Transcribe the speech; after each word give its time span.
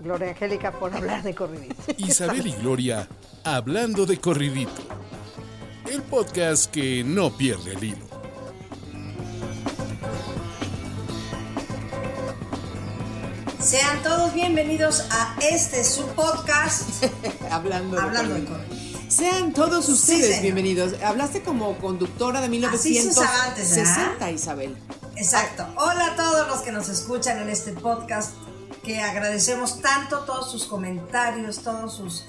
Gloria 0.00 0.28
Angélica, 0.28 0.72
por 0.72 0.94
hablar 0.94 1.22
de 1.22 1.34
corridito. 1.34 1.74
Isabel 1.98 2.46
y 2.46 2.52
Gloria 2.52 3.08
hablando 3.44 4.06
de 4.06 4.20
corridito. 4.20 4.82
El 5.90 6.02
podcast 6.02 6.70
que 6.70 7.02
no 7.02 7.36
pierde 7.36 7.72
el 7.72 7.84
hilo. 7.84 8.08
Sean 13.58 14.02
todos 14.02 14.32
bienvenidos 14.34 15.04
a 15.10 15.36
este 15.40 15.84
su 15.84 16.06
podcast 16.08 17.04
hablando 17.50 17.96
de 17.96 18.02
Hablando 18.02 18.34
de 18.34 18.44
corridito. 18.44 18.68
Corridito. 18.74 19.10
Sean 19.10 19.52
todos 19.52 19.88
ustedes 19.88 20.42
bienvenidos. 20.42 20.94
Hablaste 21.02 21.42
como 21.42 21.76
conductora 21.78 22.40
de 22.46 22.66
Así 22.66 22.94
se 22.94 23.08
usaba 23.08 23.46
antes, 23.46 23.70
1960, 23.70 24.10
¿verdad? 24.12 24.28
Isabel. 24.28 24.76
Exacto. 25.16 25.66
Hola 25.76 26.12
a 26.12 26.16
todos 26.16 26.46
los 26.46 26.60
que 26.60 26.70
nos 26.70 26.88
escuchan 26.88 27.38
en 27.38 27.48
este 27.48 27.72
podcast, 27.72 28.34
que 28.88 29.02
agradecemos 29.02 29.82
tanto 29.82 30.20
todos 30.24 30.50
sus 30.50 30.64
comentarios, 30.64 31.62
todas 31.62 31.92
sus 31.92 32.24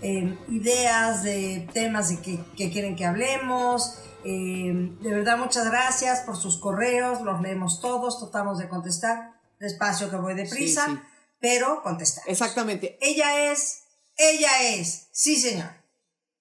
eh, 0.00 0.38
ideas 0.48 1.24
de 1.24 1.68
temas 1.72 2.08
de 2.08 2.22
que, 2.22 2.38
que 2.56 2.70
quieren 2.70 2.94
que 2.94 3.04
hablemos. 3.04 3.96
Eh, 4.24 4.70
de 5.00 5.10
verdad, 5.10 5.36
muchas 5.38 5.68
gracias 5.68 6.20
por 6.20 6.36
sus 6.36 6.58
correos, 6.58 7.20
los 7.22 7.40
leemos 7.40 7.80
todos, 7.80 8.20
tratamos 8.20 8.58
de 8.58 8.68
contestar. 8.68 9.32
Despacio 9.58 10.08
que 10.08 10.14
voy 10.14 10.34
deprisa, 10.34 10.86
Sí, 10.86 10.92
sí. 10.92 11.00
pero 11.40 11.82
contestar. 11.82 12.22
Exactamente. 12.28 12.96
Ella 13.00 13.50
es, 13.50 13.82
ella 14.16 14.50
es, 14.68 15.08
sí 15.10 15.34
señor, 15.34 15.70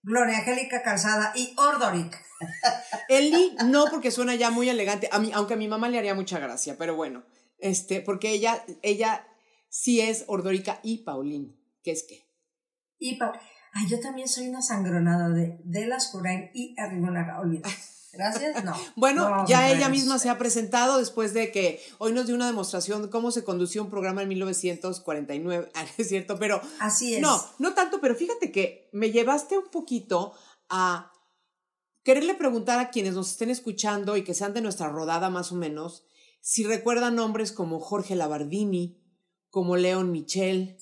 Gloria 0.04 0.38
Angélica 0.38 0.84
Calzada 0.84 1.34
y 1.36 1.56
Ordoric. 1.58 2.24
Eli, 3.10 3.58
no, 3.66 3.86
porque 3.90 4.12
suena 4.12 4.36
ya 4.36 4.52
muy 4.52 4.70
elegante. 4.70 5.10
A 5.12 5.18
mí, 5.18 5.32
aunque 5.34 5.56
a 5.56 5.58
mi 5.58 5.68
mamá 5.68 5.90
le 5.90 5.98
haría 5.98 6.14
mucha 6.14 6.38
gracia, 6.38 6.76
pero 6.78 6.96
bueno. 6.96 7.24
Este, 7.58 8.02
porque 8.02 8.30
ella, 8.30 8.64
ella 8.84 9.26
sí 9.74 10.00
es 10.02 10.24
Ordórica 10.28 10.80
y 10.84 11.00
Paulín. 11.00 11.60
¿Qué 11.84 11.92
es 11.92 12.06
qué? 12.08 12.30
Y 13.00 13.16
pa- 13.16 13.34
Ay, 13.74 13.88
yo 13.90 14.00
también 14.00 14.28
soy 14.28 14.48
una 14.48 14.62
sangronada 14.62 15.30
de, 15.30 15.60
de 15.64 15.88
las 15.88 16.10
Curain 16.10 16.52
y 16.54 16.76
Arrigonaga. 16.80 17.42
Gracias. 18.14 18.64
No. 18.64 18.76
Bueno, 18.96 19.28
No 19.28 19.48
ya 19.48 19.72
ella 19.72 19.90
misma 19.90 20.20
se 20.20 20.30
ha 20.30 20.38
presentado 20.38 21.00
después 21.00 21.34
de 21.34 21.52
que 21.52 21.82
hoy 21.98 22.14
nos 22.14 22.28
dio 22.28 22.36
una 22.36 22.46
demostración 22.46 23.02
de 23.02 23.10
cómo 23.10 23.32
se 23.32 23.44
condució 23.44 23.82
un 23.84 23.90
programa 23.90 24.22
en 24.22 24.30
1949. 24.30 25.72
Ah, 25.76 25.86
es 25.98 26.08
cierto, 26.08 26.38
pero 26.38 26.62
Así 26.80 27.16
es. 27.16 27.22
no, 27.22 27.44
no 27.58 27.74
tanto, 27.74 28.00
pero 28.00 28.14
fíjate 28.16 28.52
que 28.52 28.90
me 28.94 29.12
llevaste 29.12 29.58
un 29.58 29.70
poquito 29.72 30.34
a 30.70 31.12
quererle 32.04 32.36
preguntar 32.36 32.80
a 32.80 32.92
quienes 32.92 33.16
nos 33.16 33.32
estén 33.32 33.50
escuchando 33.50 34.16
y 34.18 34.24
que 34.24 34.36
sean 34.36 34.54
de 34.54 34.62
nuestra 34.62 34.90
rodada 34.90 35.32
más 35.32 35.52
o 35.52 35.56
menos, 35.56 36.06
si 36.42 36.64
recuerdan 36.64 37.16
nombres 37.16 37.52
como 37.52 37.80
Jorge 37.80 38.16
Labardini, 38.16 39.00
como 39.54 39.78
León 39.78 40.12
Michel, 40.12 40.76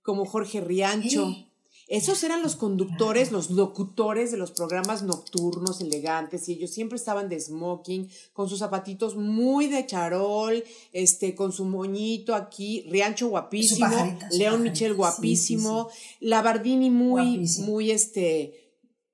como 0.00 0.24
Jorge 0.24 0.62
Riancho. 0.62 1.26
Sí. 1.26 1.50
Esos 1.86 2.24
eran 2.24 2.42
los 2.42 2.56
conductores, 2.56 3.30
los 3.30 3.50
locutores 3.50 4.30
de 4.30 4.38
los 4.38 4.52
programas 4.52 5.02
nocturnos 5.02 5.82
elegantes 5.82 6.48
y 6.48 6.54
ellos 6.54 6.70
siempre 6.70 6.96
estaban 6.96 7.28
de 7.28 7.38
smoking, 7.38 8.08
con 8.32 8.48
sus 8.48 8.60
zapatitos 8.60 9.16
muy 9.16 9.66
de 9.66 9.84
charol, 9.84 10.64
este, 10.94 11.34
con 11.34 11.52
su 11.52 11.66
moñito 11.66 12.34
aquí, 12.34 12.86
Riancho 12.88 13.28
guapísimo, 13.28 14.18
León 14.32 14.62
Michel 14.62 14.92
sí, 14.92 14.96
guapísimo, 14.96 15.90
Labardini 16.20 16.88
muy, 16.88 17.34
Guapísimo. 17.36 17.66
muy 17.66 17.90
este, 17.90 18.65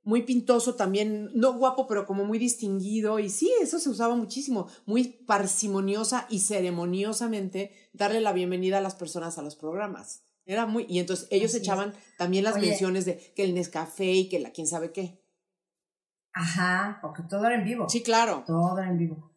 muy 0.05 0.23
pintoso 0.23 0.75
también, 0.75 1.31
no 1.35 1.55
guapo, 1.55 1.87
pero 1.87 2.07
como 2.07 2.25
muy 2.25 2.39
distinguido. 2.39 3.19
Y 3.19 3.31
sí, 3.31 3.53
eso 3.61 3.79
se 3.79 3.89
usaba 3.89 4.17
muchísimo, 4.17 4.69
muy 4.85 5.05
parsimoniosa 5.05 6.27
y 6.29 6.41
ceremoniosamente 6.41 7.73
darle 7.93 8.21
la 8.21 8.33
bienvenida 8.33 8.79
a 8.79 8.83
las 8.83 8.95
personas 8.95 9.39
a 9.39 9.43
los 9.43 9.57
programas. 9.57 10.25
Era 10.45 10.67
muy, 10.67 10.87
y 10.89 10.99
entonces 10.99 11.29
ellos 11.31 11.51
Así 11.51 11.59
es. 11.59 11.63
echaban 11.63 11.95
también 12.19 12.45
las 12.45 12.57
Oye. 12.57 12.69
menciones 12.69 13.05
de 13.05 13.33
que 13.37 13.45
el 13.45 13.55
Nescafé 13.55 14.13
y 14.13 14.29
que 14.29 14.41
la 14.41 14.51
quién 14.51 14.67
sabe 14.67 14.91
qué. 14.93 15.23
Ajá, 16.33 16.99
porque 17.03 17.23
todo 17.23 17.47
era 17.47 17.55
en 17.57 17.65
vivo. 17.65 17.89
Sí, 17.89 18.03
claro. 18.03 18.43
Todo 18.47 18.79
era 18.79 18.89
en 18.91 18.99
vivo. 18.99 19.31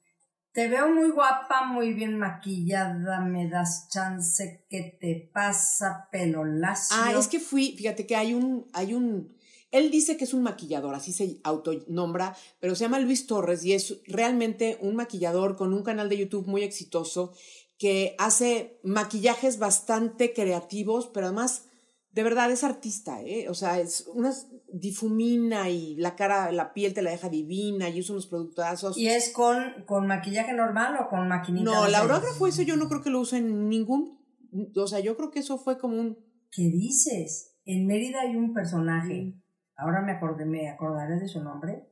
Te 0.52 0.70
veo 0.70 0.88
muy 0.88 1.12
guapa, 1.12 1.66
muy 1.66 1.94
bien 1.94 2.18
maquillada, 2.18 3.20
me 3.20 3.50
das 3.50 3.90
chance, 3.90 4.66
¿qué 4.70 4.98
te 5.02 5.30
pasa? 5.34 6.08
Pelo 6.10 6.46
lacio. 6.46 6.96
Ah, 6.98 7.12
es 7.12 7.28
que 7.28 7.42
fui, 7.42 7.76
fíjate 7.78 8.08
que 8.08 8.16
hay 8.16 8.34
un, 8.34 8.66
hay 8.72 8.94
un, 8.94 9.35
él 9.78 9.92
dice 9.92 10.18
que 10.18 10.24
es 10.24 10.34
un 10.34 10.44
maquillador, 10.44 10.96
así 10.96 11.12
se 11.12 11.40
autonombra, 11.44 12.36
pero 12.60 12.76
se 12.76 12.84
llama 12.84 13.00
Luis 13.00 13.28
Torres 13.28 13.64
y 13.66 13.74
es 13.74 14.02
realmente 14.06 14.78
un 14.82 14.96
maquillador 14.96 15.56
con 15.56 15.74
un 15.74 15.84
canal 15.84 16.10
de 16.10 16.18
YouTube 16.18 16.48
muy 16.48 16.64
exitoso 16.64 17.34
que 17.78 18.16
hace 18.18 18.80
maquillajes 18.84 19.60
bastante 19.60 20.34
creativos, 20.34 21.08
pero 21.14 21.28
además, 21.28 21.66
de 22.12 22.24
verdad, 22.24 22.50
es 22.52 22.64
artista, 22.64 23.22
¿eh? 23.22 23.50
O 23.50 23.54
sea, 23.54 23.80
es 23.80 24.08
unas 24.14 24.48
difumina 24.72 25.70
y 25.70 25.96
la 25.96 26.16
cara, 26.16 26.52
la 26.52 26.74
piel 26.74 26.94
te 26.94 27.02
la 27.02 27.12
deja 27.12 27.30
divina 27.30 27.90
y 27.90 28.00
usa 28.00 28.14
unos 28.14 28.28
productazos. 28.28 28.98
¿Y 28.98 29.08
es 29.08 29.32
con, 29.32 29.84
con 29.86 30.08
maquillaje 30.08 30.54
normal 30.54 30.96
o 31.02 31.10
con 31.10 31.28
maquinita? 31.28 31.66
No, 31.66 31.86
cejas? 31.86 32.02
aurógrafo 32.02 32.48
eso 32.48 32.62
yo 32.62 32.78
no 32.78 32.88
creo 32.88 33.02
que 33.02 33.10
lo 33.10 33.20
use 33.20 33.38
en 33.38 33.68
ningún, 33.68 34.20
o 34.76 34.88
sea, 34.88 35.00
yo 35.02 35.18
creo 35.18 35.32
que 35.32 35.40
eso 35.40 35.58
fue 35.58 35.78
como 35.78 36.00
un 36.00 36.26
¿Qué 36.56 36.70
dices? 36.70 37.58
En 37.66 37.86
Mérida 37.86 38.22
hay 38.22 38.38
un 38.38 38.54
personaje, 38.54 39.34
ahora 39.78 40.02
me 40.02 40.14
acordé, 40.14 40.46
me 40.46 40.70
acordaré 40.70 41.20
de 41.20 41.28
su 41.28 41.44
nombre, 41.44 41.88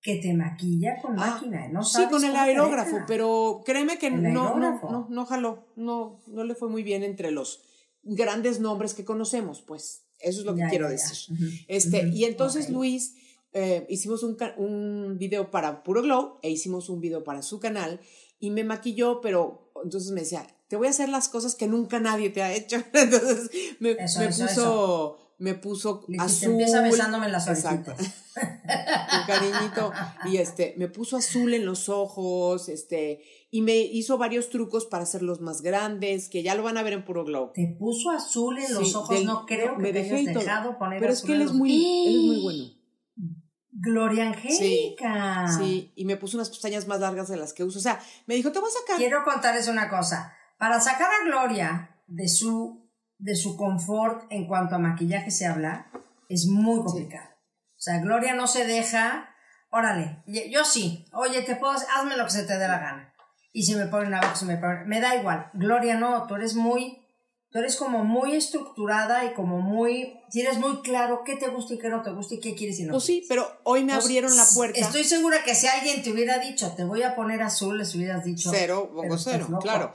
que 0.00 0.16
te 0.16 0.34
maquilla 0.34 1.00
con 1.00 1.18
Ah, 1.18 1.32
máquina, 1.32 1.68
¿no 1.68 1.82
Sí, 1.82 1.94
sabes 1.94 2.10
con 2.10 2.24
el 2.24 2.36
aerógrafo, 2.36 2.98
pero 3.06 3.62
créeme 3.64 3.98
que 3.98 4.10
no, 4.10 4.58
no, 4.58 4.80
no, 4.90 5.06
no 5.08 5.26
jaló, 5.26 5.66
no, 5.76 6.20
no 6.26 6.44
le 6.44 6.54
fue 6.54 6.68
muy 6.68 6.82
bien 6.82 7.02
entre 7.02 7.30
los 7.30 7.62
grandes 8.02 8.60
nombres 8.60 8.92
que 8.94 9.04
conocemos, 9.04 9.62
pues. 9.62 10.02
Eso 10.20 10.40
es 10.40 10.46
lo 10.46 10.54
que 10.54 10.60
Ya, 10.60 10.68
quiero 10.68 10.90
ya, 10.90 10.96
ya. 10.96 11.02
decir. 11.08 11.34
Ujú, 11.34 11.44
Este, 11.68 12.08
y 12.08 12.24
entonces. 12.24 12.70
Luis, 12.70 13.16
eh, 13.52 13.86
hicimos 13.88 14.22
un, 14.24 14.36
un 14.56 15.16
video 15.18 15.50
para 15.50 15.82
Puro 15.84 16.02
Glow 16.02 16.38
e 16.42 16.50
hicimos 16.50 16.88
un 16.88 17.00
video 17.00 17.22
para 17.24 17.40
su 17.42 17.60
canal 17.60 18.00
y 18.40 18.50
me 18.50 18.64
maquilló, 18.64 19.20
pero 19.20 19.70
entonces 19.84 20.10
me 20.10 20.22
decía, 20.22 20.46
te 20.68 20.76
voy 20.76 20.88
a 20.88 20.90
hacer 20.90 21.08
las 21.08 21.28
cosas 21.28 21.54
que 21.54 21.66
nunca 21.68 22.00
nadie 22.00 22.30
te 22.30 22.42
ha 22.42 22.52
hecho. 22.52 22.76
Entonces 22.92 23.50
me, 23.80 23.92
Eso, 23.92 24.18
me 24.20 24.26
eso, 24.26 24.44
puso, 24.46 25.18
me 25.38 25.54
puso 25.54 26.04
dijiste, 26.08 26.46
azul. 26.46 26.52
empieza 26.52 26.80
besándome 26.82 27.26
en 27.26 27.32
las 27.32 27.48
Exacto. 27.48 27.92
orejitas. 27.92 28.14
con 28.34 29.26
cariñito. 29.26 29.92
Y 30.26 30.36
este, 30.38 30.74
me 30.76 30.88
puso 30.88 31.16
azul 31.16 31.54
en 31.54 31.64
los 31.66 31.88
ojos, 31.88 32.68
este, 32.68 33.22
y 33.50 33.60
me 33.62 33.76
hizo 33.76 34.18
varios 34.18 34.50
trucos 34.50 34.86
para 34.86 35.04
hacerlos 35.04 35.40
más 35.40 35.62
grandes, 35.62 36.28
que 36.28 36.42
ya 36.42 36.54
lo 36.54 36.62
van 36.62 36.76
a 36.78 36.82
ver 36.82 36.92
en 36.94 37.04
Puro 37.04 37.24
Glow. 37.24 37.52
Te 37.54 37.76
puso 37.78 38.10
azul 38.10 38.58
en 38.58 38.74
los 38.74 38.88
Sí, 38.88 38.94
ojos, 38.96 39.16
del- 39.16 39.26
no 39.26 39.44
creo 39.46 39.76
que 39.76 39.82
me 39.82 39.92
te 39.92 39.98
dejé 40.00 40.14
hayas 40.16 40.30
y 40.30 40.32
todo. 40.32 40.42
dejado 40.44 40.78
poner 40.78 41.00
Pero 41.00 41.12
es 41.12 41.22
que 41.22 41.32
él 41.32 41.42
es 41.42 41.52
muy, 41.52 42.06
él 42.06 42.14
es 42.16 42.22
muy 42.26 42.42
bueno. 42.42 42.64
Gloria 43.76 44.28
Angélica. 44.28 45.46
Sí, 45.58 45.92
y 45.96 46.04
me 46.04 46.16
puso 46.16 46.36
unas 46.36 46.48
pestañas 46.48 46.86
más 46.86 47.00
largas 47.00 47.28
de 47.28 47.36
las 47.36 47.52
que 47.52 47.64
uso. 47.64 47.78
O 47.80 47.82
sea, 47.82 48.00
me 48.26 48.34
dijo, 48.36 48.52
te 48.52 48.60
voy 48.60 48.68
a 48.70 48.80
sacar. 48.80 48.96
Quiero 48.98 49.24
contarles 49.24 49.66
una 49.68 49.88
cosa. 49.88 50.32
Para 50.58 50.80
sacar 50.80 51.10
a 51.10 51.24
Gloria 51.26 51.90
de 52.06 52.28
su, 52.28 52.83
de 53.18 53.36
su 53.36 53.56
confort 53.56 54.26
en 54.30 54.46
cuanto 54.46 54.74
a 54.74 54.78
maquillaje 54.78 55.30
se 55.30 55.46
habla, 55.46 55.90
es 56.28 56.46
muy 56.46 56.82
complicado. 56.82 57.28
O 57.76 57.80
sea, 57.84 57.98
Gloria 58.00 58.34
no 58.34 58.46
se 58.46 58.66
deja. 58.66 59.28
Órale, 59.70 60.22
yo 60.50 60.64
sí. 60.64 61.04
Oye, 61.12 61.42
te 61.42 61.56
puedo, 61.56 61.72
hazme 61.72 62.16
lo 62.16 62.24
que 62.24 62.30
se 62.30 62.44
te 62.44 62.56
dé 62.58 62.68
la 62.68 62.78
gana. 62.78 63.14
Y 63.52 63.64
si 63.64 63.74
me 63.74 63.86
ponen 63.86 64.14
abajo, 64.14 64.36
si 64.36 64.44
me 64.46 64.56
ponen. 64.56 64.88
Me 64.88 65.00
da 65.00 65.16
igual. 65.16 65.50
Gloria, 65.54 65.96
no, 65.96 66.26
tú 66.26 66.34
eres 66.36 66.54
muy. 66.54 67.00
Tú 67.50 67.60
eres 67.60 67.76
como 67.76 68.02
muy 68.02 68.34
estructurada 68.34 69.24
y 69.24 69.32
como 69.34 69.60
muy. 69.60 70.20
Tienes 70.30 70.58
muy 70.58 70.80
claro 70.82 71.22
qué 71.24 71.36
te 71.36 71.48
gusta 71.48 71.74
y 71.74 71.78
qué 71.78 71.88
no 71.88 72.02
te 72.02 72.10
gusta 72.10 72.34
y 72.34 72.40
qué 72.40 72.54
quieres 72.56 72.80
y 72.80 72.84
no. 72.84 72.92
Pues 72.92 73.04
sí, 73.04 73.24
pero 73.28 73.46
hoy 73.62 73.84
me 73.84 73.92
Pues, 73.92 74.04
abrieron 74.06 74.36
la 74.36 74.44
puerta. 74.54 74.80
Estoy 74.80 75.04
segura 75.04 75.44
que 75.44 75.54
si 75.54 75.68
alguien 75.68 76.02
te 76.02 76.10
hubiera 76.10 76.38
dicho, 76.38 76.72
te 76.76 76.82
voy 76.82 77.02
a 77.04 77.14
poner 77.14 77.42
azul, 77.42 77.78
les 77.78 77.94
hubieras 77.94 78.24
dicho. 78.24 78.50
cero, 78.52 78.90
pongo 78.92 79.18
cero, 79.18 79.46
claro. 79.60 79.94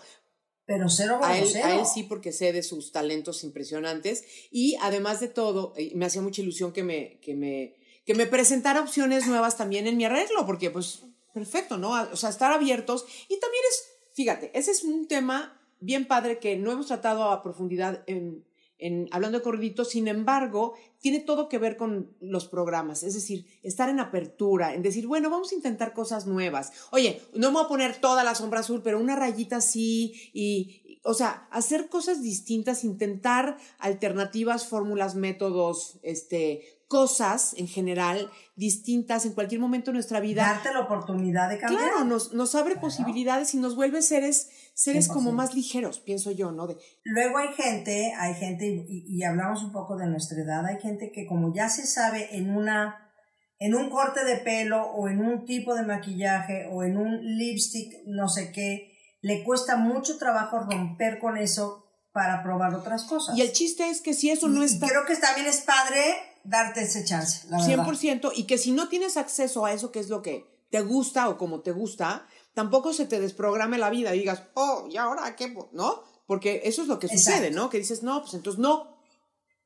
Pero 0.69 0.87
cero 0.87 1.19
A 1.23 1.35
él, 1.35 1.47
cero. 1.51 1.65
a 1.67 1.75
él 1.79 1.85
sí, 1.91 2.03
porque 2.03 2.31
sé 2.31 2.53
de 2.53 2.61
sus 2.61 2.91
talentos 2.91 3.43
impresionantes. 3.43 4.23
Y 4.51 4.77
además 4.83 5.19
de 5.19 5.27
todo, 5.27 5.73
eh, 5.75 5.93
me 5.95 6.05
hacía 6.05 6.21
mucha 6.21 6.43
ilusión 6.43 6.73
que 6.73 6.83
me, 6.83 7.19
que 7.21 7.33
me, 7.33 7.75
que 8.05 8.13
me 8.13 8.27
presentara 8.27 8.79
opciones 8.79 9.25
nuevas 9.25 9.57
también 9.57 9.87
en 9.87 9.97
mi 9.97 10.05
arreglo, 10.05 10.45
porque 10.45 10.69
pues, 10.69 11.05
perfecto, 11.33 11.79
¿no? 11.79 11.93
O 12.11 12.15
sea, 12.15 12.29
estar 12.29 12.53
abiertos. 12.53 13.07
Y 13.29 13.39
también 13.39 13.63
es, 13.67 13.83
fíjate, 14.13 14.51
ese 14.53 14.69
es 14.69 14.83
un 14.83 15.07
tema 15.07 15.59
bien 15.79 16.05
padre 16.05 16.37
que 16.37 16.55
no 16.55 16.71
hemos 16.71 16.85
tratado 16.85 17.23
a 17.31 17.41
profundidad 17.41 18.03
en, 18.05 18.45
en 18.79 19.07
hablando 19.11 19.37
de 19.37 19.43
corridito, 19.43 19.85
sin 19.85 20.07
embargo, 20.07 20.73
tiene 20.99 21.19
todo 21.19 21.49
que 21.49 21.57
ver 21.57 21.77
con 21.77 22.15
los 22.19 22.47
programas, 22.47 23.03
es 23.03 23.13
decir, 23.13 23.45
estar 23.61 23.89
en 23.89 23.99
apertura, 23.99 24.73
en 24.73 24.81
decir, 24.81 25.05
bueno, 25.05 25.29
vamos 25.29 25.51
a 25.51 25.55
intentar 25.55 25.93
cosas 25.93 26.25
nuevas. 26.25 26.71
Oye, 26.91 27.21
no 27.33 27.49
me 27.49 27.55
voy 27.55 27.65
a 27.65 27.69
poner 27.69 27.97
toda 27.97 28.23
la 28.23 28.35
sombra 28.35 28.61
azul, 28.61 28.81
pero 28.83 28.99
una 28.99 29.15
rayita 29.15 29.57
así 29.57 30.13
y, 30.33 30.99
o 31.03 31.13
sea, 31.13 31.47
hacer 31.51 31.89
cosas 31.89 32.21
distintas, 32.21 32.83
intentar 32.83 33.57
alternativas, 33.79 34.67
fórmulas, 34.67 35.15
métodos, 35.15 35.99
este, 36.01 36.79
cosas 36.89 37.53
en 37.55 37.67
general 37.67 38.31
distintas 38.55 39.25
en 39.25 39.33
cualquier 39.33 39.61
momento 39.61 39.91
de 39.91 39.93
nuestra 39.93 40.19
vida. 40.19 40.41
Darte 40.41 40.73
la 40.73 40.81
oportunidad 40.81 41.47
de 41.47 41.59
cambiar. 41.59 41.83
Claro, 41.83 42.03
nos, 42.03 42.33
nos 42.33 42.55
abre 42.55 42.75
posibilidades 42.75 43.53
y 43.53 43.57
nos 43.57 43.75
vuelve 43.75 44.01
seres, 44.01 44.49
seres 44.79 45.09
como 45.09 45.33
más 45.33 45.55
ligeros, 45.55 45.99
pienso 45.99 46.31
yo, 46.31 46.53
¿no? 46.53 46.65
De, 46.65 46.77
Luego 47.03 47.37
hay 47.37 47.49
gente, 47.49 48.13
hay 48.17 48.33
gente, 48.33 48.65
y, 48.65 49.03
y, 49.09 49.23
hablamos 49.23 49.61
un 49.61 49.73
poco 49.73 49.97
de 49.97 50.07
nuestra 50.07 50.41
edad, 50.41 50.65
hay 50.65 50.79
gente 50.79 51.11
que 51.11 51.27
como 51.27 51.53
ya 51.53 51.67
se 51.67 51.85
sabe 51.85 52.37
en 52.37 52.49
una, 52.55 53.11
en 53.59 53.75
un 53.75 53.89
corte 53.89 54.23
de 54.23 54.37
pelo 54.37 54.81
o 54.91 55.09
en 55.09 55.19
un 55.19 55.45
tipo 55.45 55.75
de 55.75 55.83
maquillaje 55.83 56.69
o 56.71 56.83
en 56.83 56.95
un 56.95 57.19
lipstick, 57.21 57.91
no 58.05 58.29
sé 58.29 58.53
qué, 58.53 58.97
le 59.19 59.43
cuesta 59.43 59.75
mucho 59.75 60.17
trabajo 60.17 60.59
romper 60.59 61.19
con 61.19 61.35
eso 61.35 61.85
para 62.13 62.41
probar 62.41 62.73
otras 62.73 63.03
cosas. 63.03 63.37
Y 63.37 63.41
el 63.41 63.51
chiste 63.51 63.89
es 63.89 63.99
que 63.99 64.13
si 64.13 64.29
eso 64.29 64.47
no 64.47 64.63
está... 64.63 64.87
Creo 64.87 65.05
que 65.05 65.17
también 65.17 65.47
es 65.47 65.59
padre 65.59 65.99
darte 66.45 66.83
ese 66.83 67.03
chance, 67.03 67.45
la 67.49 67.57
verdad. 67.57 67.85
100%, 67.85 68.31
y 68.33 68.45
que 68.45 68.57
si 68.57 68.71
no 68.71 68.87
tienes 68.87 69.17
acceso 69.17 69.65
a 69.65 69.73
eso 69.73 69.91
que 69.91 69.99
es 69.99 70.07
lo 70.07 70.21
que 70.21 70.45
te 70.71 70.79
gusta 70.81 71.27
o 71.27 71.37
como 71.37 71.59
te 71.59 71.71
gusta, 71.71 72.25
tampoco 72.53 72.93
se 72.93 73.05
te 73.05 73.19
desprograme 73.19 73.77
la 73.77 73.89
vida 73.89 74.13
y 74.15 74.19
digas, 74.19 74.43
oh, 74.55 74.87
¿y 74.89 74.97
ahora 74.97 75.35
qué? 75.35 75.55
¿No? 75.71 76.03
Porque 76.27 76.61
eso 76.65 76.81
es 76.81 76.87
lo 76.87 76.99
que 76.99 77.07
sucede, 77.07 77.51
¿no? 77.51 77.69
Que 77.69 77.77
dices, 77.79 78.03
no, 78.03 78.21
pues 78.21 78.33
entonces 78.33 78.59
no. 78.59 78.97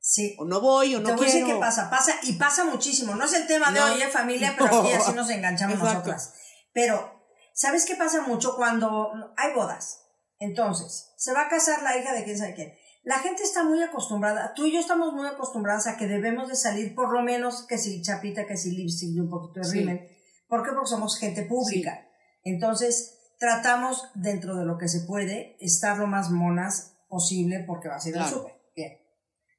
Sí. 0.00 0.36
O 0.38 0.44
no 0.44 0.60
voy 0.60 0.94
o 0.94 1.00
no 1.00 1.08
Te 1.10 1.14
voy 1.16 1.26
quiero. 1.26 1.30
a 1.30 1.40
decir 1.40 1.54
qué 1.54 1.60
pasa, 1.60 1.88
pasa 1.90 2.14
y 2.24 2.34
pasa 2.34 2.64
muchísimo. 2.64 3.14
No 3.14 3.24
es 3.24 3.32
el 3.32 3.46
tema 3.46 3.70
de 3.70 3.80
No. 3.80 3.86
hoy, 3.86 4.02
¿eh, 4.02 4.08
familia, 4.08 4.54
pero 4.58 4.80
aquí 4.80 4.92
así 4.92 5.12
nos 5.14 5.30
enganchamos 5.30 5.76
Exacto. 5.78 6.10
nosotras. 6.10 6.34
Pero, 6.72 7.22
¿sabes 7.54 7.84
qué 7.86 7.96
pasa 7.96 8.22
mucho 8.22 8.56
cuando 8.56 9.10
hay 9.36 9.54
bodas? 9.54 10.00
Entonces, 10.38 11.12
se 11.16 11.32
va 11.32 11.42
a 11.42 11.48
casar 11.48 11.82
la 11.82 11.96
hija 11.96 12.12
de 12.12 12.24
quién 12.24 12.36
sabe 12.36 12.54
quién. 12.54 12.74
La 13.02 13.18
gente 13.18 13.42
está 13.42 13.64
muy 13.64 13.82
acostumbrada, 13.82 14.52
tú 14.54 14.64
y 14.66 14.72
yo 14.72 14.80
estamos 14.80 15.12
muy 15.12 15.26
acostumbradas 15.26 15.86
a 15.86 15.96
que 15.96 16.06
debemos 16.06 16.48
de 16.48 16.56
salir 16.56 16.94
por 16.94 17.12
lo 17.12 17.22
menos 17.22 17.66
que 17.66 17.76
si 17.78 18.02
chapita, 18.02 18.46
que 18.46 18.56
si 18.56 18.70
lipstick 18.72 19.14
y 19.14 19.20
un 19.20 19.28
poquito 19.30 19.60
de 19.60 19.64
Sí. 19.66 19.78
rímel. 19.80 20.08
¿Por 20.48 20.62
qué? 20.64 20.72
Porque 20.72 20.88
somos 20.88 21.18
gente 21.18 21.42
pública. 21.44 22.06
Entonces, 22.44 23.34
tratamos 23.38 24.10
dentro 24.14 24.56
de 24.56 24.64
lo 24.64 24.78
que 24.78 24.88
se 24.88 25.00
puede 25.06 25.56
estar 25.60 25.98
lo 25.98 26.06
más 26.06 26.30
monas 26.30 26.96
posible 27.08 27.64
porque 27.66 27.88
va 27.88 27.96
a 27.96 28.00
ser 28.00 28.12
el 28.14 28.20
Claro. 28.20 28.36
súper. 28.36 28.54
Bien. 28.76 28.98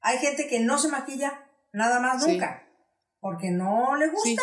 Hay 0.00 0.18
gente 0.18 0.46
que 0.46 0.60
no 0.60 0.78
se 0.78 0.88
maquilla 0.88 1.44
nada 1.72 2.00
más 2.00 2.22
Sí. 2.24 2.32
nunca 2.32 2.62
porque 3.20 3.50
no 3.50 3.96
le 3.96 4.08
gusta. 4.08 4.28
Sí. 4.30 4.36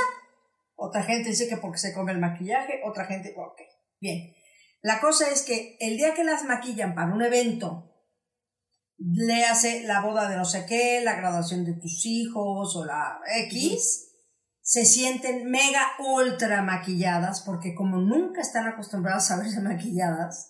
Otra 0.76 1.04
gente 1.04 1.30
dice 1.30 1.48
que 1.48 1.58
porque 1.58 1.78
se 1.78 1.94
come 1.94 2.12
el 2.12 2.20
maquillaje, 2.20 2.82
otra 2.84 3.06
gente, 3.06 3.34
ok, 3.38 3.62
bien. 4.02 4.34
La 4.82 5.00
cosa 5.00 5.30
es 5.30 5.44
que 5.44 5.78
el 5.80 5.96
día 5.96 6.14
que 6.14 6.24
las 6.26 6.44
maquillan 6.44 6.94
para 6.96 7.14
un 7.14 7.22
evento, 7.22 7.90
le 8.98 9.46
hace 9.46 9.84
la 9.84 10.02
boda 10.02 10.28
de 10.30 10.36
no 10.36 10.46
sé 10.46 10.66
qué, 10.66 11.02
la 11.02 11.16
graduación 11.16 11.64
de 11.66 11.74
tus 11.74 12.06
hijos 12.06 12.76
o 12.76 12.86
la 12.86 13.20
X, 13.46 14.13
se 14.64 14.86
sienten 14.86 15.52
mega 15.52 15.92
ultra 16.00 16.64
maquilladas 16.64 17.42
porque 17.42 17.76
como 17.76 17.98
nunca 17.98 18.42
están 18.42 18.66
acostumbradas 18.66 19.30
a 19.30 19.38
verse 19.38 19.62
maquilladas, 19.62 20.50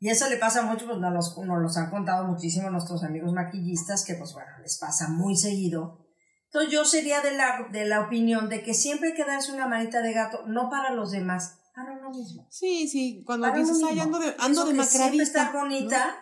y 0.00 0.10
eso 0.10 0.28
le 0.28 0.36
pasa 0.36 0.62
mucho, 0.62 0.84
pues 0.86 0.98
nos 0.98 1.14
los, 1.14 1.38
nos 1.38 1.62
los 1.62 1.76
han 1.78 1.88
contado 1.88 2.26
muchísimo 2.26 2.68
nuestros 2.68 3.02
amigos 3.04 3.32
maquillistas, 3.32 4.04
que 4.04 4.16
pues 4.16 4.34
bueno, 4.34 4.50
les 4.62 4.76
pasa 4.78 5.08
muy 5.08 5.34
seguido. 5.34 6.04
Entonces 6.46 6.70
yo 6.70 6.84
sería 6.84 7.22
de 7.22 7.34
la, 7.34 7.68
de 7.72 7.86
la 7.86 8.00
opinión 8.00 8.50
de 8.50 8.62
que 8.62 8.74
siempre 8.74 9.10
hay 9.10 9.14
que 9.14 9.24
darse 9.24 9.52
una 9.52 9.66
manita 9.66 10.02
de 10.02 10.12
gato, 10.12 10.42
no 10.46 10.68
para 10.68 10.92
los 10.92 11.10
demás, 11.10 11.58
para 11.74 11.92
uno 11.92 12.10
mismo. 12.10 12.46
Sí, 12.50 12.86
sí, 12.86 13.22
cuando 13.24 13.48
Para 13.48 13.58
dices, 13.58 13.80
ay, 13.88 13.98
ando, 13.98 14.18
de, 14.18 14.34
ando 14.38 14.66
que 14.66 14.84
siempre 14.84 15.22
estar 15.22 15.52
bonita. 15.52 16.06
¿no? 16.06 16.12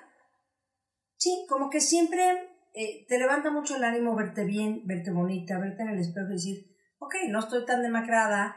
Sí, 1.16 1.44
como 1.48 1.68
que 1.68 1.80
siempre 1.80 2.22
eh, 2.74 3.04
te 3.08 3.18
levanta 3.18 3.50
mucho 3.50 3.74
el 3.74 3.84
ánimo 3.84 4.14
verte 4.14 4.44
bien, 4.44 4.86
verte 4.86 5.10
bonita, 5.10 5.58
verte 5.58 5.82
en 5.82 5.88
el 5.88 5.98
espejo 5.98 6.28
y 6.30 6.34
decir, 6.34 6.72
ok, 7.12 7.28
no 7.30 7.40
estoy 7.40 7.64
tan 7.66 7.82
demacrada, 7.82 8.56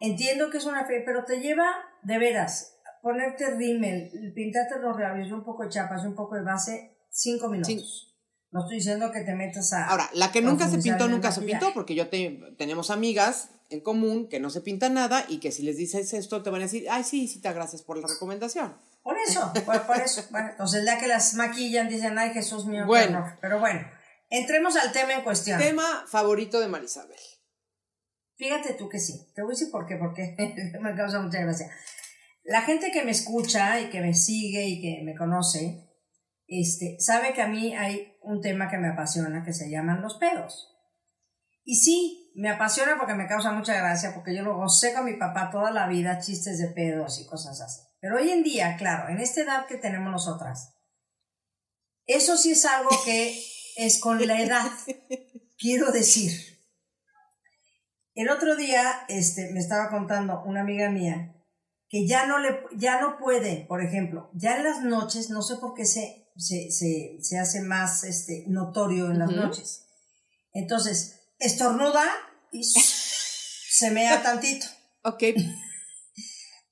entiendo 0.00 0.50
que 0.50 0.58
es 0.58 0.64
una 0.64 0.84
fe, 0.86 1.02
pero 1.04 1.24
te 1.24 1.40
lleva 1.40 1.66
de 2.02 2.18
veras 2.18 2.72
ponerte 3.02 3.50
rímel, 3.56 4.32
pintarte 4.34 4.78
los 4.78 4.98
labios 4.98 5.30
un 5.32 5.44
poco 5.44 5.64
de 5.64 5.70
chapas 5.70 6.04
un 6.04 6.14
poco 6.14 6.36
de 6.36 6.42
base, 6.42 6.96
cinco 7.10 7.48
minutos. 7.48 8.14
No 8.52 8.60
estoy 8.60 8.76
diciendo 8.76 9.10
que 9.10 9.22
te 9.22 9.34
metas 9.34 9.72
a... 9.72 9.88
Ahora, 9.88 10.08
la 10.12 10.30
que 10.30 10.40
nunca 10.40 10.68
se 10.68 10.78
pintó, 10.78 11.08
nunca 11.08 11.32
se 11.32 11.40
pintó, 11.42 11.72
porque 11.74 11.94
yo 11.94 12.08
te, 12.08 12.38
tenemos 12.58 12.90
amigas 12.90 13.50
en 13.70 13.80
común 13.80 14.28
que 14.28 14.38
no 14.38 14.50
se 14.50 14.60
pintan 14.60 14.94
nada 14.94 15.24
y 15.28 15.40
que 15.40 15.50
si 15.50 15.62
les 15.62 15.78
dices 15.78 16.12
esto 16.12 16.42
te 16.42 16.50
van 16.50 16.60
a 16.60 16.64
decir, 16.64 16.86
ay, 16.90 17.02
sí, 17.02 17.26
sí, 17.26 17.40
te 17.40 17.52
gracias 17.52 17.82
por 17.82 17.98
la 17.98 18.06
recomendación. 18.06 18.76
Por 19.02 19.16
eso, 19.18 19.52
por, 19.64 19.82
por 19.86 19.96
eso. 19.96 20.22
Bueno, 20.30 20.50
entonces 20.50 20.84
ya 20.84 21.00
que 21.00 21.08
las 21.08 21.34
maquillan 21.34 21.88
dicen, 21.88 22.16
ay 22.18 22.30
Jesús 22.34 22.66
mío, 22.66 22.86
Bueno. 22.86 23.18
horror". 23.18 23.38
Pero 23.40 23.58
bueno, 23.58 23.80
entremos 24.30 24.76
al 24.76 24.92
tema 24.92 25.14
en 25.14 25.22
cuestión. 25.22 25.58
Tema 25.58 26.04
favorito 26.06 26.60
de 26.60 26.68
Marisabel. 26.68 27.18
Fíjate 28.36 28.74
tú 28.74 28.88
que 28.88 28.98
sí. 28.98 29.32
Te 29.34 29.42
voy 29.42 29.52
a 29.52 29.54
decir 29.54 29.70
por 29.70 29.86
qué, 29.86 29.96
porque 29.96 30.34
me 30.80 30.94
causa 30.94 31.20
mucha 31.20 31.40
gracia. 31.40 31.70
La 32.44 32.62
gente 32.62 32.90
que 32.90 33.04
me 33.04 33.12
escucha 33.12 33.80
y 33.80 33.90
que 33.90 34.00
me 34.00 34.14
sigue 34.14 34.66
y 34.66 34.80
que 34.80 35.02
me 35.04 35.14
conoce, 35.14 35.88
este, 36.46 36.96
sabe 36.98 37.32
que 37.32 37.42
a 37.42 37.48
mí 37.48 37.74
hay 37.74 38.16
un 38.22 38.40
tema 38.40 38.68
que 38.68 38.78
me 38.78 38.88
apasiona 38.88 39.44
que 39.44 39.52
se 39.52 39.70
llaman 39.70 40.02
los 40.02 40.18
pedos. 40.18 40.68
Y 41.64 41.76
sí, 41.76 42.32
me 42.34 42.50
apasiona 42.50 42.96
porque 42.98 43.14
me 43.14 43.28
causa 43.28 43.52
mucha 43.52 43.74
gracia, 43.74 44.12
porque 44.14 44.34
yo 44.34 44.42
lo 44.42 44.56
gocé 44.56 44.92
con 44.92 45.04
mi 45.04 45.14
papá 45.14 45.50
toda 45.50 45.70
la 45.70 45.86
vida, 45.86 46.18
chistes 46.18 46.58
de 46.58 46.68
pedos 46.68 47.20
y 47.20 47.26
cosas 47.26 47.60
así. 47.60 47.82
Pero 48.00 48.16
hoy 48.16 48.30
en 48.30 48.42
día, 48.42 48.76
claro, 48.76 49.08
en 49.08 49.20
esta 49.20 49.42
edad 49.42 49.66
que 49.66 49.76
tenemos 49.76 50.10
nosotras, 50.10 50.74
eso 52.06 52.36
sí 52.36 52.52
es 52.52 52.64
algo 52.64 52.90
que 53.04 53.40
es 53.76 54.00
con 54.00 54.26
la 54.26 54.42
edad. 54.42 54.70
Quiero 55.56 55.92
decir, 55.92 56.51
el 58.14 58.28
otro 58.28 58.56
día 58.56 59.04
este, 59.08 59.50
me 59.52 59.60
estaba 59.60 59.90
contando 59.90 60.42
una 60.44 60.60
amiga 60.60 60.90
mía 60.90 61.34
que 61.88 62.06
ya 62.06 62.26
no, 62.26 62.38
le, 62.38 62.60
ya 62.76 63.00
no 63.00 63.18
puede, 63.18 63.66
por 63.68 63.82
ejemplo, 63.82 64.30
ya 64.34 64.56
en 64.56 64.64
las 64.64 64.82
noches, 64.82 65.28
no 65.28 65.42
sé 65.42 65.56
por 65.56 65.74
qué 65.74 65.84
se, 65.84 66.30
se, 66.36 66.70
se, 66.70 67.18
se 67.20 67.38
hace 67.38 67.60
más 67.60 68.04
este, 68.04 68.44
notorio 68.48 69.10
en 69.10 69.18
las 69.18 69.30
noches. 69.30 69.86
Entonces, 70.54 71.20
estornuda 71.38 72.04
y 72.50 72.64
se 72.64 73.90
mea 73.90 74.22
tantito. 74.22 74.66
Ok, 75.04 75.24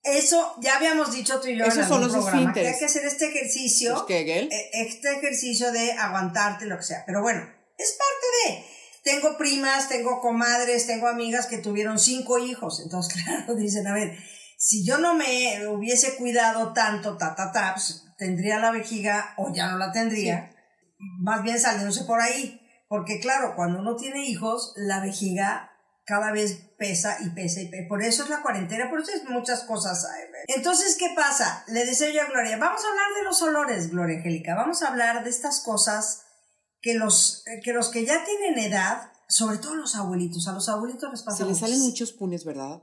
Eso 0.05 0.55
ya 0.61 0.77
habíamos 0.77 1.11
dicho 1.11 1.41
tú 1.41 1.49
y 1.49 1.59
yo 1.59 1.65
Esos 1.65 1.79
en 1.79 1.89
son 1.89 2.03
algún 2.05 2.17
los 2.17 2.25
programa, 2.27 2.53
que 2.53 2.69
hay 2.69 2.79
que 2.79 2.85
hacer 2.85 3.05
este 3.05 3.27
ejercicio 3.27 4.05
pues, 4.07 4.29
eh, 4.29 4.71
este 4.73 5.11
ejercicio 5.17 5.73
de 5.73 5.91
aguantarte, 5.91 6.67
lo 6.67 6.77
que 6.77 6.85
sea. 6.85 7.03
Pero 7.07 7.23
bueno, 7.23 7.43
es 7.77 7.99
parte 7.99 8.55
de. 8.55 8.65
Tengo 9.03 9.37
primas, 9.39 9.89
tengo 9.89 10.21
comadres, 10.21 10.87
tengo 10.87 11.09
amigas 11.09 11.47
que 11.47 11.59
tuvieron 11.59 11.99
cinco 11.99 12.39
hijos. 12.39 12.81
Entonces, 12.81 13.23
claro, 13.25 13.55
dicen, 13.55 13.87
a 13.87 13.95
ver, 13.95 14.17
si 14.57 14.85
yo 14.85 14.99
no 14.99 15.15
me 15.15 15.67
hubiese 15.69 16.17
cuidado 16.17 16.73
tanto, 16.73 17.17
ta, 17.17 17.35
ta, 17.35 17.51
ta, 17.53 17.73
pues, 17.75 18.05
tendría 18.19 18.59
la 18.59 18.71
vejiga 18.71 19.35
o 19.39 19.53
ya 19.55 19.71
no 19.71 19.79
la 19.79 19.93
tendría. 19.93 20.51
Más 20.99 21.43
bien 21.43 21.59
saliéndose 21.59 22.05
por 22.05 22.21
ahí. 22.21 22.61
Porque 22.89 23.21
claro, 23.21 23.55
cuando 23.55 23.79
uno 23.79 23.97
tiene 23.97 24.27
hijos, 24.27 24.75
la 24.77 25.01
vejiga 25.01 25.71
cada 26.05 26.33
vez 26.33 26.73
pesa 26.77 27.19
y 27.21 27.31
pesa 27.31 27.61
y 27.61 27.69
pesa. 27.69 27.89
Por 27.89 28.03
eso 28.03 28.25
es 28.25 28.31
la 28.31 28.43
cuarentena, 28.43 28.91
por 28.91 29.01
eso 29.01 29.13
es 29.15 29.25
muchas 29.31 29.63
cosas. 29.63 30.07
Entonces, 30.49 30.97
¿qué 30.99 31.13
pasa? 31.15 31.65
Le 31.69 31.87
decía 31.87 32.11
yo 32.11 32.23
a 32.23 32.27
Gloria, 32.27 32.57
vamos 32.57 32.85
a 32.85 32.89
hablar 32.89 33.07
de 33.17 33.23
los 33.23 33.41
olores, 33.43 33.91
Gloria 33.91 34.19
Angélica. 34.19 34.57
Vamos 34.57 34.83
a 34.83 34.89
hablar 34.89 35.23
de 35.23 35.31
estas 35.31 35.61
cosas 35.61 36.25
que 36.81 36.95
los 36.95 37.45
que, 37.63 37.73
los 37.73 37.89
que 37.91 38.05
ya 38.05 38.25
tienen 38.25 38.59
edad, 38.59 39.13
sobre 39.29 39.59
todo 39.59 39.75
los 39.75 39.95
abuelitos, 39.95 40.49
a 40.49 40.53
los 40.53 40.69
abuelitos 40.69 41.11
les 41.11 41.23
pasa 41.23 41.39
Se 41.39 41.45
le 41.45 41.51
mucho. 41.51 41.61
salen 41.61 41.81
muchos 41.81 42.13
punes, 42.13 42.45
¿verdad? 42.45 42.83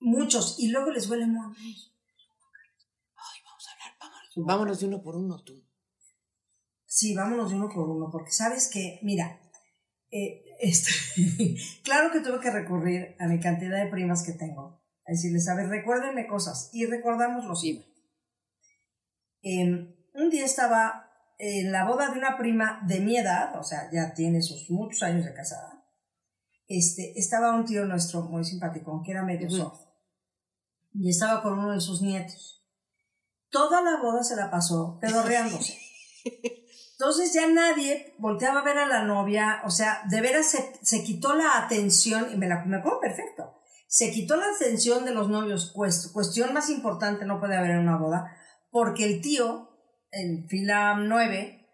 Muchos, 0.00 0.56
y 0.58 0.68
luego 0.68 0.90
les 0.90 1.08
huele 1.08 1.26
muy... 1.26 1.54
Vámonos 4.36 4.78
de 4.80 4.86
uno 4.86 5.02
por 5.02 5.16
uno, 5.16 5.42
tú. 5.42 5.64
Sí, 6.86 7.14
vámonos 7.14 7.50
de 7.50 7.56
uno 7.56 7.68
por 7.68 7.88
uno, 7.88 8.08
porque 8.10 8.30
sabes 8.30 8.68
que, 8.68 9.00
mira, 9.02 9.40
eh, 10.10 10.44
este, 10.60 10.90
claro 11.84 12.10
que 12.12 12.20
tuve 12.20 12.40
que 12.40 12.50
recurrir 12.50 13.16
a 13.18 13.26
mi 13.26 13.40
cantidad 13.40 13.82
de 13.82 13.90
primas 13.90 14.22
que 14.22 14.32
tengo, 14.32 14.80
a 15.06 15.12
decirles, 15.12 15.48
a 15.48 15.54
ver, 15.54 15.68
recuérdenme 15.68 16.26
cosas, 16.26 16.70
y 16.72 16.86
recordamos 16.86 17.44
los. 17.44 17.62
Em, 19.42 19.94
un 20.14 20.30
día 20.30 20.44
estaba 20.44 21.07
en 21.38 21.70
la 21.72 21.84
boda 21.84 22.10
de 22.10 22.18
una 22.18 22.36
prima 22.36 22.80
de 22.86 23.00
mi 23.00 23.16
edad, 23.16 23.58
o 23.58 23.62
sea, 23.62 23.88
ya 23.92 24.12
tiene 24.12 24.42
sus 24.42 24.68
muchos 24.70 25.02
años 25.02 25.24
de 25.24 25.32
casada. 25.34 25.84
Este, 26.66 27.12
estaba 27.18 27.54
un 27.54 27.64
tío 27.64 27.84
nuestro 27.86 28.22
muy 28.22 28.44
simpático, 28.44 29.02
que 29.04 29.12
era 29.12 29.22
medio 29.22 29.48
soft, 29.48 29.80
y 30.92 31.08
estaba 31.10 31.42
con 31.42 31.58
uno 31.58 31.72
de 31.72 31.80
sus 31.80 32.02
nietos. 32.02 32.66
Toda 33.50 33.80
la 33.82 34.00
boda 34.02 34.22
se 34.22 34.36
la 34.36 34.50
pasó 34.50 34.98
pedorreándose. 35.00 35.78
Entonces 36.92 37.32
ya 37.32 37.46
nadie 37.46 38.16
volteaba 38.18 38.60
a 38.60 38.64
ver 38.64 38.76
a 38.78 38.86
la 38.86 39.04
novia, 39.04 39.62
o 39.64 39.70
sea, 39.70 40.02
de 40.10 40.20
veras 40.20 40.46
se, 40.50 40.72
se 40.82 41.04
quitó 41.04 41.34
la 41.34 41.58
atención, 41.58 42.26
y 42.32 42.36
me 42.36 42.48
la 42.48 42.64
me 42.64 42.78
acuerdo 42.78 43.00
perfecto, 43.00 43.54
se 43.86 44.10
quitó 44.10 44.36
la 44.36 44.46
atención 44.54 45.04
de 45.04 45.14
los 45.14 45.28
novios, 45.30 45.72
cuest- 45.74 46.12
cuestión 46.12 46.52
más 46.52 46.68
importante 46.68 47.24
no 47.24 47.38
puede 47.38 47.56
haber 47.56 47.70
en 47.70 47.78
una 47.78 47.96
boda, 47.96 48.36
porque 48.70 49.04
el 49.04 49.20
tío, 49.22 49.67
en 50.10 50.48
fila 50.48 50.96
9, 50.98 51.66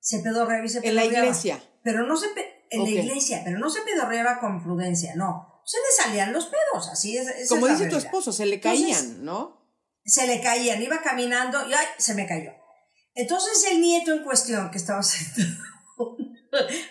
se 0.00 0.20
pedorreaba 0.20 0.64
y 0.64 0.68
se 0.68 0.78
En 0.78 0.94
la 0.94 1.02
pedorreaba. 1.02 1.26
iglesia. 1.26 1.62
Pero 1.82 2.06
no 2.06 2.16
se, 2.16 2.26
en 2.70 2.84
la 2.84 2.90
iglesia, 2.90 3.42
pero 3.44 3.58
no 3.58 3.70
se 3.70 3.82
pedorreaba 3.82 4.38
con 4.40 4.62
prudencia, 4.62 5.14
no. 5.16 5.62
Se 5.64 5.78
le 5.78 6.04
salían 6.04 6.32
los 6.32 6.46
pedos, 6.46 6.88
así 6.90 7.16
es. 7.16 7.48
Como 7.48 7.66
es 7.66 7.78
dice 7.78 7.90
tu 7.90 7.96
esposo, 7.96 8.32
se 8.32 8.46
le 8.46 8.56
Entonces, 8.56 8.96
caían, 8.96 9.24
¿no? 9.24 9.60
se 10.04 10.26
le 10.26 10.40
caían, 10.40 10.82
iba 10.82 11.00
caminando 11.00 11.58
y 11.68 11.72
¡ay! 11.72 11.86
se 11.98 12.14
me 12.14 12.26
cayó. 12.26 12.50
Entonces 13.14 13.64
el 13.70 13.80
nieto 13.80 14.12
en 14.12 14.24
cuestión, 14.24 14.70
que 14.70 14.78
estaba 14.78 15.02
sentado 15.02 16.16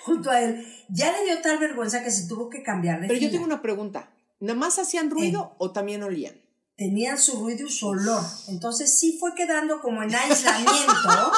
junto 0.02 0.30
a 0.30 0.42
él, 0.42 0.66
ya 0.90 1.12
le 1.12 1.26
dio 1.26 1.42
tal 1.42 1.58
vergüenza 1.60 2.04
que 2.04 2.12
se 2.12 2.28
tuvo 2.28 2.50
que 2.50 2.64
cambiar 2.64 3.02
de 3.02 3.08
Pero 3.08 3.20
yo 3.20 3.32
tengo 3.32 3.46
una 3.46 3.62
pregunta. 3.62 4.12
¿Nada 4.40 4.58
más 4.58 4.80
hacían 4.80 5.10
ruido 5.10 5.56
o 5.58 5.72
también 5.72 6.02
olían? 6.04 6.40
Tenían 6.80 7.18
su 7.20 7.42
ruido 7.42 7.68
y 7.68 7.72
su 7.72 7.88
olor. 7.90 8.24
Entonces 8.48 8.98
sí 8.98 9.18
fue 9.20 9.36
quedando 9.36 9.82
como 9.82 10.02
en 10.02 10.16
aislamiento. 10.16 11.32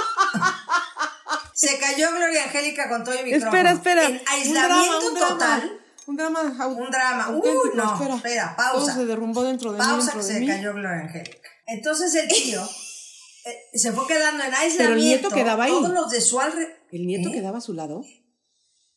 se 1.53 1.79
cayó 1.79 2.12
Gloria 2.12 2.43
Angélica 2.43 2.88
con 2.89 3.03
todo 3.03 3.15
el 3.15 3.25
micrófono. 3.25 3.50
Espera, 3.51 3.71
espera. 3.71 4.05
En 4.07 4.21
aislamiento 4.27 5.07
un 5.07 5.15
drama, 5.15 5.29
total. 5.29 5.79
Un 6.05 6.15
drama. 6.15 6.41
Un 6.67 6.91
drama. 6.91 7.29
Uy, 7.29 7.50
no, 7.74 7.93
espera. 7.93 8.15
espera, 8.15 8.55
Todo 8.55 8.71
pausa. 8.74 8.93
se 8.93 9.05
derrumbó 9.05 9.43
dentro 9.43 9.71
de 9.74 9.79
mí, 9.79 9.86
Pausa 9.86 10.12
que 10.13 10.24
se 10.24 10.39
mí. 10.39 10.48
cayó 10.48 10.74
Gloria 10.74 11.05
Angélica. 11.07 11.50
Entonces 11.65 12.13
el 12.13 12.27
tío 12.27 12.62
eh, 13.45 13.57
se 13.79 13.91
fue 13.93 14.05
quedando 14.07 14.43
en 14.43 14.53
aislamiento. 14.53 14.77
Pero 14.77 14.93
el 14.93 15.00
nieto 15.01 15.29
quedaba 15.29 15.63
ahí. 15.63 15.71
Todos 15.71 15.89
los 15.89 16.10
de 16.12 16.21
su 16.21 16.39
alrededor. 16.39 16.71
¿El 16.91 17.07
nieto 17.07 17.29
¿Eh? 17.29 17.31
quedaba 17.31 17.57
a 17.57 17.62
su 17.62 17.74
lado? 17.74 18.03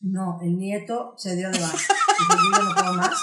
No, 0.01 0.41
el 0.43 0.59
nieto 0.59 1.15
se 1.17 1.37
dio 1.37 1.51
de 1.51 1.59
baja. 1.59 1.79
Dijo, 2.19 2.35
"Yo 2.37 2.59
ya 2.59 2.63
no 2.65 2.75
puedo 2.75 2.93
más. 2.95 3.19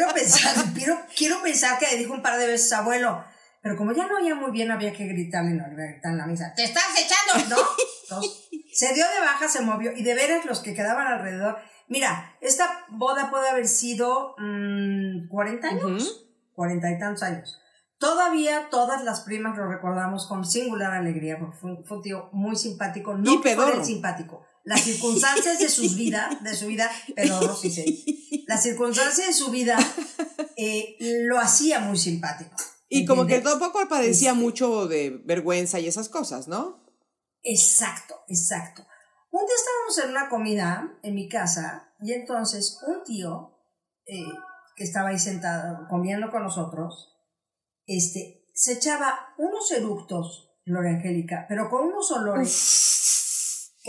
Quiero 0.00 0.14
pensar, 0.14 0.54
quiero, 0.74 0.98
quiero 1.16 1.42
pensar 1.42 1.78
que 1.78 1.86
le 1.90 1.96
dijo 1.98 2.12
un 2.14 2.22
par 2.22 2.38
de 2.38 2.46
veces 2.46 2.72
abuelo, 2.72 3.22
pero 3.62 3.76
como 3.76 3.92
ya 3.92 4.06
no 4.06 4.16
oía 4.16 4.34
muy 4.34 4.50
bien, 4.50 4.70
había 4.70 4.92
que 4.92 5.06
gritarle, 5.06 5.50
no, 5.52 5.64
gritar 5.70 6.12
en 6.12 6.18
la 6.18 6.26
misa, 6.26 6.52
¡te 6.56 6.64
estás 6.64 6.84
echando! 6.98 7.48
¿No? 7.54 7.62
Entonces, 8.04 8.48
se 8.72 8.94
dio 8.94 9.04
de 9.06 9.20
baja, 9.20 9.46
se 9.48 9.60
movió, 9.60 9.92
y 9.92 10.02
de 10.02 10.14
veras 10.14 10.44
los 10.46 10.60
que 10.60 10.74
quedaban 10.74 11.06
alrededor, 11.06 11.58
mira, 11.88 12.34
esta 12.40 12.86
boda 12.88 13.30
puede 13.30 13.48
haber 13.50 13.68
sido 13.68 14.34
mm, 14.38 15.28
40 15.28 15.68
años, 15.68 16.26
40 16.54 16.90
y 16.90 16.98
tantos 16.98 17.22
años. 17.22 17.60
Todavía 17.98 18.68
todas 18.70 19.04
las 19.04 19.20
primas 19.20 19.58
lo 19.58 19.68
recordamos 19.68 20.26
con 20.26 20.46
singular 20.46 20.92
alegría, 20.94 21.38
porque 21.38 21.56
fue, 21.58 21.70
un- 21.72 21.84
fue 21.84 21.98
un 21.98 22.02
tío 22.02 22.30
muy 22.32 22.56
simpático, 22.56 23.14
no 23.14 23.30
Y 23.30 23.38
pedorro. 23.38 23.84
simpático. 23.84 24.46
Las 24.64 24.82
circunstancias 24.82 25.58
de 25.58 25.68
su 25.68 25.82
vida, 25.94 26.38
de 26.42 26.54
su 26.54 26.66
vida, 26.66 26.90
pedorro 27.16 27.54
sí 27.56 27.70
se 27.70 27.82
dice. 27.82 28.44
Las 28.46 28.62
circunstancias 28.62 29.26
de 29.28 29.32
su 29.32 29.50
vida 29.50 29.78
eh, 30.56 30.96
lo 31.00 31.38
hacía 31.38 31.80
muy 31.80 31.96
simpático. 31.98 32.56
Y 32.88 33.04
como 33.06 33.26
que 33.26 33.40
tampoco 33.40 33.88
padecía 33.88 34.30
Este- 34.32 34.40
mucho 34.42 34.86
de 34.86 35.20
vergüenza 35.24 35.78
y 35.80 35.86
esas 35.86 36.08
cosas, 36.08 36.48
¿no? 36.48 36.84
Exacto, 37.42 38.14
exacto. 38.28 38.84
Un 39.30 39.46
día 39.46 39.54
estábamos 39.56 39.98
en 40.04 40.10
una 40.10 40.28
comida 40.28 40.98
en 41.02 41.14
mi 41.14 41.28
casa 41.28 41.94
y 42.00 42.12
entonces 42.12 42.78
un 42.86 43.04
tío 43.04 43.56
eh, 44.06 44.24
que 44.76 44.84
estaba 44.84 45.10
ahí 45.10 45.18
sentado 45.18 45.86
comiendo 45.88 46.30
con 46.30 46.42
nosotros, 46.42 47.16
este, 47.86 48.44
se 48.54 48.72
echaba 48.74 49.34
unos 49.38 49.70
eructos, 49.70 50.50
Gloria 50.66 50.90
Angélica, 50.96 51.46
pero 51.48 51.70
con 51.70 51.86
unos 51.86 52.10
olores 52.10 52.50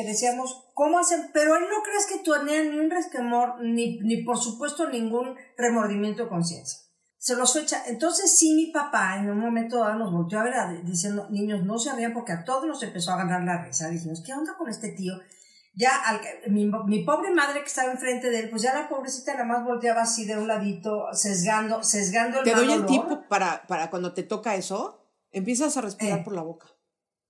que 0.01 0.08
decíamos, 0.08 0.70
¿cómo 0.74 1.00
hacen? 1.00 1.29
Pero 1.34 1.55
él 1.55 1.63
no 1.70 1.84
crees 1.84 2.05
que 2.08 2.20
tenía 2.20 2.63
ni 2.63 2.79
un 2.79 2.89
resquemor, 2.89 3.62
ni, 3.62 4.00
ni 4.00 4.24
por 4.24 4.38
supuesto 4.38 4.89
ningún 4.89 5.36
remordimiento 5.58 6.24
de 6.24 6.29
conciencia. 6.29 6.79
Se 7.17 7.36
los 7.36 7.55
echa. 7.55 7.84
Entonces 7.88 8.36
sí, 8.36 8.53
mi 8.55 8.67
papá 8.72 9.17
en 9.17 9.29
un 9.29 9.39
momento 9.39 9.77
dado 9.79 9.96
nos 10.00 10.12
volteó 10.12 10.39
a 10.39 10.43
ver 10.43 10.53
a- 10.55 10.74
diciendo, 10.84 11.27
niños, 11.29 11.63
no 11.63 11.77
se 11.77 11.93
rían 11.93 12.13
porque 12.13 12.31
a 12.31 12.43
todos 12.43 12.65
nos 12.65 12.81
empezó 12.81 13.12
a 13.12 13.17
ganar 13.17 13.43
la 13.43 13.63
risa. 13.63 13.89
Dijimos, 13.89 14.24
¿qué 14.25 14.34
onda 14.34 14.55
con 14.58 14.70
este 14.70 14.89
tío? 14.89 15.13
Ya 15.75 15.91
al 16.03 16.20
mi, 16.50 16.70
mi 16.88 17.03
pobre 17.05 17.31
madre 17.31 17.62
que 17.62 17.67
estaba 17.67 17.91
enfrente 17.91 18.29
de 18.29 18.39
él, 18.39 18.50
pues 18.50 18.62
ya 18.63 18.74
la 18.74 18.89
pobrecita 18.89 19.34
nada 19.34 19.46
más 19.46 19.63
volteaba 19.63 20.01
así 20.01 20.25
de 20.25 20.38
un 20.38 20.48
ladito, 20.48 21.05
sesgando, 21.13 21.84
sesgando 21.84 22.39
el 22.39 22.43
Te 22.43 22.55
doy 22.55 22.65
el 22.65 22.84
olor. 22.84 22.86
tip 22.88 23.27
para, 23.29 23.65
para 23.67 23.89
cuando 23.89 24.13
te 24.13 24.24
toca 24.24 24.55
eso, 24.55 25.08
empiezas 25.31 25.77
a 25.77 25.81
respirar 25.81 26.20
Eh. 26.20 26.24
por 26.24 26.34
la 26.34 26.41
boca. 26.41 26.67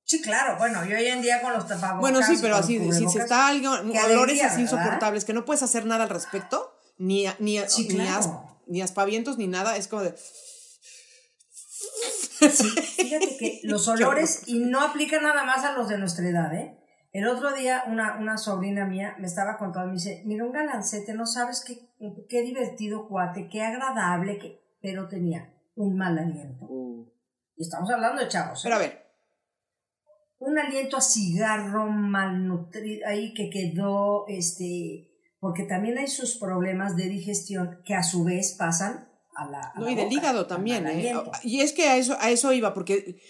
Sí, 0.03 0.21
claro, 0.21 0.57
bueno, 0.57 0.85
y 0.85 0.93
hoy 0.93 1.05
en 1.07 1.21
día 1.21 1.41
con 1.41 1.53
los 1.53 1.67
tapabocas. 1.67 2.01
Bueno, 2.01 2.21
sí, 2.21 2.37
pero 2.41 2.55
así, 2.57 2.79
si 2.91 3.07
se 3.07 3.19
está 3.19 3.47
algo, 3.47 3.71
olores 3.71 4.03
alegría, 4.03 4.47
así 4.47 4.61
insoportables 4.61 5.23
que 5.25 5.33
no 5.33 5.45
puedes 5.45 5.63
hacer 5.63 5.85
nada 5.85 6.03
al 6.03 6.09
respecto, 6.09 6.73
ni, 6.97 7.25
ni, 7.39 7.59
Sí, 7.67 7.87
ni, 7.89 8.07
as- 8.07 8.29
ni 8.67 8.81
aspavientos 8.81 9.37
ni 9.37 9.47
nada, 9.47 9.77
es 9.77 9.87
como 9.87 10.03
de... 10.03 10.15
Sí, 12.49 12.69
fíjate 12.69 13.37
que 13.37 13.59
los 13.63 13.87
olores, 13.87 14.43
y 14.47 14.59
no 14.59 14.81
aplica 14.81 15.21
nada 15.21 15.43
más 15.43 15.63
a 15.63 15.73
los 15.73 15.87
de 15.87 15.97
nuestra 15.97 16.27
edad, 16.27 16.53
¿eh? 16.53 16.77
El 17.13 17.27
otro 17.27 17.53
día 17.53 17.83
una, 17.87 18.17
una 18.17 18.37
sobrina 18.37 18.85
mía 18.85 19.15
me 19.19 19.27
estaba 19.27 19.57
contando, 19.57 19.87
me 19.89 19.95
dice, 19.95 20.23
mira, 20.25 20.45
un 20.45 20.51
galancete, 20.53 21.13
no 21.13 21.25
sabes 21.25 21.63
qué, 21.65 21.89
qué 22.29 22.41
divertido 22.41 23.07
cuate, 23.07 23.49
qué 23.49 23.61
agradable, 23.63 24.39
que... 24.39 24.61
pero 24.81 25.07
tenía 25.07 25.53
un 25.75 25.97
mal 25.97 26.17
aliento. 26.17 26.67
Y 27.57 27.63
estamos 27.63 27.89
hablando 27.91 28.21
de 28.21 28.27
chavos. 28.29 28.59
¿eh? 28.59 28.61
Pero 28.63 28.75
a 28.75 28.79
ver, 28.79 29.10
un 30.41 30.57
aliento 30.57 30.97
a 30.97 31.01
cigarro 31.01 31.87
malnutrido 31.87 33.07
ahí 33.07 33.33
que 33.33 33.49
quedó, 33.49 34.25
este, 34.27 35.07
porque 35.39 35.63
también 35.63 35.97
hay 35.99 36.07
sus 36.07 36.37
problemas 36.37 36.95
de 36.95 37.09
digestión 37.09 37.81
que 37.85 37.93
a 37.93 38.03
su 38.03 38.23
vez 38.23 38.55
pasan 38.57 39.07
a 39.35 39.45
la. 39.45 39.59
a 39.59 39.79
no, 39.79 39.85
la 39.85 39.91
y 39.91 39.95
del 39.95 40.11
hígado 40.11 40.47
también, 40.47 40.87
¿eh? 40.87 40.91
aliento. 40.91 41.31
Y 41.43 41.61
es 41.61 41.73
que 41.73 41.87
a 41.87 41.97
eso, 41.97 42.17
a 42.19 42.31
eso 42.31 42.51
iba, 42.53 42.73
porque 42.73 43.21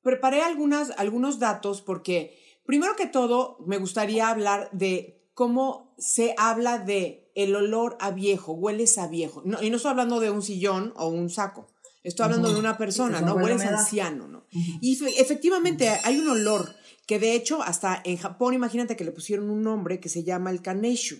preparé 0.00 0.40
algunas, 0.40 0.92
algunos 0.96 1.38
datos, 1.38 1.82
porque 1.82 2.38
primero 2.64 2.96
que 2.96 3.06
todo 3.06 3.58
me 3.66 3.76
gustaría 3.76 4.30
hablar 4.30 4.70
de 4.72 5.30
cómo 5.34 5.94
se 5.98 6.34
habla 6.38 6.78
de 6.78 7.30
el 7.34 7.54
olor 7.54 7.98
a 8.00 8.12
viejo, 8.12 8.54
hueles 8.54 8.96
a 8.96 9.08
viejo. 9.08 9.42
No, 9.44 9.62
y 9.62 9.68
no 9.68 9.76
estoy 9.76 9.90
hablando 9.90 10.20
de 10.20 10.30
un 10.30 10.40
sillón 10.40 10.94
o 10.96 11.08
un 11.08 11.28
saco. 11.28 11.68
Estoy 12.06 12.24
hablando 12.24 12.52
de 12.52 12.58
una 12.60 12.78
persona, 12.78 13.20
¿no? 13.20 13.34
Hueles 13.44 13.62
anciano, 13.80 14.28
¿no? 14.28 14.46
Y 14.80 14.96
fe- 14.96 15.20
efectivamente 15.20 15.88
hay 16.04 16.18
un 16.18 16.28
olor 16.28 16.74
que 17.06 17.18
de 17.18 17.34
hecho 17.34 17.62
hasta 17.62 18.00
en 18.04 18.16
Japón, 18.16 18.54
imagínate 18.54 18.96
que 18.96 19.04
le 19.04 19.12
pusieron 19.12 19.50
un 19.50 19.62
nombre 19.62 20.00
que 20.00 20.08
se 20.08 20.22
llama 20.24 20.50
el 20.50 20.62
kaneshu. 20.62 21.16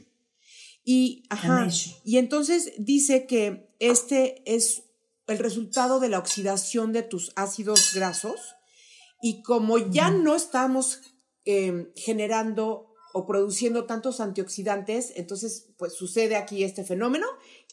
Y, 0.85 1.25
ajá, 1.31 1.59
Kaneshu. 1.59 1.91
y 2.05 2.19
entonces 2.19 2.73
dice 2.79 3.27
que 3.27 3.69
este 3.81 4.43
es 4.47 4.85
el 5.27 5.39
resultado 5.39 5.99
de 5.99 6.09
la 6.09 6.19
oxidación 6.21 6.93
de 6.93 7.03
tus 7.03 7.33
ácidos 7.35 7.93
grasos 7.95 8.39
y 9.23 9.43
como 9.43 9.79
ya 9.79 10.11
no 10.11 10.37
estamos 10.37 11.01
eh, 11.45 11.93
generando 11.97 12.93
o 13.13 13.27
produciendo 13.27 13.85
tantos 13.87 14.21
antioxidantes, 14.21 15.13
entonces 15.17 15.71
pues 15.79 15.95
sucede 15.95 16.37
aquí 16.37 16.63
este 16.63 16.85
fenómeno 16.85 17.27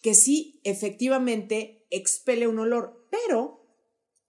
que 0.04 0.14
sí 0.14 0.60
efectivamente 0.66 1.88
expele 1.90 2.48
un 2.48 2.60
olor, 2.60 3.08
pero 3.10 3.66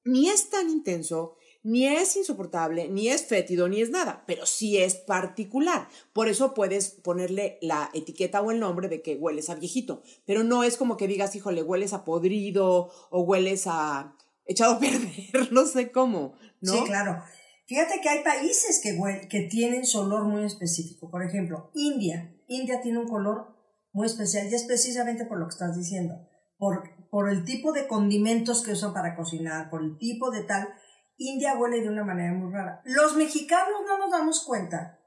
ni 0.04 0.28
es 0.30 0.48
tan 0.48 0.70
intenso, 0.70 1.36
ni 1.64 1.86
es 1.86 2.16
insoportable, 2.16 2.88
ni 2.88 3.08
es 3.08 3.24
fétido, 3.26 3.68
ni 3.68 3.82
es 3.82 3.90
nada, 3.90 4.22
pero 4.26 4.46
sí 4.46 4.78
es 4.78 4.94
particular. 4.94 5.88
Por 6.12 6.28
eso 6.28 6.54
puedes 6.54 6.90
ponerle 6.90 7.58
la 7.60 7.90
etiqueta 7.92 8.40
o 8.40 8.52
el 8.52 8.60
nombre 8.60 8.88
de 8.88 9.02
que 9.02 9.16
hueles 9.16 9.50
a 9.50 9.56
viejito, 9.56 10.02
pero 10.24 10.44
no 10.44 10.62
es 10.62 10.76
como 10.76 10.96
que 10.96 11.08
digas, 11.08 11.34
híjole, 11.34 11.62
hueles 11.62 11.92
a 11.92 12.04
podrido 12.04 12.92
o 13.10 13.22
hueles 13.22 13.66
a 13.66 14.16
echado 14.46 14.74
a 14.74 14.78
perder, 14.80 15.52
no 15.52 15.66
sé 15.66 15.90
cómo, 15.90 16.34
¿no? 16.60 16.72
Sí, 16.72 16.84
claro. 16.84 17.20
Fíjate 17.66 18.00
que 18.00 18.10
hay 18.10 18.22
países 18.22 18.80
que, 18.80 18.96
que 19.28 19.48
tienen 19.48 19.86
su 19.86 19.98
olor 19.98 20.24
muy 20.24 20.44
específico. 20.44 21.10
Por 21.10 21.24
ejemplo, 21.24 21.70
India. 21.74 22.36
India 22.46 22.82
tiene 22.82 22.98
un 22.98 23.08
color 23.08 23.53
muy 23.94 24.06
especial 24.06 24.48
y 24.50 24.54
es 24.54 24.64
precisamente 24.64 25.24
por 25.24 25.38
lo 25.38 25.46
que 25.46 25.52
estás 25.52 25.76
diciendo. 25.76 26.14
Por, 26.58 26.82
por 27.10 27.30
el 27.30 27.44
tipo 27.44 27.72
de 27.72 27.86
condimentos 27.86 28.62
que 28.62 28.72
usan 28.72 28.92
para 28.92 29.16
cocinar, 29.16 29.70
por 29.70 29.82
el 29.82 29.96
tipo 29.96 30.30
de 30.30 30.42
tal. 30.42 30.68
India 31.16 31.56
huele 31.56 31.80
de 31.80 31.88
una 31.88 32.04
manera 32.04 32.32
muy 32.32 32.52
rara. 32.52 32.82
Los 32.84 33.16
mexicanos 33.16 33.82
no 33.86 33.96
nos 33.98 34.10
damos 34.10 34.44
cuenta, 34.44 34.98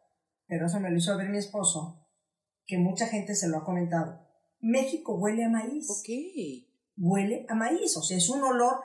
pero 0.47 0.65
eso 0.67 0.79
me 0.79 0.89
lo 0.89 0.97
hizo 0.97 1.17
ver 1.17 1.27
mi 1.29 1.37
esposo, 1.37 2.07
que 2.65 2.77
mucha 2.77 3.07
gente 3.07 3.35
se 3.35 3.49
lo 3.49 3.57
ha 3.57 3.65
comentado. 3.65 4.25
México 4.61 5.15
huele 5.19 5.43
a 5.43 5.49
maíz 5.49 5.85
Ok. 5.89 6.09
huele 6.95 7.45
a 7.49 7.55
maíz, 7.55 7.97
o 7.97 8.01
sea, 8.01 8.17
es 8.17 8.29
un 8.29 8.41
olor 8.41 8.79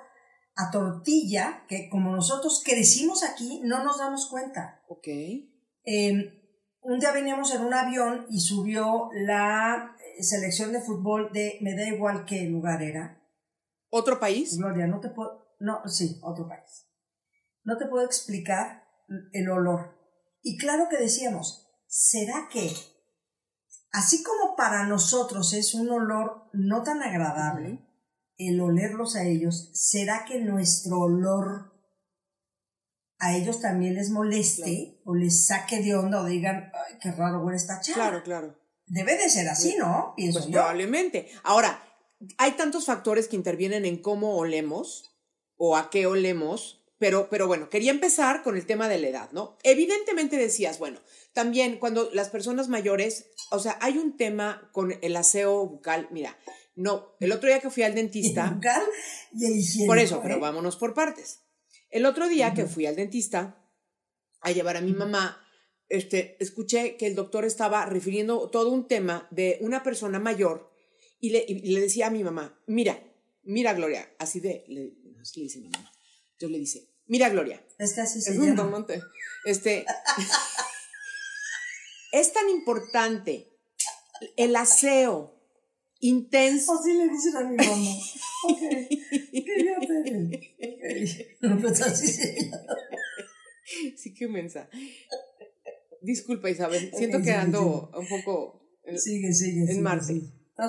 a 0.56 0.70
tortilla 0.72 1.64
que 1.68 1.88
como 1.88 2.10
nosotros 2.14 2.62
crecimos 2.64 3.22
aquí 3.22 3.60
no 3.64 3.84
nos 3.84 3.98
damos 3.98 4.28
cuenta. 4.28 4.82
Ok. 4.88 5.06
Eh, 5.06 6.41
un 6.82 6.98
día 6.98 7.12
veníamos 7.12 7.54
en 7.54 7.64
un 7.64 7.74
avión 7.74 8.26
y 8.28 8.40
subió 8.40 9.08
la 9.12 9.96
eh, 9.98 10.22
selección 10.22 10.72
de 10.72 10.80
fútbol 10.80 11.30
de, 11.32 11.58
me 11.62 11.74
da 11.74 11.86
igual 11.88 12.24
qué 12.24 12.44
lugar 12.44 12.82
era, 12.82 13.22
¿Otro 13.94 14.18
país? 14.18 14.56
Gloria, 14.56 14.86
no 14.86 15.00
te 15.00 15.10
puedo, 15.10 15.54
no, 15.60 15.86
sí, 15.86 16.18
otro 16.22 16.48
país. 16.48 16.88
No 17.62 17.76
te 17.76 17.86
puedo 17.86 18.06
explicar 18.06 18.84
el 19.32 19.50
olor. 19.50 19.98
Y 20.40 20.56
claro 20.56 20.86
que 20.88 20.96
decíamos, 20.96 21.68
¿será 21.86 22.48
que 22.50 22.74
así 23.92 24.22
como 24.22 24.56
para 24.56 24.86
nosotros 24.86 25.52
es 25.52 25.74
un 25.74 25.90
olor 25.90 26.48
no 26.54 26.82
tan 26.82 27.02
agradable, 27.02 27.86
el 28.38 28.58
olerlos 28.62 29.14
a 29.14 29.24
ellos, 29.24 29.70
¿será 29.74 30.24
que 30.24 30.40
nuestro 30.40 31.00
olor 31.00 31.71
a 33.22 33.36
ellos 33.36 33.60
también 33.60 33.94
les 33.94 34.10
moleste 34.10 35.00
o 35.04 35.14
les 35.14 35.46
saque 35.46 35.80
de 35.80 35.94
onda 35.94 36.20
o 36.20 36.24
digan, 36.24 36.72
ay, 36.74 36.98
qué 37.00 37.12
raro 37.12 37.40
huele 37.44 37.56
esta 37.56 37.80
chava? 37.80 37.94
Claro, 37.94 38.22
claro. 38.24 38.58
Debe 38.88 39.16
de 39.16 39.30
ser 39.30 39.48
así, 39.48 39.76
¿no? 39.78 40.12
Pienso 40.16 40.40
Pues 40.40 40.46
yo. 40.46 40.54
probablemente. 40.54 41.28
Ahora, 41.44 41.80
hay 42.36 42.52
tantos 42.52 42.86
factores 42.86 43.28
que 43.28 43.36
intervienen 43.36 43.84
en 43.84 43.98
cómo 44.02 44.36
olemos 44.38 45.14
o 45.56 45.76
a 45.76 45.88
qué 45.88 46.06
olemos, 46.06 46.84
pero, 46.98 47.28
pero 47.30 47.46
bueno, 47.46 47.70
quería 47.70 47.92
empezar 47.92 48.42
con 48.42 48.56
el 48.56 48.66
tema 48.66 48.88
de 48.88 48.98
la 48.98 49.06
edad, 49.06 49.30
¿no? 49.30 49.56
Evidentemente 49.62 50.36
decías, 50.36 50.80
bueno, 50.80 50.98
también 51.32 51.78
cuando 51.78 52.10
las 52.12 52.28
personas 52.28 52.66
mayores, 52.66 53.26
o 53.52 53.60
sea, 53.60 53.78
hay 53.80 53.98
un 53.98 54.16
tema 54.16 54.68
con 54.72 54.98
el 55.00 55.14
aseo 55.16 55.64
bucal, 55.64 56.08
mira, 56.10 56.36
no, 56.74 57.14
el 57.20 57.30
otro 57.30 57.48
día 57.48 57.60
que 57.60 57.70
fui 57.70 57.84
al 57.84 57.92
El 57.96 57.96
dentista, 57.98 58.50
bucal 58.50 58.82
y 59.32 59.46
el 59.46 59.56
higiénico, 59.58 59.90
por 59.92 59.98
eso, 60.00 60.16
¿eh? 60.16 60.20
pero 60.24 60.40
vámonos 60.40 60.76
por 60.76 60.92
partes. 60.92 61.38
El 61.92 62.06
otro 62.06 62.26
día 62.26 62.54
que 62.54 62.66
fui 62.66 62.86
al 62.86 62.96
dentista 62.96 63.62
a 64.40 64.50
llevar 64.50 64.78
a 64.78 64.80
mi 64.80 64.94
mamá, 64.94 65.46
este, 65.90 66.42
escuché 66.42 66.96
que 66.96 67.06
el 67.06 67.14
doctor 67.14 67.44
estaba 67.44 67.84
refiriendo 67.84 68.48
todo 68.48 68.70
un 68.70 68.88
tema 68.88 69.28
de 69.30 69.58
una 69.60 69.82
persona 69.82 70.18
mayor 70.18 70.72
y 71.20 71.30
le, 71.30 71.44
y 71.46 71.74
le 71.74 71.80
decía 71.80 72.06
a 72.06 72.10
mi 72.10 72.24
mamá, 72.24 72.58
mira, 72.66 72.98
mira 73.42 73.74
Gloria, 73.74 74.10
así 74.18 74.40
de, 74.40 74.64
le, 74.68 74.94
así 75.20 75.40
le 75.40 75.44
dice 75.44 75.60
mi 75.60 75.68
mamá. 75.68 75.92
Entonces 76.32 76.50
le 76.50 76.58
dice, 76.58 76.88
mira 77.06 77.28
Gloria, 77.28 77.62
Es 77.78 77.92
que 77.92 78.00
así 78.00 78.22
se 78.22 78.32
es 78.32 78.38
un 78.38 78.46
llama. 78.46 78.62
tomate. 78.64 79.02
Este, 79.44 79.84
es 82.12 82.32
tan 82.32 82.48
importante 82.48 83.52
el 84.36 84.56
aseo 84.56 85.41
intenso. 86.02 86.74
Así 86.78 86.92
le 86.92 87.08
dicen 87.08 87.36
a 87.36 87.40
mi 87.48 87.56
mamá. 87.56 87.90
Ok. 88.44 88.60
¿Qué 89.30 89.64
ya 89.64 89.78
te- 89.86 91.48
Ok. 91.48 91.60
Pues 91.60 91.80
así 91.82 92.06
se 92.08 92.42
llama. 92.50 92.58
Sí, 93.96 94.12
qué 94.14 94.28
mensa. 94.28 94.68
Disculpa, 96.02 96.50
Isabel. 96.50 96.90
Siento 96.96 97.18
que 97.18 97.24
sí, 97.24 97.30
ando 97.30 97.90
un 97.96 98.06
poco. 98.08 98.60
en- 98.84 98.98
Sigue, 98.98 99.32
sigue. 99.32 99.60
En 99.62 99.66
sigue, 99.68 99.80
Marte. 99.80 100.20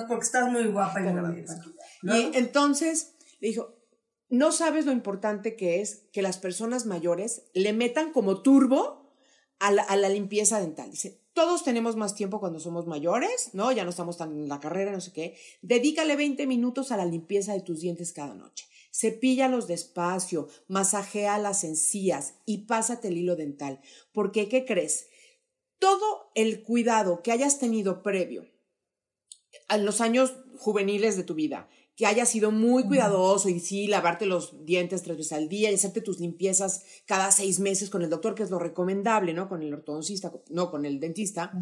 porque 0.08 0.24
estás 0.24 0.50
muy 0.50 0.64
guapa 0.68 1.00
y 1.00 1.02
muy 1.02 1.12
agradezco. 1.12 1.56
maquillada. 2.02 2.34
Y 2.34 2.38
entonces 2.38 3.14
le 3.40 3.48
dijo: 3.48 3.74
No 4.28 4.52
sabes 4.52 4.86
lo 4.86 4.92
importante 4.92 5.56
que 5.56 5.80
es 5.80 6.08
que 6.12 6.22
las 6.22 6.38
personas 6.38 6.86
mayores 6.86 7.42
le 7.54 7.72
metan 7.72 8.12
como 8.12 8.42
turbo 8.42 9.03
a 9.68 9.96
la, 9.96 10.08
limpieza 10.08 10.60
dental. 10.60 10.90
Dice: 10.90 11.20
Todos 11.32 11.64
tenemos 11.64 11.96
más 11.96 12.14
tiempo 12.14 12.40
cuando 12.40 12.60
somos 12.60 12.86
mayores, 12.86 13.50
¿no? 13.52 13.72
Ya 13.72 13.84
no 13.84 13.90
estamos 13.90 14.18
tan 14.18 14.32
en 14.32 14.48
la 14.48 14.60
carrera, 14.60 14.92
no 14.92 15.00
sé 15.00 15.12
qué. 15.12 15.36
Dedícale 15.62 16.16
20 16.16 16.46
minutos 16.46 16.92
a 16.92 16.96
la 16.96 17.06
limpieza 17.06 17.52
de 17.52 17.60
tus 17.60 17.80
dientes 17.80 18.12
cada 18.12 18.34
noche. 18.34 18.66
Cepíllalos 18.92 19.66
despacio, 19.66 20.48
masajea 20.68 21.38
las 21.38 21.64
encías 21.64 22.34
y 22.46 22.66
pásate 22.66 23.08
el 23.08 23.18
hilo 23.18 23.36
dental. 23.36 23.80
Porque, 24.12 24.48
¿qué 24.48 24.64
crees? 24.64 25.08
Todo 25.78 26.30
el 26.34 26.62
cuidado 26.62 27.22
que 27.22 27.32
hayas 27.32 27.58
tenido 27.58 28.02
previo 28.02 28.46
a 29.68 29.78
los 29.78 30.00
años 30.00 30.34
juveniles 30.58 31.16
de 31.16 31.24
tu 31.24 31.34
vida, 31.34 31.68
que 31.96 32.06
hayas 32.06 32.28
sido 32.28 32.50
muy 32.50 32.84
cuidadoso 32.84 33.48
y 33.48 33.60
sí, 33.60 33.86
lavarte 33.86 34.26
los 34.26 34.64
dientes 34.64 35.02
tres 35.02 35.16
veces 35.16 35.32
al 35.32 35.48
día 35.48 35.70
y 35.70 35.74
hacerte 35.74 36.00
tus 36.00 36.18
limpiezas 36.18 36.82
cada 37.06 37.30
seis 37.30 37.60
meses 37.60 37.88
con 37.90 38.02
el 38.02 38.10
doctor, 38.10 38.34
que 38.34 38.42
es 38.42 38.50
lo 38.50 38.58
recomendable, 38.58 39.32
¿no? 39.32 39.48
Con 39.48 39.62
el 39.62 39.72
ortodoncista, 39.72 40.32
no 40.50 40.70
con 40.70 40.84
el 40.86 40.98
dentista. 40.98 41.52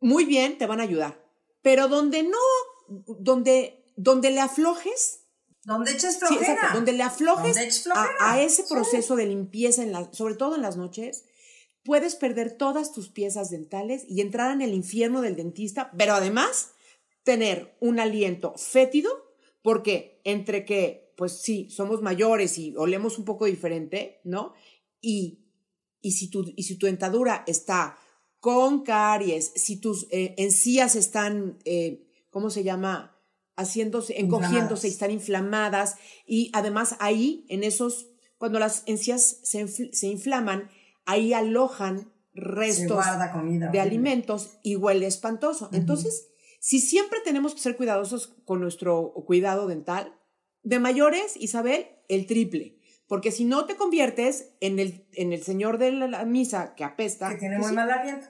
Muy 0.00 0.24
bien, 0.24 0.58
te 0.58 0.66
van 0.66 0.80
a 0.80 0.84
ayudar. 0.84 1.24
Pero 1.62 1.88
donde 1.88 2.22
no, 2.22 2.38
donde, 3.18 3.84
donde 3.96 4.30
le 4.30 4.40
aflojes, 4.40 5.16
¿Dónde 5.62 5.92
eches 5.92 6.14
Sí, 6.14 6.20
flojera? 6.20 6.52
exacto. 6.54 6.76
Donde 6.76 6.92
le 6.94 7.02
aflojes 7.02 7.54
Donde 7.84 8.10
a, 8.20 8.40
ese 8.40 8.62
Sí. 8.62 8.72
proceso 8.72 9.14
de 9.14 9.26
limpieza, 9.26 9.82
en 9.82 9.92
la, 9.92 10.10
sobre 10.12 10.34
todo 10.34 10.54
en 10.56 10.62
las 10.62 10.76
noches, 10.78 11.24
puedes 11.84 12.14
perder 12.14 12.56
todas 12.56 12.92
tus 12.92 13.10
piezas 13.10 13.50
dentales 13.50 14.04
y 14.08 14.22
entrar 14.22 14.52
en 14.52 14.62
el 14.62 14.72
infierno 14.72 15.20
del 15.20 15.36
dentista, 15.36 15.90
pero 15.98 16.14
además 16.14 16.70
tener 17.24 17.76
un 17.80 18.00
aliento 18.00 18.54
fétido, 18.56 19.10
porque 19.62 20.20
entre 20.24 20.64
que, 20.64 21.12
pues 21.16 21.40
sí, 21.42 21.68
somos 21.70 22.02
mayores 22.02 22.56
y 22.58 22.74
olemos 22.76 23.18
un 23.18 23.24
poco 23.24 23.44
diferente, 23.46 24.20
¿no? 24.24 24.54
Y, 25.00 25.46
y, 26.00 26.12
si, 26.12 26.30
tu, 26.30 26.44
y 26.56 26.62
si 26.62 26.76
tu 26.76 26.86
dentadura 26.86 27.44
está 27.46 27.96
con 28.38 28.82
caries, 28.84 29.52
si 29.54 29.80
tus 29.80 30.06
eh, 30.10 30.34
encías 30.38 30.96
están, 30.96 31.58
eh, 31.64 32.06
¿cómo 32.30 32.48
se 32.50 32.64
llama? 32.64 33.16
Haciéndose, 33.56 34.18
encogiéndose 34.18 34.88
y 34.88 34.92
están 34.92 35.10
inflamadas. 35.10 35.96
Y 36.26 36.50
además 36.54 36.96
ahí, 37.00 37.44
en 37.50 37.64
esos, 37.64 38.06
cuando 38.38 38.58
las 38.58 38.82
encías 38.86 39.40
se, 39.42 39.62
infl- 39.62 39.92
se 39.92 40.06
inflaman, 40.06 40.70
ahí 41.04 41.34
alojan 41.34 42.10
restos 42.32 42.96
de 43.72 43.80
alimentos 43.80 44.50
y 44.62 44.76
huele 44.76 45.06
espantoso. 45.06 45.68
Entonces, 45.72 46.28
si 46.60 46.78
siempre 46.78 47.18
tenemos 47.24 47.54
que 47.54 47.60
ser 47.60 47.76
cuidadosos 47.76 48.36
con 48.44 48.60
nuestro 48.60 49.14
cuidado 49.26 49.66
dental, 49.66 50.14
de 50.62 50.78
mayores, 50.78 51.36
Isabel, 51.36 51.88
el 52.08 52.26
triple. 52.26 52.78
Porque 53.08 53.32
si 53.32 53.44
no 53.44 53.64
te 53.64 53.76
conviertes 53.76 54.54
en 54.60 54.78
el, 54.78 55.08
en 55.14 55.32
el 55.32 55.42
señor 55.42 55.78
de 55.78 55.90
la, 55.90 56.06
la 56.06 56.24
misa 56.26 56.74
que 56.74 56.84
apesta. 56.84 57.30
Que 57.30 57.38
tiene 57.38 57.56
pues 57.56 57.68
muy 57.68 57.70
sí. 57.70 57.76
mal 57.76 57.90
aliento. 57.90 58.28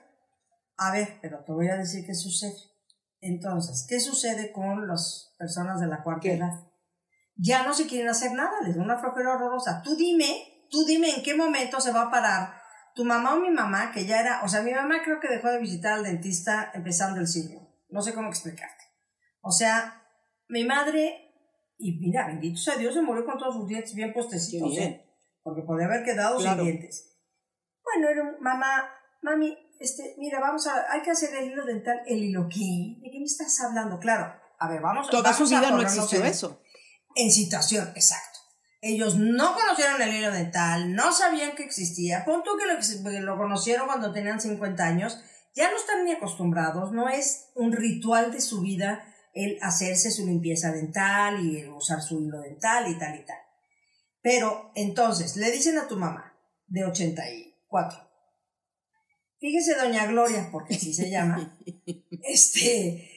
A 0.76 0.92
ver, 0.92 1.18
pero 1.20 1.44
te 1.44 1.52
voy 1.52 1.68
a 1.68 1.76
decir 1.76 2.06
qué 2.06 2.14
sucede. 2.14 2.54
Entonces, 3.20 3.84
¿qué 3.88 4.00
sucede 4.00 4.52
con 4.52 4.86
las 4.86 5.34
personas 5.36 5.80
de 5.80 5.88
la 5.88 6.02
cuarta 6.02 6.22
¿Qué? 6.22 6.34
edad? 6.34 6.64
Ya 7.34 7.66
no 7.66 7.74
se 7.74 7.86
quieren 7.86 8.08
hacer 8.08 8.32
nada, 8.32 8.62
les 8.64 8.76
da 8.76 8.82
una 8.82 8.98
flojera 8.98 9.34
horrorosa. 9.34 9.82
Tú 9.82 9.96
dime, 9.96 10.66
tú 10.70 10.84
dime 10.86 11.10
en 11.16 11.22
qué 11.22 11.34
momento 11.34 11.80
se 11.80 11.92
va 11.92 12.02
a 12.02 12.10
parar 12.10 12.54
tu 12.94 13.04
mamá 13.04 13.34
o 13.34 13.40
mi 13.40 13.50
mamá, 13.50 13.92
que 13.92 14.06
ya 14.06 14.20
era, 14.20 14.42
o 14.44 14.48
sea, 14.48 14.62
mi 14.62 14.72
mamá 14.72 15.02
creo 15.04 15.20
que 15.20 15.28
dejó 15.28 15.48
de 15.48 15.58
visitar 15.58 15.94
al 15.94 16.04
dentista 16.04 16.70
empezando 16.74 17.20
el 17.20 17.26
siglo. 17.26 17.69
No 17.90 18.02
sé 18.02 18.14
cómo 18.14 18.28
explicarte. 18.28 18.84
O 19.40 19.50
sea, 19.50 20.02
mi 20.48 20.64
madre, 20.64 21.32
y 21.78 21.98
mira, 22.00 22.26
bendito 22.26 22.58
sea 22.60 22.76
Dios, 22.76 22.94
se 22.94 23.02
murió 23.02 23.24
con 23.24 23.38
todos 23.38 23.54
sus 23.54 23.66
dientes 23.68 23.94
bien 23.94 24.12
postecitos, 24.12 24.70
bien. 24.70 24.92
¿eh? 24.92 25.06
Porque 25.42 25.62
podía 25.62 25.86
haber 25.86 26.04
quedado 26.04 26.38
Claro. 26.38 26.62
sin 26.62 26.72
dientes. 26.72 27.16
Bueno, 27.82 28.08
era 28.08 28.22
un, 28.22 28.40
mamá, 28.40 28.90
mami, 29.22 29.56
este, 29.78 30.14
mira, 30.18 30.38
vamos 30.40 30.66
a, 30.66 30.92
hay 30.92 31.02
que 31.02 31.10
hacer 31.10 31.34
el 31.34 31.50
hilo 31.52 31.64
dental. 31.64 32.00
¿El 32.06 32.22
hilo 32.22 32.46
qué? 32.48 32.98
¿De 33.02 33.10
qué 33.10 33.18
me 33.18 33.24
estás 33.24 33.60
hablando? 33.62 33.98
Claro, 33.98 34.32
a 34.58 34.68
ver, 34.68 34.80
vamos 34.80 35.08
Toda 35.08 35.32
su 35.32 35.44
a 35.44 35.46
vida 35.60 35.70
no 35.70 35.80
existió 35.80 36.22
eso. 36.24 36.62
En 37.16 37.30
situación, 37.30 37.88
exacto. 37.96 38.38
Ellos 38.82 39.16
no 39.16 39.54
conocieron 39.54 40.00
el 40.00 40.14
hilo 40.14 40.30
dental, 40.30 40.94
no 40.94 41.12
sabían 41.12 41.54
que 41.54 41.64
existía. 41.64 42.24
Pon 42.24 42.42
tú 42.42 42.52
que 42.56 42.66
lo, 42.66 43.20
lo 43.20 43.36
conocieron 43.36 43.86
cuando 43.86 44.12
tenían 44.12 44.40
50 44.40 44.82
años, 44.84 45.22
ya 45.54 45.70
no 45.70 45.76
están 45.76 46.04
ni 46.04 46.12
acostumbrados, 46.12 46.92
no 46.92 47.08
es 47.08 47.50
un 47.54 47.72
ritual 47.72 48.32
de 48.32 48.40
su 48.40 48.60
vida 48.60 49.04
el 49.32 49.58
hacerse 49.62 50.10
su 50.10 50.26
limpieza 50.26 50.72
dental 50.72 51.44
y 51.44 51.58
el 51.58 51.70
usar 51.70 52.02
su 52.02 52.20
hilo 52.20 52.40
dental 52.40 52.90
y 52.90 52.98
tal 52.98 53.18
y 53.18 53.24
tal. 53.24 53.38
Pero 54.22 54.72
entonces 54.74 55.36
le 55.36 55.50
dicen 55.50 55.78
a 55.78 55.88
tu 55.88 55.96
mamá 55.96 56.36
de 56.66 56.84
84, 56.84 58.10
fíjese 59.38 59.76
doña 59.76 60.06
Gloria, 60.06 60.48
porque 60.52 60.74
así 60.74 60.92
se 60.92 61.10
llama, 61.10 61.58
este, 62.22 63.08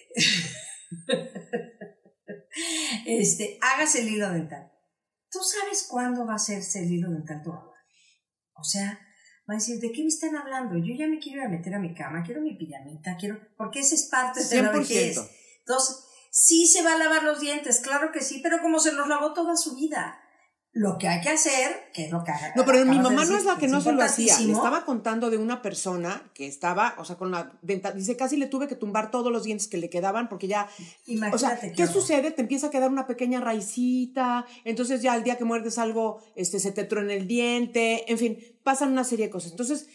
este, 3.05 3.57
hágase 3.61 4.01
el 4.01 4.09
hilo 4.09 4.31
dental. 4.31 4.71
¿Tú 5.29 5.39
sabes 5.39 5.87
cuándo 5.89 6.25
va 6.25 6.33
a 6.33 6.37
hacerse 6.37 6.83
el 6.83 6.91
hilo 6.91 7.09
dental 7.09 7.41
tu 7.43 7.51
mamá? 7.51 7.73
O 8.53 8.63
sea, 8.63 8.99
va 9.49 9.55
a 9.55 9.57
decir, 9.57 9.79
¿de 9.79 9.91
qué 9.91 10.01
me 10.01 10.07
están 10.07 10.35
hablando? 10.35 10.77
Yo 10.77 10.95
ya 10.97 11.07
me 11.07 11.19
quiero 11.19 11.41
ir 11.41 11.45
a 11.45 11.49
meter 11.49 11.73
a 11.75 11.79
mi 11.79 11.93
cama, 11.93 12.23
quiero 12.23 12.41
mi 12.41 12.55
pijamita, 12.55 13.17
quiero, 13.17 13.39
porque 13.57 13.79
esa 13.79 13.95
es 13.95 14.03
parte 14.03 14.43
de 14.43 14.61
la 14.61 14.71
100%. 14.71 14.77
vejez. 14.77 15.19
Entonces, 15.59 16.05
sí 16.31 16.65
se 16.65 16.81
va 16.81 16.93
a 16.93 16.97
lavar 16.97 17.23
los 17.23 17.39
dientes, 17.39 17.79
claro 17.79 18.11
que 18.11 18.21
sí, 18.21 18.39
pero 18.41 18.61
como 18.61 18.79
se 18.79 18.93
los 18.93 19.07
lavó 19.07 19.33
toda 19.33 19.55
su 19.57 19.75
vida. 19.75 20.19
Lo 20.75 20.97
que 20.97 21.07
hay 21.07 21.21
que 21.21 21.29
hacer, 21.29 21.91
que 21.93 22.05
es 22.05 22.11
lo 22.11 22.23
que. 22.23 22.31
No, 22.55 22.65
pero 22.65 22.83
mi 22.83 22.97
mamá 22.97 23.25
no 23.25 23.37
es 23.37 23.45
la 23.45 23.57
que 23.57 23.67
no 23.67 23.79
se 23.79 23.91
lo 23.91 24.01
hacía. 24.03 24.39
Le 24.39 24.53
estaba 24.53 24.85
contando 24.85 25.29
de 25.29 25.37
una 25.37 25.61
persona 25.61 26.31
que 26.33 26.47
estaba, 26.47 26.95
o 26.97 27.05
sea, 27.05 27.15
con 27.15 27.29
la 27.29 27.51
dental. 27.61 27.95
Dice, 27.95 28.17
casi 28.17 28.37
le 28.37 28.47
tuve 28.47 28.67
que 28.67 28.75
tumbar 28.75 29.11
todos 29.11 29.31
los 29.31 29.43
dientes 29.43 29.67
que 29.67 29.77
le 29.77 29.91
quedaban 29.91 30.29
porque 30.29 30.47
ya. 30.47 30.67
O 30.67 30.75
sea, 30.75 30.95
Imagínate 31.05 31.73
¿qué 31.73 31.85
sucede? 31.85 32.31
Te 32.31 32.41
empieza 32.41 32.67
a 32.67 32.69
quedar 32.71 32.89
una 32.89 33.05
pequeña 33.05 33.39
raicita. 33.39 34.47
Entonces, 34.65 35.03
ya 35.03 35.13
al 35.13 35.23
día 35.23 35.37
que 35.37 35.45
muerdes 35.45 35.77
algo, 35.77 36.23
este, 36.35 36.59
se 36.59 36.71
te 36.71 36.85
truena 36.85 37.13
el 37.13 37.27
diente. 37.27 38.11
En 38.11 38.17
fin, 38.17 38.39
pasan 38.63 38.91
una 38.91 39.03
serie 39.03 39.25
de 39.25 39.31
cosas. 39.31 39.51
Entonces, 39.51 39.87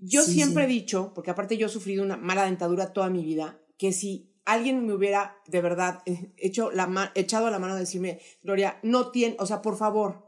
yo 0.00 0.24
Sí, 0.24 0.32
siempre 0.34 0.64
sí. 0.64 0.70
he 0.70 0.74
dicho, 0.74 1.12
porque 1.14 1.30
aparte 1.30 1.56
yo 1.56 1.68
he 1.68 1.70
sufrido 1.70 2.02
una 2.02 2.16
mala 2.16 2.44
dentadura 2.44 2.92
toda 2.92 3.08
mi 3.08 3.24
vida, 3.24 3.60
que 3.78 3.92
si 3.92 4.32
alguien 4.44 4.86
me 4.86 4.92
hubiera 4.92 5.38
de 5.46 5.62
verdad 5.62 6.02
eh, 6.04 6.32
hecho 6.36 6.70
la 6.70 7.12
echado 7.14 7.48
la 7.50 7.58
mano 7.58 7.74
a 7.74 7.78
decirme, 7.78 8.20
Gloria, 8.42 8.78
no 8.82 9.10
tiene, 9.10 9.36
o 9.38 9.46
sea, 9.46 9.62
por 9.62 9.76
favor, 9.78 10.23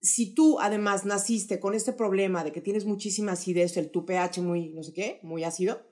si 0.00 0.34
tú 0.34 0.60
además 0.60 1.04
naciste 1.04 1.60
con 1.60 1.74
este 1.74 1.92
problema 1.92 2.44
de 2.44 2.52
que 2.52 2.60
tienes 2.60 2.84
muchísima 2.84 3.32
acidez, 3.32 3.76
el 3.76 3.90
tu 3.90 4.04
pH 4.04 4.40
muy, 4.42 4.70
no 4.70 4.82
sé 4.82 4.92
qué, 4.92 5.20
muy 5.22 5.44
ácido, 5.44 5.82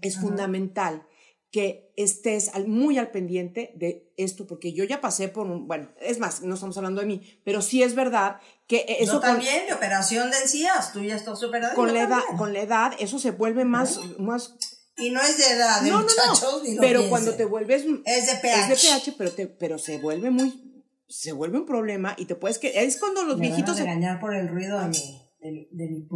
es 0.00 0.18
fundamental 0.18 1.06
que 1.50 1.92
estés 1.96 2.50
muy 2.66 2.96
al 2.96 3.10
pendiente 3.10 3.72
de 3.74 4.10
esto, 4.16 4.46
porque 4.46 4.72
yo 4.72 4.84
ya 4.84 5.00
pasé 5.00 5.28
por 5.28 5.46
un, 5.46 5.66
bueno, 5.66 5.90
es 6.00 6.18
más, 6.18 6.42
no 6.42 6.54
estamos 6.54 6.76
hablando 6.76 7.00
de 7.00 7.08
mí, 7.08 7.40
pero 7.44 7.60
sí 7.60 7.82
es 7.82 7.94
verdad 7.94 8.40
que 8.66 8.86
eso... 9.00 9.14
Yo 9.14 9.20
también, 9.20 9.66
de 9.66 9.74
operación 9.74 10.30
de 10.30 10.38
encías, 10.38 10.92
tú 10.92 11.02
ya 11.02 11.16
estás 11.16 11.40
superada. 11.40 11.74
Con 11.74 11.92
la 11.92 12.04
edad, 12.04 12.22
con 12.38 12.52
la 12.52 12.60
edad, 12.60 12.92
eso 13.00 13.18
se 13.18 13.32
vuelve 13.32 13.64
más, 13.64 13.98
más 14.18 14.56
y 14.96 15.10
no 15.10 15.20
es 15.20 15.38
de 15.38 15.54
edad, 15.54 15.82
de 15.82 15.90
no, 15.90 16.02
muchachos, 16.02 16.42
no, 16.42 16.58
no. 16.58 16.62
Ni 16.62 16.74
lo 16.74 16.80
Pero 16.80 17.08
cuando 17.08 17.34
te 17.34 17.44
vuelves 17.44 17.84
es 18.04 18.26
de 18.26 18.36
pH. 18.36 18.60
Es 18.60 18.68
de 18.68 18.88
pH, 18.88 19.14
pero 19.16 19.32
te, 19.32 19.46
pero 19.46 19.78
se 19.78 19.98
vuelve 19.98 20.30
muy 20.30 20.69
se 21.10 21.32
vuelve 21.32 21.58
un 21.58 21.66
problema 21.66 22.14
y 22.16 22.26
te 22.26 22.36
puedes 22.36 22.58
que 22.58 22.84
es 22.84 22.98
cuando 22.98 23.24
los 23.24 23.38
viejitos 23.38 23.74
van 23.74 23.82
a 23.82 23.90
regañar 23.90 24.20
por 24.20 24.34
el 24.34 24.48
ruido 24.48 24.78
de 24.78 24.88
mi, 24.88 25.68
de, 25.72 25.88
mi 25.88 26.08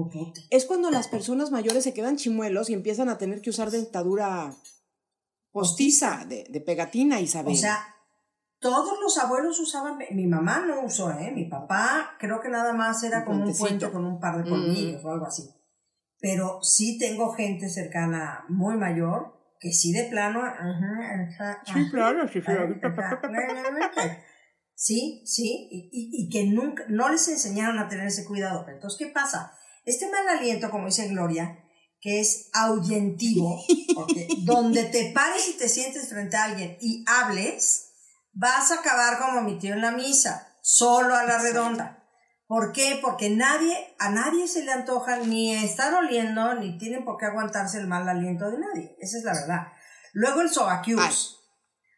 Es 0.51 0.67
cuando 0.67 0.91
las 0.91 1.09
personas 1.09 1.51
mayores 1.51 1.83
se 1.83 1.93
quedan 1.93 2.17
chimuelos 2.17 2.71
y 2.71 2.75
empiezan 2.75 3.09
a 3.09 3.19
tener 3.19 3.43
que 3.43 3.51
usar 3.51 3.73
dentadura 3.73 4.55
postiza, 5.51 6.25
de, 6.29 6.47
de 6.49 6.61
pegatina, 6.61 7.21
Isabel. 7.21 7.55
O 7.55 7.57
sea, 7.57 7.79
todos 8.61 9.01
los 9.01 9.19
abuelos 9.19 9.59
usaban, 9.59 9.99
mi 10.13 10.27
mamá 10.27 10.65
no 10.65 10.85
usó, 10.85 11.11
¿eh? 11.11 11.33
Mi 11.33 11.47
papá 11.47 12.17
creo 12.21 12.41
que 12.41 12.49
nada 12.49 12.73
más 12.73 13.03
era 13.03 13.25
como 13.25 13.45
un 13.45 13.57
puente 13.57 13.91
con 13.91 14.05
un 14.05 14.21
par 14.21 14.43
de 14.43 14.49
colmillos 14.49 15.05
o 15.05 15.11
algo 15.11 15.27
así. 15.27 15.43
Pero 16.21 16.61
sí 16.63 16.99
tengo 16.99 17.33
gente 17.33 17.69
cercana 17.69 18.45
muy 18.49 18.77
mayor 18.77 19.35
que 19.59 19.73
sí 19.73 19.93
de 19.93 20.05
plano... 20.05 20.41
sí, 21.65 21.91
claro, 21.91 22.29
sí, 22.29 22.41
Sí, 22.41 22.53
sí, 24.75 25.25
y, 25.71 25.89
y, 25.93 26.29
que 26.31 26.45
nunca, 26.45 26.85
no 26.89 27.09
les 27.09 27.29
enseñaron 27.29 27.79
a 27.79 27.89
tener 27.89 28.07
ese 28.07 28.25
cuidado. 28.25 28.63
Pero 28.65 28.77
entonces, 28.77 28.99
¿qué 28.99 29.13
pasa? 29.13 29.53
Este 29.85 30.11
mal 30.11 30.29
aliento, 30.29 30.71
como 30.71 30.87
dice 30.87 31.09
Gloria, 31.09 31.65
que 32.01 32.21
es 32.21 32.51
ahuyentivo, 32.53 33.65
porque 33.95 34.29
donde 34.45 34.85
te 34.85 35.13
pares 35.13 35.49
y 35.49 35.59
te 35.59 35.69
sientes 35.69 36.09
frente 36.09 36.37
a 36.37 36.45
alguien 36.45 36.77
y 36.81 37.05
hables, 37.07 37.93
vas 38.33 38.71
a 38.71 38.81
acabar 38.81 39.19
como 39.19 39.43
mi 39.43 39.59
tío 39.59 39.75
en 39.75 39.81
la 39.81 39.93
misa, 39.93 40.57
solo 40.63 41.15
a 41.15 41.25
la 41.25 41.39
redonda. 41.39 42.01
¿Por 42.47 42.73
qué? 42.73 42.99
Porque 43.01 43.31
nadie, 43.31 43.97
a 43.99 44.11
nadie 44.11 44.47
se 44.49 44.65
le 44.65 44.73
antoja 44.73 45.19
ni 45.19 45.55
estar 45.55 45.95
oliendo, 45.95 46.55
ni 46.55 46.77
tienen 46.77 47.05
por 47.05 47.17
qué 47.17 47.27
aguantarse 47.27 47.79
el 47.79 47.87
mal 47.87 48.07
aliento 48.07 48.51
de 48.51 48.59
nadie. 48.59 48.97
Esa 49.01 49.19
es 49.19 49.25
la 49.25 49.33
verdad. 49.33 49.69
Luego 50.13 50.43
el 50.43 50.51
sobaquius. 50.51 51.41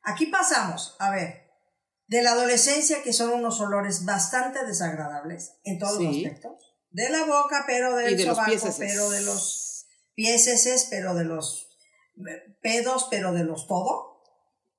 Aquí 0.05 0.27
pasamos, 0.27 0.95
a 1.01 1.11
ver, 1.11 1.46
de 2.09 2.23
la 2.23 2.33
adolescencia, 2.33 3.03
que 3.03 3.13
son 3.13 3.33
unos 3.33 3.61
olores 3.61 4.05
bastante 4.05 4.65
desagradables 4.65 5.59
en 5.65 5.79
todos 5.79 6.01
los 6.01 6.17
aspectos. 6.17 6.75
De 6.91 7.11
la 7.11 7.25
boca, 7.25 7.65
pero 7.67 7.97
del 7.97 8.19
sobaco, 8.19 8.75
pero 8.79 9.11
de 9.11 9.21
los 9.23 9.87
pieses, 10.15 10.87
pero 10.89 11.15
de 11.15 11.25
los 11.25 11.69
pedos, 12.63 13.09
pero 13.11 13.33
de 13.33 13.45
los 13.45 13.67
todo. 13.67 14.17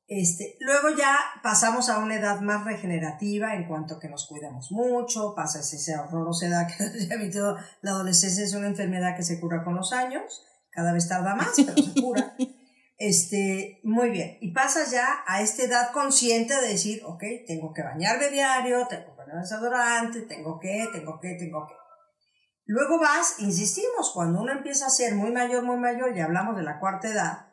Este, 0.10 0.56
luego 0.62 0.90
ya 0.98 1.18
pasamos 1.44 1.90
a 1.90 2.00
una 2.00 2.16
edad 2.16 2.40
más 2.40 2.64
regenerativa 2.64 3.56
en 3.56 3.68
cuanto 3.68 4.00
que 4.00 4.08
nos 4.08 4.26
cuidamos 4.26 4.72
mucho, 4.72 5.36
pasa 5.36 5.60
esa 5.60 6.04
horrorosa 6.04 6.48
edad 6.48 6.66
que 6.66 7.38
la 7.82 7.92
adolescencia 7.92 8.46
es 8.46 8.54
una 8.54 8.68
enfermedad 8.68 9.18
que 9.18 9.24
se 9.24 9.40
cura 9.42 9.66
con 9.66 9.76
los 9.76 9.92
años, 9.92 10.46
cada 10.72 10.94
vez 10.94 11.10
tarda 11.10 11.36
más, 11.36 11.52
pero 11.58 11.76
se 11.76 12.02
cura. 12.02 12.36
Este, 12.98 13.80
muy 13.84 14.10
bien. 14.10 14.38
Y 14.42 14.54
pasas 14.54 14.92
ya 14.92 15.24
a 15.28 15.42
esta 15.42 15.64
edad 15.64 15.92
consciente 15.92 16.60
de 16.60 16.70
decir, 16.70 17.02
ok, 17.06 17.24
tengo 17.46 17.72
que 17.74 17.84
bañarme 17.84 18.30
diario, 18.30 18.88
tengo 18.88 19.06
que 19.06 19.12
poner 19.12 19.36
desodorante, 19.36 20.22
tengo 20.22 20.60
que, 20.60 20.88
tengo 20.92 21.20
que, 21.20 21.36
tengo 21.36 21.68
que. 21.68 21.74
Luego 22.66 23.00
vas, 23.00 23.36
insistimos, 23.40 24.12
cuando 24.14 24.42
uno 24.42 24.52
empieza 24.52 24.88
a 24.88 24.90
ser 24.90 25.16
muy 25.16 25.32
mayor, 25.32 25.64
muy 25.64 25.78
mayor, 25.78 26.18
y 26.18 26.20
hablamos 26.20 26.58
de 26.58 26.64
la 26.64 26.80
cuarta 26.80 27.08
edad, 27.08 27.48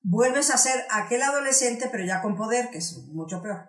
vuelves 0.00 0.50
a 0.50 0.56
ser 0.56 0.86
aquel 0.90 1.22
adolescente, 1.22 1.88
pero 1.90 2.04
ya 2.04 2.22
con 2.22 2.36
poder, 2.36 2.70
que 2.70 2.78
es 2.78 2.96
mucho 3.08 3.42
peor. 3.42 3.68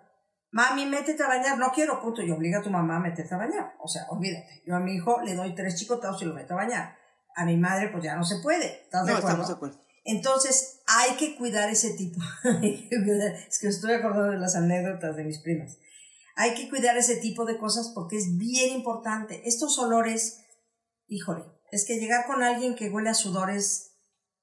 Mami, 0.52 0.86
métete 0.86 1.22
a 1.24 1.28
bañar, 1.28 1.58
no 1.58 1.72
quiero, 1.72 2.00
punto, 2.00 2.22
y 2.22 2.30
obliga 2.30 2.60
a 2.60 2.62
tu 2.62 2.70
mamá 2.70 2.96
a 2.96 3.00
meterte 3.00 3.34
a 3.34 3.38
bañar. 3.38 3.74
O 3.80 3.88
sea, 3.88 4.06
olvídate. 4.08 4.62
Yo 4.64 4.76
a 4.76 4.80
mi 4.80 4.94
hijo 4.94 5.20
le 5.22 5.34
doy 5.34 5.52
tres 5.54 5.74
chicotados 5.74 6.22
y 6.22 6.26
lo 6.26 6.34
meto 6.34 6.54
a 6.54 6.58
bañar. 6.58 6.96
A 7.34 7.44
mi 7.44 7.56
madre, 7.56 7.88
pues 7.88 8.04
ya 8.04 8.14
no 8.14 8.24
se 8.24 8.36
puede. 8.40 8.84
¿Estás 8.84 9.04
de 9.04 9.12
acuerdo? 9.12 9.28
estamos 9.28 9.48
de 9.48 9.54
acuerdo. 9.54 9.83
Entonces, 10.04 10.82
hay 10.86 11.16
que 11.16 11.36
cuidar 11.36 11.70
ese 11.70 11.94
tipo. 11.94 12.20
es 12.62 13.58
que 13.58 13.68
estoy 13.68 13.94
acordando 13.94 14.32
de 14.32 14.38
las 14.38 14.54
anécdotas 14.54 15.16
de 15.16 15.24
mis 15.24 15.38
primas. 15.38 15.78
Hay 16.36 16.54
que 16.54 16.68
cuidar 16.68 16.96
ese 16.96 17.16
tipo 17.16 17.44
de 17.44 17.58
cosas 17.58 17.92
porque 17.94 18.16
es 18.16 18.36
bien 18.36 18.74
importante. 18.74 19.42
Estos 19.46 19.78
olores, 19.78 20.40
híjole, 21.06 21.44
es 21.70 21.86
que 21.86 21.98
llegar 21.98 22.26
con 22.26 22.42
alguien 22.42 22.74
que 22.74 22.90
huele 22.90 23.10
a 23.10 23.14
sudores 23.14 23.92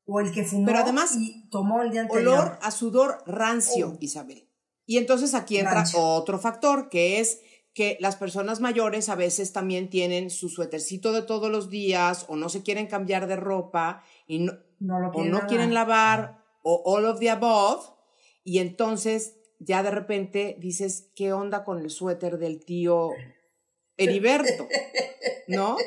o 0.06 0.20
el 0.20 0.32
que 0.32 0.44
fumó 0.44 0.66
Pero 0.66 0.80
además, 0.80 1.16
y 1.18 1.48
tomó 1.50 1.82
el 1.82 1.92
día 1.92 2.02
anterior. 2.02 2.34
Olor 2.34 2.60
a 2.62 2.72
sudor 2.72 3.24
rancio, 3.28 3.90
oh. 3.90 3.98
Isabel. 4.00 4.50
Y 4.86 4.98
entonces 4.98 5.34
aquí 5.34 5.58
entra 5.58 5.86
otro 5.96 6.40
factor 6.40 6.90
que 6.90 7.20
es 7.20 7.40
que 7.74 7.98
las 8.02 8.16
personas 8.16 8.60
mayores 8.60 9.08
a 9.10 9.16
veces 9.16 9.54
también 9.54 9.90
tienen 9.90 10.30
su 10.30 10.50
suétercito 10.50 11.14
de 11.14 11.22
todos 11.22 11.50
los 11.50 11.70
días 11.70 12.26
o 12.28 12.36
no 12.36 12.50
se 12.50 12.64
quieren 12.64 12.88
cambiar 12.88 13.28
de 13.28 13.38
ropa 13.38 14.04
y 14.28 14.40
no, 14.40 14.54
o 15.14 15.24
no 15.24 15.48
quieren 15.48 15.74
lavar 15.74 16.44
o 16.64 16.82
all 16.86 17.06
of 17.06 17.20
the 17.20 17.30
above 17.30 17.86
y 18.44 18.60
entonces 18.60 19.36
ya 19.60 19.84
de 19.84 19.92
repente 19.92 20.56
dices, 20.60 21.10
¿qué 21.16 21.34
onda 21.34 21.64
con 21.64 21.80
el 21.80 21.90
suéter 21.90 22.38
del 22.38 22.66
tío 22.66 23.12
Heriberto? 23.98 24.68
¿No? 25.48 25.78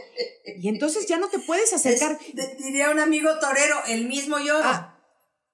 Y 0.59 0.69
entonces 0.69 1.07
ya 1.07 1.19
no 1.19 1.29
te 1.29 1.39
puedes 1.41 1.73
acercar. 1.73 2.19
diría 2.59 2.91
un 2.91 3.01
amigo 3.01 3.39
torero, 3.41 3.77
el 3.89 4.07
mismo 4.07 4.39
lloro. 4.39 4.63
Ah. 4.65 4.91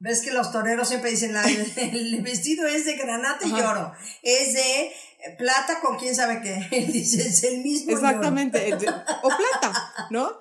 Ves 0.03 0.23
que 0.23 0.33
los 0.33 0.51
toreros 0.51 0.89
siempre 0.89 1.11
dicen, 1.11 1.35
el 1.77 2.23
vestido 2.23 2.67
es 2.67 2.87
de 2.87 2.97
granate 2.97 3.47
y 3.47 3.51
lloro, 3.51 3.93
es 4.23 4.55
de 4.55 4.93
plata 5.37 5.81
con 5.81 5.99
quién 5.99 6.15
sabe 6.15 6.41
qué. 6.41 6.87
Dice, 6.87 7.29
es 7.29 7.45
el 7.45 7.59
mismo. 7.59 7.93
Exactamente, 7.93 8.73
o 9.23 9.29
plata, 9.29 10.09
¿no? 10.11 10.41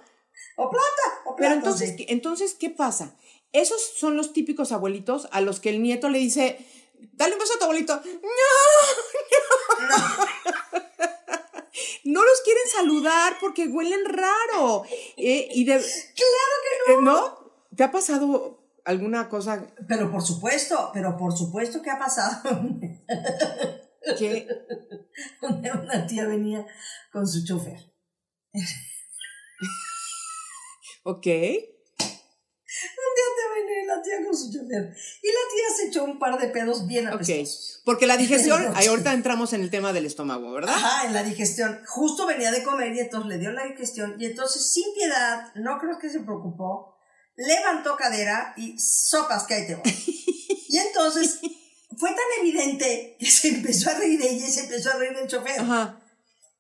O 0.60 0.70
plata, 0.70 1.22
o 1.26 1.36
plata. 1.36 1.38
Pero 1.38 1.54
entonces, 1.54 1.96
entonces, 2.10 2.54
¿qué 2.54 2.70
pasa? 2.70 3.16
Esos 3.54 3.82
son 3.82 4.18
los 4.18 4.34
típicos 4.34 4.74
abuelitos 4.74 5.30
a 5.32 5.40
los 5.40 5.62
que 5.62 5.70
el 5.70 5.82
nieto 5.82 6.10
le 6.10 6.20
dice, 6.20 6.66
dale 7.14 7.34
un 7.34 7.40
beso 7.40 7.54
a 7.56 7.60
tu 7.60 7.64
abuelito. 7.64 7.96
No, 7.96 8.02
no. 9.88 9.98
no 12.04 12.24
los 12.26 12.42
quieren 12.42 12.68
saludar 12.76 13.38
porque 13.40 13.68
huelen 13.68 14.04
raro. 14.04 14.84
Eh, 15.16 15.48
y 15.52 15.64
de, 15.64 15.76
claro 15.76 16.56
que 16.66 16.94
no. 16.94 17.00
Eh, 17.00 17.02
¿No? 17.02 17.40
¿Te 17.76 17.84
ha 17.84 17.92
pasado 17.92 18.60
alguna 18.84 19.30
cosa? 19.30 19.66
Pero 19.88 20.12
por 20.12 20.22
supuesto, 20.22 20.92
pero 20.94 21.16
por 21.16 21.32
supuesto 21.38 21.82
que 21.82 21.90
ha 21.90 21.98
pasado. 21.98 22.42
¿Qué? 24.18 24.46
Una 25.42 26.06
tía 26.06 26.26
venía 26.26 26.66
con 27.14 27.26
su 27.26 27.46
chofer. 27.46 27.80
Ok. 31.10 31.26
Un 31.26 33.12
día 33.16 33.30
te 33.36 33.44
venía 33.60 33.96
la 33.96 34.02
tía 34.04 34.24
con 34.24 34.38
su 34.38 34.52
chofer 34.52 34.96
y 35.24 35.28
la 35.28 35.44
tía 35.52 35.76
se 35.76 35.88
echó 35.88 36.04
un 36.04 36.20
par 36.20 36.40
de 36.40 36.50
pedos 36.50 36.86
bien 36.86 37.08
apestosos. 37.08 37.78
Ok, 37.78 37.86
porque 37.86 38.06
la 38.06 38.16
digestión, 38.24 38.72
ahí 38.76 38.86
ahorita 38.86 39.12
entramos 39.14 39.54
en 39.54 39.62
el 39.62 39.72
tema 39.72 39.92
del 39.92 40.06
estómago, 40.06 40.52
¿verdad? 40.52 40.76
Ajá, 40.76 41.08
en 41.08 41.14
la 41.14 41.24
digestión. 41.24 41.82
Justo 41.88 42.28
venía 42.28 42.52
de 42.52 42.62
comer 42.62 42.94
y 42.96 43.00
entonces 43.00 43.28
le 43.28 43.40
dio 43.40 43.52
la 43.52 43.66
digestión 43.66 44.18
y 44.20 44.28
entonces 44.28 44.72
sin 44.72 44.94
piedad, 44.94 45.52
no 45.56 45.80
creo 45.80 45.98
que 45.98 46.12
se 46.12 46.20
preocupó, 46.20 46.96
levantó 47.36 47.98
cadera 47.98 48.54
y 48.56 48.78
sopas 48.78 49.48
que 49.48 49.56
ahí 49.56 49.66
te 49.68 49.76
voy. 49.76 49.92
y 50.68 50.78
entonces 50.78 51.40
fue 51.98 52.10
tan 52.12 52.40
evidente 52.40 53.18
que 53.20 53.32
se 53.32 53.48
empezó 53.48 53.90
a 53.90 53.96
reír 53.96 54.20
de 54.20 54.30
ella 54.30 54.48
y 54.48 54.52
se 54.52 54.62
empezó 54.62 54.92
a 54.92 54.98
reír 54.98 55.18
del 55.18 55.28
chofer. 55.28 55.60
Ajá. 55.60 56.00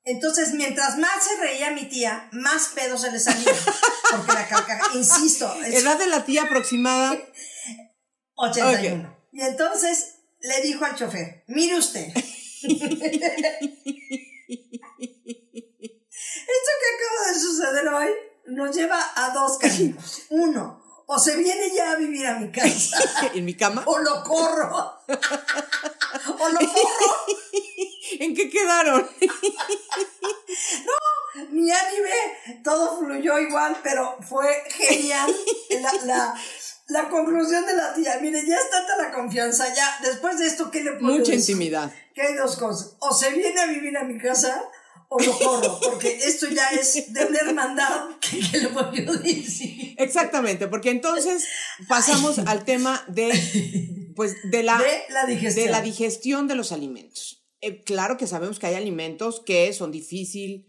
Entonces, 0.05 0.53
mientras 0.53 0.97
más 0.97 1.23
se 1.23 1.39
reía 1.39 1.69
mi 1.69 1.85
tía, 1.85 2.29
más 2.31 2.69
pedo 2.73 2.97
se 2.97 3.11
le 3.11 3.19
salía. 3.19 3.53
Porque 4.11 4.33
la 4.33 4.47
carcajada, 4.47 4.95
insisto. 4.95 5.53
¿Edad 5.65 5.97
de 5.97 6.07
la 6.07 6.25
tía 6.25 6.43
aproximada? 6.43 7.17
81. 8.35 9.17
Y 9.33 9.41
entonces 9.41 10.15
le 10.39 10.61
dijo 10.61 10.85
al 10.85 10.95
chofer, 10.95 11.43
mire 11.47 11.77
usted. 11.77 12.07
Esto 16.49 16.71
que 16.81 16.89
acaba 16.95 17.31
de 17.33 17.39
suceder 17.39 17.87
hoy 17.87 18.07
nos 18.47 18.75
lleva 18.75 18.99
a 19.15 19.31
dos 19.31 19.57
caminos. 19.57 20.23
Uno, 20.29 20.83
o 21.05 21.19
se 21.19 21.35
viene 21.37 21.71
ya 21.73 21.91
a 21.91 21.95
vivir 21.95 22.25
a 22.27 22.39
mi 22.39 22.51
casa. 22.51 22.97
¿En 23.33 23.45
mi 23.45 23.55
cama? 23.55 23.83
O 23.85 23.99
lo 23.99 24.23
corro. 24.23 25.01
o 25.07 26.49
lo 26.49 26.59
corro. 26.59 27.25
¿En 28.19 28.35
qué 28.35 28.49
quedaron? 28.49 29.09
no, 30.85 30.93
mi 31.51 31.69
anime, 31.71 32.61
todo 32.63 32.99
fluyó 32.99 33.39
igual, 33.39 33.77
pero 33.83 34.17
fue 34.27 34.47
genial 34.69 35.33
la, 35.81 35.93
la, 36.05 36.35
la 36.87 37.09
conclusión 37.09 37.65
de 37.65 37.75
la 37.75 37.93
tía. 37.93 38.17
Mire, 38.21 38.45
ya 38.45 38.55
está 38.55 38.85
tanta 38.87 39.03
la 39.03 39.11
confianza, 39.13 39.73
ya, 39.73 39.99
después 40.03 40.39
de 40.39 40.47
esto, 40.47 40.69
¿qué 40.71 40.83
le 40.83 40.93
puedo 40.93 41.17
Mucha 41.17 41.33
intimidad. 41.33 41.91
Que 42.13 42.21
hay 42.21 42.33
dos 42.35 42.57
cosas. 42.57 42.95
O 42.99 43.13
se 43.13 43.31
viene 43.31 43.59
a 43.59 43.67
vivir 43.67 43.95
a 43.97 44.03
mi 44.03 44.17
casa, 44.17 44.63
o 45.11 45.19
lo 45.19 45.37
corro, 45.39 45.79
porque 45.83 46.17
esto 46.17 46.47
ya 46.49 46.67
es 46.69 47.11
de 47.13 47.25
una 47.25 47.39
hermandad 47.39 48.09
que, 48.19 48.39
que 48.51 48.57
le 48.59 48.67
puedo 48.69 49.13
decir. 49.17 49.95
Exactamente, 49.97 50.67
porque 50.67 50.91
entonces 50.91 51.45
pasamos 51.87 52.37
al 52.39 52.63
tema 52.65 53.03
de, 53.07 53.31
pues, 54.15 54.35
de 54.51 54.63
la, 54.63 54.77
De 54.77 55.03
la 55.09 55.25
digestión. 55.25 55.65
de 55.65 55.71
la 55.71 55.81
digestión 55.81 56.47
de 56.47 56.55
los 56.55 56.71
alimentos. 56.71 57.43
Eh, 57.61 57.83
claro 57.83 58.17
que 58.17 58.27
sabemos 58.27 58.57
que 58.59 58.67
hay 58.67 58.75
alimentos 58.75 59.41
que 59.45 59.73
son 59.73 59.91
difícil, 59.91 60.68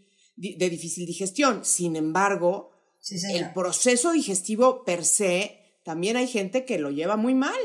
de 0.57 0.69
difícil 0.69 1.05
digestión. 1.05 1.63
Sin 1.63 1.95
embargo, 1.95 2.71
Sí, 3.01 3.17
el 3.33 3.51
proceso 3.51 4.11
digestivo 4.11 4.83
per 4.83 5.03
se, 5.03 5.79
también 5.83 6.17
hay 6.17 6.27
gente 6.27 6.65
que 6.65 6.77
lo 6.77 6.91
lleva 6.91 7.17
muy 7.17 7.33
mal. 7.33 7.57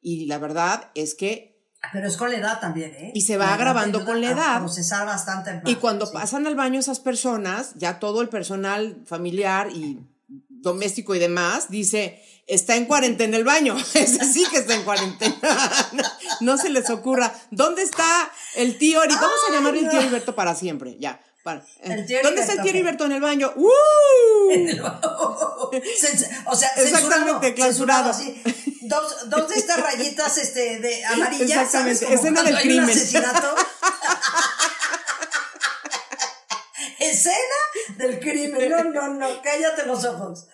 Y 0.00 0.26
la 0.26 0.38
verdad 0.38 0.92
es 0.94 1.16
que, 1.16 1.60
Pero 1.92 2.06
es 2.06 2.16
con 2.16 2.30
la 2.30 2.38
edad 2.38 2.60
también, 2.60 2.92
¿eh? 2.92 3.10
Y 3.12 3.22
se 3.22 3.36
va 3.36 3.46
La 3.46 3.54
agravando 3.54 4.04
con 4.04 4.20
la 4.20 4.30
edad. 4.30 4.60
procesar 4.60 5.04
bastante. 5.04 5.50
el 5.50 5.56
y 5.64 5.72
mal, 5.72 5.78
cuando 5.80 6.06
sí. 6.06 6.12
pasan 6.12 6.46
al 6.46 6.54
baño 6.54 6.78
esas 6.78 7.00
personas, 7.00 7.72
ya 7.74 7.98
todo 7.98 8.22
el 8.22 8.28
personal 8.28 9.02
familiar 9.06 9.70
y 9.72 9.98
doméstico 10.48 11.16
y 11.16 11.18
demás 11.18 11.68
dice, 11.68 12.22
está 12.46 12.76
en 12.76 12.86
cuarentena 12.86 13.36
el 13.36 13.44
baño. 13.44 13.76
Ese 13.94 14.24
sí 14.24 14.44
que 14.52 14.58
está 14.58 14.74
en 14.74 14.84
cuarentena. 14.84 15.36
No 16.40 16.58
se 16.58 16.68
les 16.68 16.90
ocurra. 16.90 17.32
¿Dónde 17.50 17.82
está 17.82 18.30
el 18.56 18.76
tío 18.78 19.02
Heriberto? 19.02 19.26
Vamos 19.26 19.40
a 19.48 19.52
llamarle 19.52 19.80
el 19.80 19.88
tío 19.88 20.00
Heriberto 20.00 20.34
para 20.34 20.54
siempre. 20.54 20.96
Ya. 21.00 21.18
Para- 21.46 21.64
eh, 21.84 22.20
¿Dónde 22.22 22.40
está 22.42 22.52
el 22.54 22.60
ok. 22.60 22.66
Heriberto 22.66 23.04
en 23.06 23.12
el 23.12 23.20
baño? 23.22 23.52
¡Uh! 23.56 23.68
O 26.46 26.56
sea, 26.56 26.68
Exactamente, 26.76 26.84
censurado, 26.84 27.40
clausurado. 27.54 27.64
censurado, 27.64 28.10
así. 28.10 28.42
Dos, 28.82 29.30
dos 29.30 29.48
de 29.48 29.54
estas 29.56 29.80
rayitas 29.80 30.36
este, 30.38 30.78
de 30.80 31.04
amarillas. 31.06 31.50
Exactamente, 31.50 32.12
escena 32.14 32.42
del 32.42 32.54
un 32.54 32.60
crimen. 32.60 32.84
asesinato. 32.90 33.54
escena 37.00 37.36
del 37.98 38.20
crimen. 38.20 38.70
No, 38.70 38.84
no, 38.84 39.14
no, 39.14 39.42
cállate 39.42 39.86
los 39.86 40.04
ojos. 40.04 40.46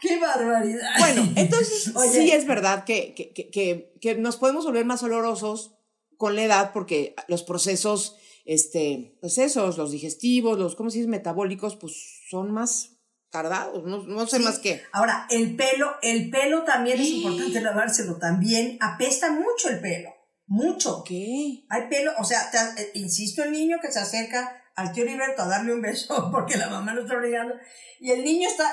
Qué 0.00 0.18
barbaridad. 0.18 0.88
Bueno, 0.98 1.26
entonces 1.36 1.90
Oye. 1.94 2.12
sí 2.12 2.30
es 2.32 2.46
verdad 2.46 2.84
que, 2.84 3.14
que- 3.14 3.32
que, 3.32 3.92
que 4.00 4.14
nos 4.16 4.36
podemos 4.36 4.64
volver 4.64 4.84
más 4.84 5.02
olorosos 5.02 5.72
con 6.16 6.36
la 6.36 6.42
edad 6.44 6.72
porque 6.72 7.14
los 7.28 7.42
procesos, 7.42 8.16
este, 8.44 9.16
pues 9.20 9.38
esos, 9.38 9.78
los 9.78 9.90
digestivos, 9.90 10.58
los, 10.58 10.76
¿cómo 10.76 10.90
se 10.90 10.98
dice? 10.98 11.08
Metabólicos, 11.10 11.76
pues 11.76 11.94
son 12.30 12.50
más 12.52 12.90
tardados, 13.30 13.82
no, 13.84 14.02
no 14.04 14.26
sé 14.26 14.38
Sí. 14.38 14.44
más 14.44 14.58
qué. 14.60 14.82
Ahora, 14.92 15.26
el 15.30 15.56
pelo, 15.56 15.96
el 16.02 16.30
pelo 16.30 16.62
también 16.64 17.00
es 17.00 17.08
importante 17.08 17.60
lavárselo. 17.60 18.18
También 18.18 18.78
apesta 18.80 19.32
mucho 19.32 19.68
el 19.70 19.80
pelo. 19.80 20.10
Mucho. 20.46 21.02
¿Qué? 21.04 21.64
Hay 21.70 21.88
pelo, 21.88 22.12
o 22.18 22.24
sea, 22.24 22.50
te- 22.50 22.82
eh, 22.82 22.90
insisto, 22.94 23.42
el 23.42 23.50
niño 23.52 23.78
que 23.82 23.90
se 23.90 23.98
acerca 23.98 24.62
al 24.76 24.92
tío 24.92 25.04
Heriberto 25.04 25.42
a 25.42 25.48
darle 25.48 25.72
un 25.72 25.80
beso 25.82 26.28
porque 26.32 26.56
la 26.56 26.68
mamá 26.68 26.94
lo 26.94 27.02
está 27.02 27.16
obligando 27.16 27.54
y 27.98 28.10
el 28.10 28.22
niño 28.24 28.48
está 28.48 28.70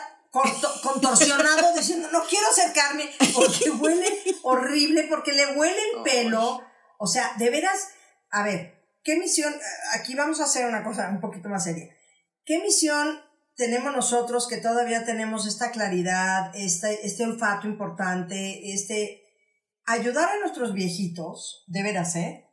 contorsionado 0.84 1.74
diciendo, 1.76 2.10
no 2.12 2.22
quiero 2.30 2.48
acercarme 2.48 3.10
porque 3.34 3.70
huele 3.72 4.08
horrible, 4.44 5.08
porque 5.10 5.34
le 5.34 5.56
huele 5.58 5.78
el 5.96 6.04
pelo. 6.04 6.62
O 7.00 7.08
sea, 7.08 7.32
de 7.40 7.50
veras, 7.50 7.90
a 8.30 8.44
ver, 8.44 8.81
¿qué 9.04 9.18
misión? 9.18 9.54
Aquí 9.94 10.16
vamos 10.16 10.40
a 10.42 10.46
hacer 10.46 10.68
una 10.68 10.84
cosa 10.84 11.10
un 11.10 11.22
poquito 11.22 11.50
más 11.50 11.64
seria. 11.64 11.94
¿Qué 12.46 12.60
misión 12.60 13.20
tenemos 13.56 13.96
nosotros 13.96 14.48
que 14.48 14.58
todavía 14.58 15.06
tenemos 15.06 15.46
esta 15.46 15.72
claridad, 15.72 16.52
este, 16.56 17.06
este 17.06 17.24
olfato 17.24 17.68
importante, 17.68 18.74
este 18.74 19.22
ayudar 19.86 20.30
a 20.30 20.40
nuestros 20.40 20.74
viejitos, 20.74 21.64
de 21.68 21.84
veras, 21.84 22.16
¿eh? 22.16 22.48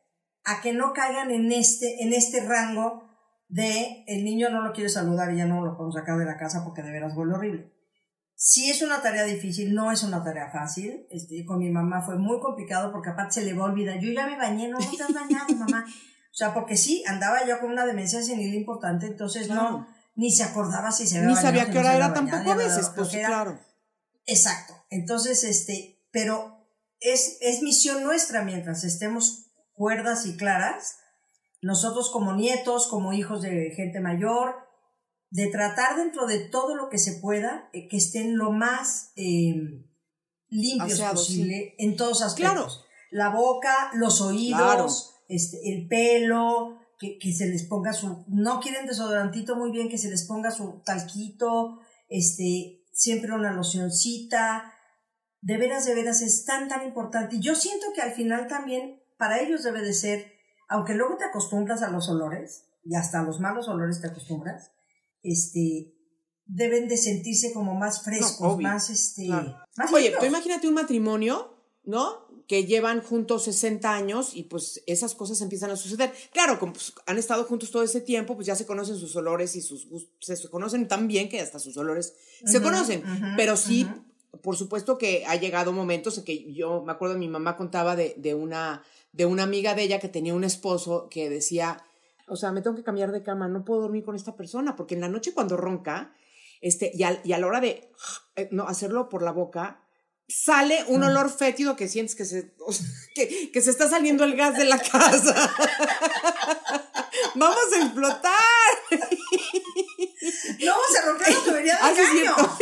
A 0.44 0.60
que 0.60 0.72
no 0.72 0.92
caigan 0.92 1.30
en 1.30 1.52
este, 1.52 2.02
en 2.02 2.12
este 2.12 2.40
rango 2.40 3.08
de 3.48 4.04
el 4.06 4.24
niño 4.24 4.50
no 4.50 4.62
lo 4.62 4.72
quiere 4.72 4.90
saludar 4.90 5.32
y 5.32 5.38
ya 5.38 5.46
no 5.46 5.64
lo 5.64 5.76
podemos 5.76 5.94
sacar 5.94 6.18
de 6.18 6.24
la 6.24 6.36
casa 6.36 6.64
porque 6.64 6.82
de 6.82 6.92
veras 6.92 7.16
huele 7.16 7.34
horrible. 7.34 7.72
Sí 8.34 8.70
es 8.70 8.82
una 8.82 9.02
tarea 9.02 9.24
difícil, 9.24 9.74
no 9.74 9.90
es 9.90 10.04
una 10.04 10.22
tarea 10.22 10.50
fácil. 10.50 11.06
Este, 11.10 11.44
con 11.44 11.58
mi 11.58 11.70
mamá 11.70 12.02
fue 12.02 12.16
muy 12.18 12.38
complicado 12.38 12.92
porque 12.92 13.10
aparte 13.10 13.40
se 13.40 13.44
le 13.44 13.52
va 13.52 13.64
a 13.64 13.70
olvidar. 13.70 13.98
Yo 13.98 14.12
ya 14.12 14.26
me 14.26 14.36
bañé, 14.36 14.68
no, 14.68 14.78
no 14.78 14.96
te 14.96 15.02
has 15.02 15.12
bañado, 15.12 15.54
mamá. 15.56 15.84
O 16.38 16.44
sea, 16.44 16.54
porque 16.54 16.76
sí, 16.76 17.02
andaba 17.08 17.44
yo 17.44 17.58
con 17.58 17.72
una 17.72 17.84
demencia 17.84 18.22
senil 18.22 18.54
importante, 18.54 19.06
entonces 19.06 19.48
Claro. 19.48 19.70
no, 19.70 19.88
ni 20.14 20.30
se 20.30 20.44
acordaba 20.44 20.92
si 20.92 21.04
se 21.04 21.16
había 21.16 21.30
Ni 21.30 21.34
bañado, 21.34 21.48
sabía 21.48 21.72
qué 21.72 21.78
hora 21.80 21.96
era 21.96 22.10
bañado, 22.10 22.28
tampoco 22.30 22.52
a 22.52 22.54
veces, 22.54 22.92
pues 22.94 23.08
claro. 23.08 23.58
Exacto. 24.24 24.72
Entonces, 24.88 25.42
este, 25.42 26.00
pero 26.12 26.64
es, 27.00 27.38
es 27.40 27.60
misión 27.62 28.04
nuestra 28.04 28.44
mientras 28.44 28.84
estemos 28.84 29.46
cuerdas 29.72 30.26
y 30.26 30.36
claras, 30.36 30.98
nosotros 31.60 32.08
como 32.12 32.32
nietos, 32.36 32.86
como 32.86 33.12
hijos 33.12 33.42
de 33.42 33.72
gente 33.74 33.98
mayor, 33.98 34.54
de 35.30 35.48
tratar 35.48 35.96
dentro 35.96 36.28
de 36.28 36.38
todo 36.38 36.76
lo 36.76 36.88
que 36.88 36.98
se 36.98 37.14
pueda, 37.14 37.68
eh, 37.72 37.88
que 37.88 37.96
estén 37.96 38.38
lo 38.38 38.52
más 38.52 39.10
eh, 39.16 39.84
limpios 40.50 40.92
Aseados, 40.92 41.26
posible 41.26 41.74
en 41.78 41.96
todos 41.96 42.22
aspectos. 42.22 42.54
Claro. 42.54 42.88
La 43.10 43.30
boca, 43.30 43.90
los 43.94 44.20
oídos, 44.20 44.60
Claro. 44.60 45.17
Este, 45.28 45.72
el 45.72 45.86
pelo, 45.86 46.78
que, 46.98 47.18
que 47.18 47.32
se 47.32 47.46
les 47.46 47.64
ponga 47.64 47.92
su, 47.92 48.24
no 48.28 48.60
quieren 48.60 48.86
desodorantito 48.86 49.54
muy 49.56 49.70
bien, 49.70 49.88
que 49.88 49.98
se 49.98 50.10
les 50.10 50.26
ponga 50.26 50.50
su 50.50 50.82
talquito, 50.84 51.78
este, 52.08 52.82
siempre 52.92 53.32
una 53.32 53.52
locioncita, 53.52 54.72
de 55.40 55.56
veras, 55.56 55.86
de 55.86 55.94
veras 55.94 56.22
es 56.22 56.44
tan, 56.44 56.68
tan 56.68 56.84
importante. 56.84 57.36
Y 57.36 57.40
yo 57.40 57.54
siento 57.54 57.86
que 57.94 58.02
al 58.02 58.12
final 58.12 58.48
también 58.48 59.00
para 59.16 59.40
ellos 59.40 59.62
debe 59.62 59.82
de 59.82 59.92
ser, 59.92 60.32
aunque 60.68 60.94
luego 60.94 61.16
te 61.16 61.24
acostumbras 61.24 61.82
a 61.82 61.90
los 61.90 62.08
olores, 62.08 62.64
y 62.84 62.96
hasta 62.96 63.20
a 63.20 63.22
los 63.22 63.38
malos 63.38 63.68
olores 63.68 64.00
te 64.00 64.08
acostumbras, 64.08 64.72
este, 65.22 65.94
deben 66.46 66.88
de 66.88 66.96
sentirse 66.96 67.52
como 67.52 67.74
más 67.74 68.02
frescos, 68.02 68.58
más, 68.58 68.90
este, 68.90 69.26
claro. 69.26 69.58
más 69.76 69.92
Oye, 69.92 70.14
tú 70.18 70.24
imagínate 70.24 70.66
un 70.66 70.74
matrimonio, 70.74 71.54
¿no? 71.84 72.27
Que 72.48 72.64
llevan 72.64 73.02
juntos 73.02 73.44
60 73.44 73.94
años 73.94 74.34
y 74.34 74.42
pues 74.44 74.82
esas 74.86 75.14
cosas 75.14 75.40
empiezan 75.42 75.70
a 75.70 75.76
suceder. 75.76 76.12
Claro, 76.32 76.58
como 76.58 76.72
pues, 76.72 76.92
han 77.06 77.18
estado 77.18 77.44
juntos 77.44 77.70
todo 77.70 77.82
ese 77.84 78.00
tiempo, 78.00 78.34
pues 78.34 78.46
ya 78.46 78.56
se 78.56 78.66
conocen 78.66 78.96
sus 78.96 79.14
olores 79.14 79.54
y 79.54 79.60
sus 79.60 79.86
gustos, 79.88 80.10
se 80.38 80.48
conocen 80.48 80.88
tan 80.88 81.06
bien 81.08 81.28
que 81.28 81.40
hasta 81.40 81.58
sus 81.60 81.76
olores 81.76 82.14
se 82.44 82.60
conocen. 82.62 83.04
Pero 83.36 83.54
sí, 83.56 83.86
por 84.42 84.56
supuesto 84.56 84.98
que 84.98 85.24
ha 85.26 85.36
llegado 85.36 85.72
momentos 85.72 86.16
en 86.18 86.24
que 86.24 86.52
yo 86.52 86.82
me 86.82 86.92
acuerdo, 86.92 87.18
mi 87.18 87.28
mamá 87.28 87.56
contaba 87.56 87.94
de, 87.96 88.14
de, 88.16 88.34
una, 88.34 88.82
de 89.12 89.26
una 89.26 89.42
amiga 89.42 89.74
de 89.74 89.82
ella 89.82 90.00
que 90.00 90.08
tenía 90.08 90.32
un 90.34 90.44
esposo 90.44 91.08
que 91.10 91.28
decía, 91.28 91.84
o 92.28 92.36
sea, 92.36 92.50
me 92.52 92.62
tengo 92.62 92.76
que 92.76 92.82
cambiar 92.82 93.12
de 93.12 93.22
cama, 93.22 93.48
no 93.48 93.64
puedo 93.64 93.82
dormir 93.82 94.04
con 94.04 94.16
esta 94.16 94.36
persona, 94.36 94.74
porque 94.74 94.94
en 94.94 95.02
la 95.02 95.08
noche 95.08 95.34
cuando 95.34 95.56
ronca, 95.58 96.14
este, 96.62 96.90
y, 96.94 97.02
al- 97.02 97.20
y 97.24 97.32
a 97.32 97.38
la 97.38 97.46
hora 97.46 97.60
de 97.60 97.90
eh, 98.36 98.48
no, 98.52 98.66
hacerlo 98.68 99.08
por 99.10 99.22
la 99.22 99.32
boca, 99.32 99.82
sale 100.28 100.84
un 100.88 101.02
olor 101.04 101.30
fétido 101.30 101.74
que 101.74 101.88
sientes 101.88 102.14
que 102.14 102.24
se, 102.24 102.54
o 102.64 102.72
sea, 102.72 102.86
que, 103.14 103.50
que 103.50 103.60
se 103.62 103.70
está 103.70 103.88
saliendo 103.88 104.24
el 104.24 104.36
gas 104.36 104.56
de 104.56 104.64
la 104.66 104.78
casa. 104.78 105.34
Vamos 107.34 107.58
a 107.76 107.82
explotar. 107.84 108.32
No, 110.64 110.74
se 110.92 111.00
rompió 111.06 111.26
la 111.28 111.44
tubería 111.44 111.74
del 111.76 111.82
Ah, 111.84 111.92
caño. 111.94 112.58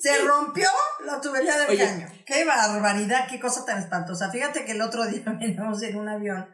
Se 0.00 0.18
rompió 0.24 0.68
la 1.04 1.20
tubería 1.20 1.58
del 1.58 1.70
Oye. 1.70 1.84
caño. 1.84 2.08
Qué 2.24 2.44
barbaridad, 2.44 3.26
qué 3.28 3.40
cosa 3.40 3.64
tan 3.64 3.78
espantosa. 3.78 4.30
Fíjate 4.30 4.64
que 4.64 4.72
el 4.72 4.80
otro 4.80 5.04
día 5.06 5.22
veníamos 5.40 5.82
en 5.82 5.96
un 5.96 6.08
avión 6.08 6.46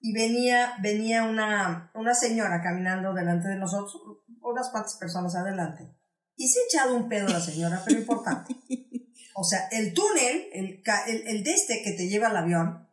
y 0.00 0.12
venía, 0.12 0.74
venía 0.80 1.24
una, 1.24 1.90
una 1.94 2.14
señora 2.14 2.60
caminando 2.62 3.14
delante 3.14 3.48
de 3.48 3.56
nosotros, 3.56 3.96
unas 4.40 4.68
cuantas 4.70 4.96
personas 4.96 5.34
adelante. 5.34 5.90
Y 6.36 6.48
se 6.48 6.60
ha 6.60 6.64
echado 6.64 6.94
un 6.94 7.08
pedo 7.08 7.26
la 7.28 7.40
señora, 7.40 7.82
pero 7.84 7.98
importante. 7.98 8.54
O 9.38 9.44
sea, 9.44 9.68
el 9.70 9.92
túnel, 9.92 10.48
el, 10.52 10.82
el, 11.08 11.26
el 11.28 11.44
de 11.44 11.52
este 11.52 11.82
que 11.82 11.92
te 11.92 12.08
lleva 12.08 12.28
al 12.28 12.36
avión, 12.36 12.88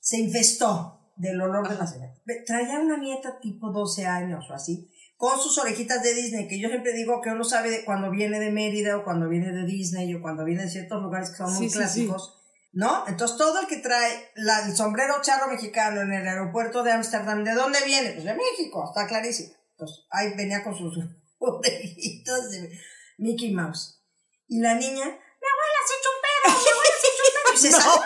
se 0.00 0.18
infestó 0.18 1.12
del 1.16 1.40
olor 1.40 1.68
de 1.68 1.76
la 1.76 1.86
señora. 1.86 2.12
Traía 2.46 2.78
una 2.78 2.96
nieta 2.98 3.38
tipo 3.40 3.70
12 3.72 4.06
años 4.06 4.44
o 4.50 4.54
así, 4.54 4.88
con 5.16 5.38
sus 5.40 5.58
orejitas 5.58 6.02
de 6.02 6.14
Disney, 6.14 6.48
que 6.48 6.58
yo 6.60 6.68
siempre 6.68 6.92
digo 6.94 7.20
que 7.20 7.30
uno 7.30 7.44
sabe 7.44 7.70
de 7.70 7.84
cuando 7.84 8.10
viene 8.10 8.38
de 8.40 8.50
Mérida 8.50 8.96
o 8.96 9.04
cuando 9.04 9.28
viene 9.28 9.52
de 9.52 9.64
Disney 9.64 10.14
o 10.14 10.20
cuando 10.22 10.44
viene 10.44 10.62
de 10.64 10.70
ciertos 10.70 11.02
lugares 11.02 11.30
que 11.30 11.36
son 11.36 11.52
muy 11.54 11.64
Sí, 11.66 11.70
sí, 11.70 11.78
clásicos, 11.78 12.40
¿no? 12.72 13.04
Entonces 13.08 13.36
todo 13.36 13.60
el 13.60 13.66
que 13.66 13.76
trae 13.78 14.30
la- 14.36 14.66
el 14.66 14.74
sombrero 14.76 15.14
charro 15.22 15.48
mexicano 15.48 16.00
en 16.02 16.12
el 16.12 16.26
aeropuerto 16.26 16.82
de 16.82 16.92
Ámsterdam, 16.92 17.44
¿de 17.44 17.54
dónde 17.54 17.78
viene? 17.84 18.12
Pues 18.12 18.24
de 18.24 18.34
México, 18.34 18.84
está 18.88 19.06
clarísimo. 19.06 19.52
Entonces 19.72 20.06
ahí 20.10 20.34
venía 20.36 20.62
con 20.64 20.76
sus 20.76 20.96
orejitas 21.38 22.50
de 22.50 22.70
Mickey 23.18 23.52
Mouse. 23.52 24.00
Y 24.48 24.58
la 24.60 24.74
niña, 24.74 25.04
mi 25.04 25.48
abuela 25.52 25.80
se 25.86 25.94
echó 25.98 26.08
un 26.14 26.22
pedo, 26.22 26.62
mi 26.64 26.70
abuela 26.70 27.51
se 27.62 27.72
salió, 27.72 28.02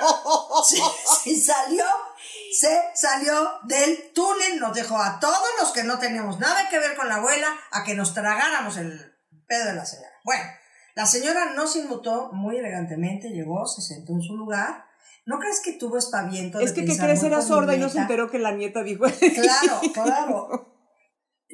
se, 0.68 0.76
se 1.24 1.40
salió, 1.40 1.84
se 2.52 2.80
salió 2.94 3.50
del 3.64 4.12
túnel, 4.14 4.60
nos 4.60 4.74
dejó 4.74 4.98
a 4.98 5.18
todos 5.20 5.48
los 5.60 5.72
que 5.72 5.84
no 5.84 5.98
teníamos 5.98 6.38
nada 6.38 6.68
que 6.68 6.78
ver 6.78 6.96
con 6.96 7.08
la 7.08 7.16
abuela 7.16 7.48
a 7.70 7.84
que 7.84 7.94
nos 7.94 8.14
tragáramos 8.14 8.76
el 8.76 9.14
pedo 9.46 9.66
de 9.66 9.74
la 9.74 9.86
señora. 9.86 10.12
Bueno, 10.24 10.44
la 10.96 11.06
señora 11.06 11.52
no 11.54 11.66
se 11.66 11.80
inmutó 11.80 12.32
muy 12.32 12.56
elegantemente, 12.56 13.28
llegó, 13.28 13.66
se 13.66 13.82
sentó 13.82 14.12
en 14.14 14.22
su 14.22 14.34
lugar. 14.34 14.86
¿No 15.26 15.38
crees 15.38 15.60
que 15.60 15.72
tuvo 15.72 15.98
espaviento? 15.98 16.58
Es 16.58 16.74
de 16.74 16.80
que, 16.80 16.92
¿qué 16.92 16.98
crees? 16.98 17.22
Era 17.22 17.42
sorda 17.42 17.74
y 17.74 17.78
no 17.78 17.88
se 17.88 17.98
enteró 17.98 18.30
que 18.30 18.38
la 18.38 18.52
nieta 18.52 18.82
dijo. 18.82 19.04
Claro, 19.34 19.80
claro. 19.92 20.76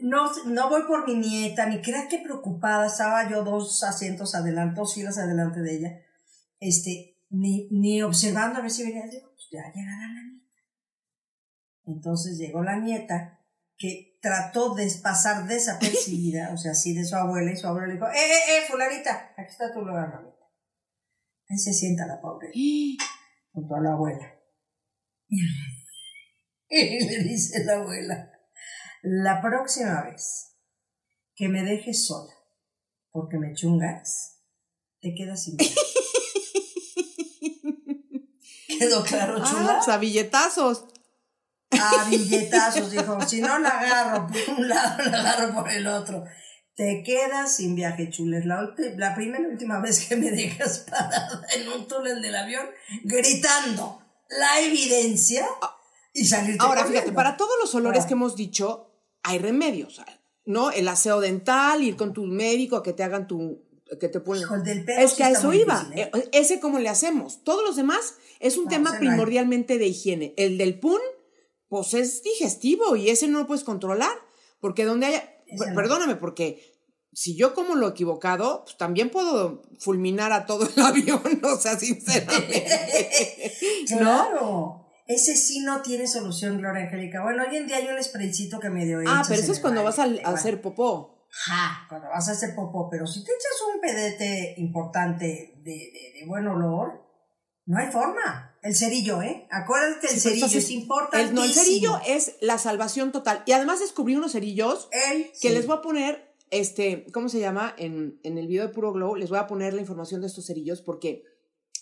no, 0.03 0.31
no 0.45 0.69
voy 0.69 0.83
por 0.83 1.07
mi 1.07 1.15
nieta, 1.15 1.67
ni 1.67 1.81
creas 1.81 2.07
que 2.09 2.19
preocupada, 2.19 2.87
estaba 2.87 3.29
yo 3.29 3.43
dos 3.43 3.83
asientos 3.83 4.35
adelante, 4.35 4.77
dos 4.77 4.95
filas 4.95 5.19
adelante 5.19 5.61
de 5.61 5.77
ella, 5.77 5.89
este, 6.61 7.12
ni, 7.33 7.69
ni 7.71 8.03
observando 8.03 8.59
a 8.59 8.63
ver 8.63 8.71
si 8.71 8.85
venía, 8.85 9.07
digo, 9.07 9.31
pues 9.33 9.49
ya 9.51 9.73
llegará 9.75 10.07
la 10.07 10.23
nieta. 10.23 10.47
Entonces 11.87 12.39
llegó 12.39 12.63
la 12.63 12.79
nieta, 12.79 13.41
que 13.77 14.19
trató 14.21 14.75
de 14.75 14.89
pasar 15.03 15.47
desapercibida, 15.47 16.53
o 16.53 16.57
sea, 16.57 16.73
así 16.73 16.95
de 16.95 17.05
su 17.05 17.17
abuela, 17.17 17.51
y 17.51 17.57
su 17.57 17.67
abuela 17.67 17.89
le 17.89 17.95
dijo, 17.95 18.07
eh, 18.07 18.13
eh, 18.15 18.59
eh, 18.59 18.63
fulanita, 18.69 19.33
aquí 19.37 19.51
está 19.51 19.73
tu 19.73 19.81
lugar, 19.81 20.13
mamita. 20.15 20.47
Ahí 21.49 21.59
se 21.59 21.73
sienta 21.73 22.07
la 22.07 22.21
pobre, 22.21 22.53
junto 23.51 23.75
a 23.75 23.81
la 23.81 23.93
abuela. 23.93 24.35
Y 26.75 27.05
le 27.05 27.23
dice 27.25 27.65
la 27.65 27.75
abuela, 27.75 28.33
la 29.03 29.43
próxima 29.43 30.05
vez 30.05 30.57
que 31.35 31.51
me 31.51 31.63
dejes 31.65 32.07
sola 32.07 32.33
porque 33.11 33.37
me 33.37 33.53
chungas, 33.53 34.43
te 35.03 35.15
quedas 35.15 35.45
sin. 35.45 35.59
¿Quedó 38.83 39.03
claro, 39.05 39.37
chula? 39.45 39.75
Ah, 39.75 39.77
pues 39.79 39.89
a 39.89 39.99
billetazos. 39.99 40.85
A 41.71 42.05
billetazos, 42.11 42.91
dijo. 42.91 43.21
Si 43.27 43.41
no 43.41 43.59
la 43.59 43.69
agarro 43.69 44.27
por 44.27 44.57
un 44.57 44.69
lado, 44.69 45.11
la 45.11 45.21
agarro 45.21 45.55
por 45.55 45.71
el 45.71 45.87
otro. 45.87 46.25
Te 46.75 47.03
quedas 47.05 47.57
sin 47.57 47.75
viaje, 47.75 48.11
chules. 48.11 48.45
La, 48.45 48.75
la 48.97 49.15
primera 49.15 49.43
y 49.43 49.53
última 49.53 49.79
vez 49.81 50.07
que 50.07 50.17
me 50.17 50.31
dejas 50.31 50.87
parada 50.91 51.47
en 51.55 51.69
un 51.69 51.87
túnel 51.87 52.21
del 52.23 52.35
avión, 52.35 52.67
gritando 53.05 54.03
la 54.29 54.61
evidencia 54.61 55.47
y 56.15 56.25
salir 56.25 56.57
Ahora, 56.59 56.85
fíjate, 56.85 57.13
para 57.13 57.37
todos 57.37 57.53
los 57.61 57.75
olores 57.75 58.07
que 58.07 58.15
hemos 58.15 58.37
dicho, 58.37 58.91
hay 59.23 59.39
remedios, 59.39 60.03
¿no? 60.45 60.71
El 60.71 60.89
aseo 60.89 61.21
dental, 61.21 61.83
ir 61.83 61.97
con 61.97 62.13
tu 62.13 62.25
médico 62.25 62.77
a 62.77 62.83
que 62.83 62.93
te 62.93 63.05
hagan 63.05 63.27
tu 63.27 63.63
que 64.01 64.09
te 64.09 64.21
ponen. 64.21 64.45
Es 64.99 65.15
que 65.15 65.25
a 65.25 65.31
eso 65.31 65.53
iba. 65.53 65.81
difícil, 65.81 65.99
¿eh? 65.99 66.11
Eh, 66.15 66.29
Ese 66.33 66.61
cómo 66.61 66.79
le 66.79 66.89
hacemos. 66.89 67.43
Todos 67.45 67.63
los 67.65 67.77
demás 67.77 68.15
es 68.41 68.57
un 68.57 68.65
No, 68.65 68.71
tema 68.71 68.93
no 68.93 68.99
primordialmente 68.99 69.79
de 69.79 69.87
higiene. 69.87 70.35
El 70.37 70.59
del 70.59 70.79
pun, 70.79 71.01
pues 71.69 71.95
es 71.95 72.23
digestivo 72.23 72.97
y 72.97 73.11
ese 73.11 73.29
no 73.29 73.39
lo 73.41 73.47
puedes 73.47 73.65
controlar, 73.65 74.15
porque 74.61 74.85
donde 74.85 75.07
haya, 75.07 75.35
Ese 75.47 75.69
no. 75.71 75.75
perdóname, 75.75 76.17
porque 76.17 76.71
si 77.13 77.37
yo 77.37 77.53
como 77.55 77.75
lo 77.75 77.89
equivocado, 77.89 78.63
pues 78.65 78.77
también 78.79 79.11
puedo 79.11 79.63
fulminar 79.79 80.33
a 80.33 80.47
todo 80.47 80.67
el 80.75 80.83
avión, 80.85 81.41
o 81.45 81.57
sea, 81.57 81.79
sinceramente. 81.79 82.67
¿No? 83.91 83.99
Claro. 83.99 84.79
Ese 85.07 85.37
sí 85.37 85.61
no 85.61 85.83
tiene 85.83 86.07
solución, 86.07 86.59
Gloria 86.59 86.85
Angélica. 86.85 87.23
Bueno, 87.23 87.43
hoy 87.49 87.57
en 87.57 87.67
día 87.67 87.77
hay 87.77 87.89
un 87.89 88.03
spraycito 88.03 88.61
que 88.61 88.71
medio 88.71 88.99
Ah, 89.01 89.03
echas 89.03 89.29
pero 89.29 89.43
eso 89.43 89.53
es 89.53 89.59
cuando 89.61 89.83
vas 89.83 89.99
a, 89.99 90.05
a 90.05 90.31
hacer 90.31 90.63
popó. 90.63 91.22
Ajá, 91.35 91.87
cuando 91.89 92.09
vas 92.09 92.29
a 92.29 92.33
hacer 92.33 92.55
popó, 92.55 92.89
pero 92.91 93.07
si 93.07 93.25
te 93.25 93.33
echas 93.33 93.75
un 93.75 93.81
pedete 93.81 94.55
importante 94.59 95.55
de, 95.63 95.73
de, 95.73 96.21
de 96.21 96.27
buen 96.27 96.47
olor, 96.47 97.03
no 97.65 97.79
hay 97.79 97.91
forma. 97.91 98.57
El 98.63 98.77
cerillo, 98.77 99.23
¿eh? 99.23 99.47
Acuérdate, 99.51 100.09
el 100.09 100.21
Sí, 100.21 100.29
pero 100.29 100.47
cerillo 100.47 100.59
es 100.59 100.71
importante. 100.71 101.29
El, 101.29 101.35
no, 101.35 101.43
el 101.43 101.53
cerillo 101.53 102.01
es 102.07 102.37
la 102.41 102.59
salvación 102.59 103.13
total. 103.13 103.43
Y 103.47 103.53
además 103.53 103.81
descubrí 103.81 104.15
unos 104.15 104.33
cerillos 104.33 104.89
El 104.93 105.31
que 105.41 105.51
les 105.51 105.67
voy 105.67 105.79
a 105.79 105.83
poner, 105.83 106.35
este, 106.51 107.07
¿cómo 107.13 107.29
se 107.29 107.41
llama? 107.41 107.75
En, 107.79 108.21
en 108.23 108.39
el 108.39 108.47
video 108.47 108.67
de 108.67 108.73
Puro 108.73 108.93
Glow, 108.93 109.17
les 109.17 109.31
voy 109.31 109.39
a 109.39 109.47
poner 109.47 109.75
la 109.75 109.81
información 109.81 110.21
de 110.21 110.27
estos 110.29 110.47
cerillos 110.47 110.81
porque 110.81 111.25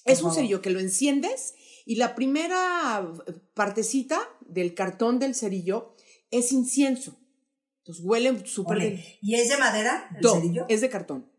Por 0.04 0.12
es 0.12 0.22
un 0.22 0.32
cerillo 0.32 0.62
que 0.62 0.70
lo 0.70 0.80
enciendes 0.80 1.54
y 1.84 1.96
la 1.96 2.14
primera 2.14 3.06
partecita 3.54 4.20
del 4.40 4.74
cartón 4.74 5.18
del 5.18 5.34
cerillo 5.34 5.94
es 6.30 6.52
incienso. 6.52 7.19
Entonces 7.80 8.04
huele 8.04 8.46
súper 8.46 8.78
bien. 8.78 9.04
¿Y 9.20 9.34
es 9.34 9.48
de 9.48 9.56
madera 9.58 10.08
el 10.14 10.20
No, 10.22 10.34
cerillo? 10.34 10.66
es 10.68 10.80
de 10.80 10.88
cartón. 10.90 11.30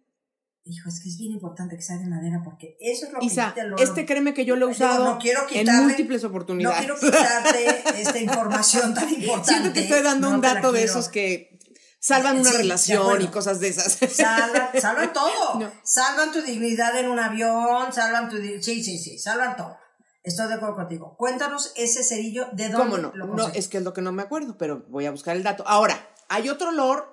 Hijo, 0.63 0.89
es 0.89 0.99
que 1.01 1.09
es 1.09 1.17
bien 1.17 1.31
importante 1.31 1.75
que 1.75 1.81
sea 1.81 1.97
de 1.97 2.05
madera 2.05 2.41
porque 2.43 2.77
eso 2.79 3.07
es 3.07 3.13
lo 3.13 3.19
que 3.19 3.25
Isa, 3.25 3.51
el 3.57 3.67
olor. 3.73 3.81
este 3.81 4.05
créeme 4.05 4.35
que 4.35 4.45
yo 4.45 4.55
lo 4.55 4.67
he 4.67 4.71
usado 4.71 5.05
no 5.05 5.17
quiero 5.17 5.41
en 5.49 5.65
quitarle- 5.65 5.81
múltiples 5.81 6.21
No 6.21 6.29
oportunidades. 6.29 6.79
quiero 6.79 6.99
quitarte 6.99 7.83
esta 8.01 8.19
información 8.19 8.93
tan 8.93 9.09
importante. 9.09 9.49
Siento 9.51 9.73
que 9.73 9.79
estoy 9.79 10.01
dando 10.03 10.29
no 10.29 10.35
un 10.35 10.41
te 10.41 10.47
dato 10.47 10.71
de 10.71 10.79
quiero. 10.79 10.91
esos 10.91 11.09
que 11.09 11.57
salvan 11.99 12.39
una 12.39 12.51
Sí, 12.51 12.57
relación 12.57 13.21
y 13.23 13.27
cosas 13.27 13.59
de 13.59 13.69
esas. 13.69 13.93
Salvan, 14.15 14.69
salvan 14.79 15.13
todo. 15.13 15.59
No. 15.59 15.71
Salvan 15.83 16.31
tu 16.31 16.41
dignidad 16.43 16.95
en 16.99 17.09
un 17.09 17.17
avión, 17.19 17.91
salvan 17.91 18.29
tu... 18.29 18.37
Sí, 18.37 18.83
sí, 18.83 18.99
sí, 18.99 19.17
salvan 19.17 19.55
todo. 19.57 19.77
Estoy 20.23 20.47
de 20.47 20.53
acuerdo 20.55 20.75
contigo. 20.75 21.15
Cuéntanos 21.17 21.73
ese 21.75 22.03
cerillo, 22.03 22.45
¿de 22.53 22.69
dónde 22.69 22.77
¿Cómo 22.77 22.97
no? 22.99 23.11
lo 23.15 23.25
No, 23.35 23.47
es 23.47 23.67
que 23.67 23.77
es 23.79 23.83
lo 23.83 23.93
que 23.93 24.03
no 24.03 24.11
me 24.11 24.21
acuerdo, 24.21 24.55
pero 24.59 24.85
voy 24.89 25.07
a 25.07 25.11
buscar 25.11 25.35
el 25.35 25.41
dato. 25.41 25.63
Ahora, 25.65 26.07
hay 26.31 26.49
otro 26.49 26.69
olor. 26.69 27.07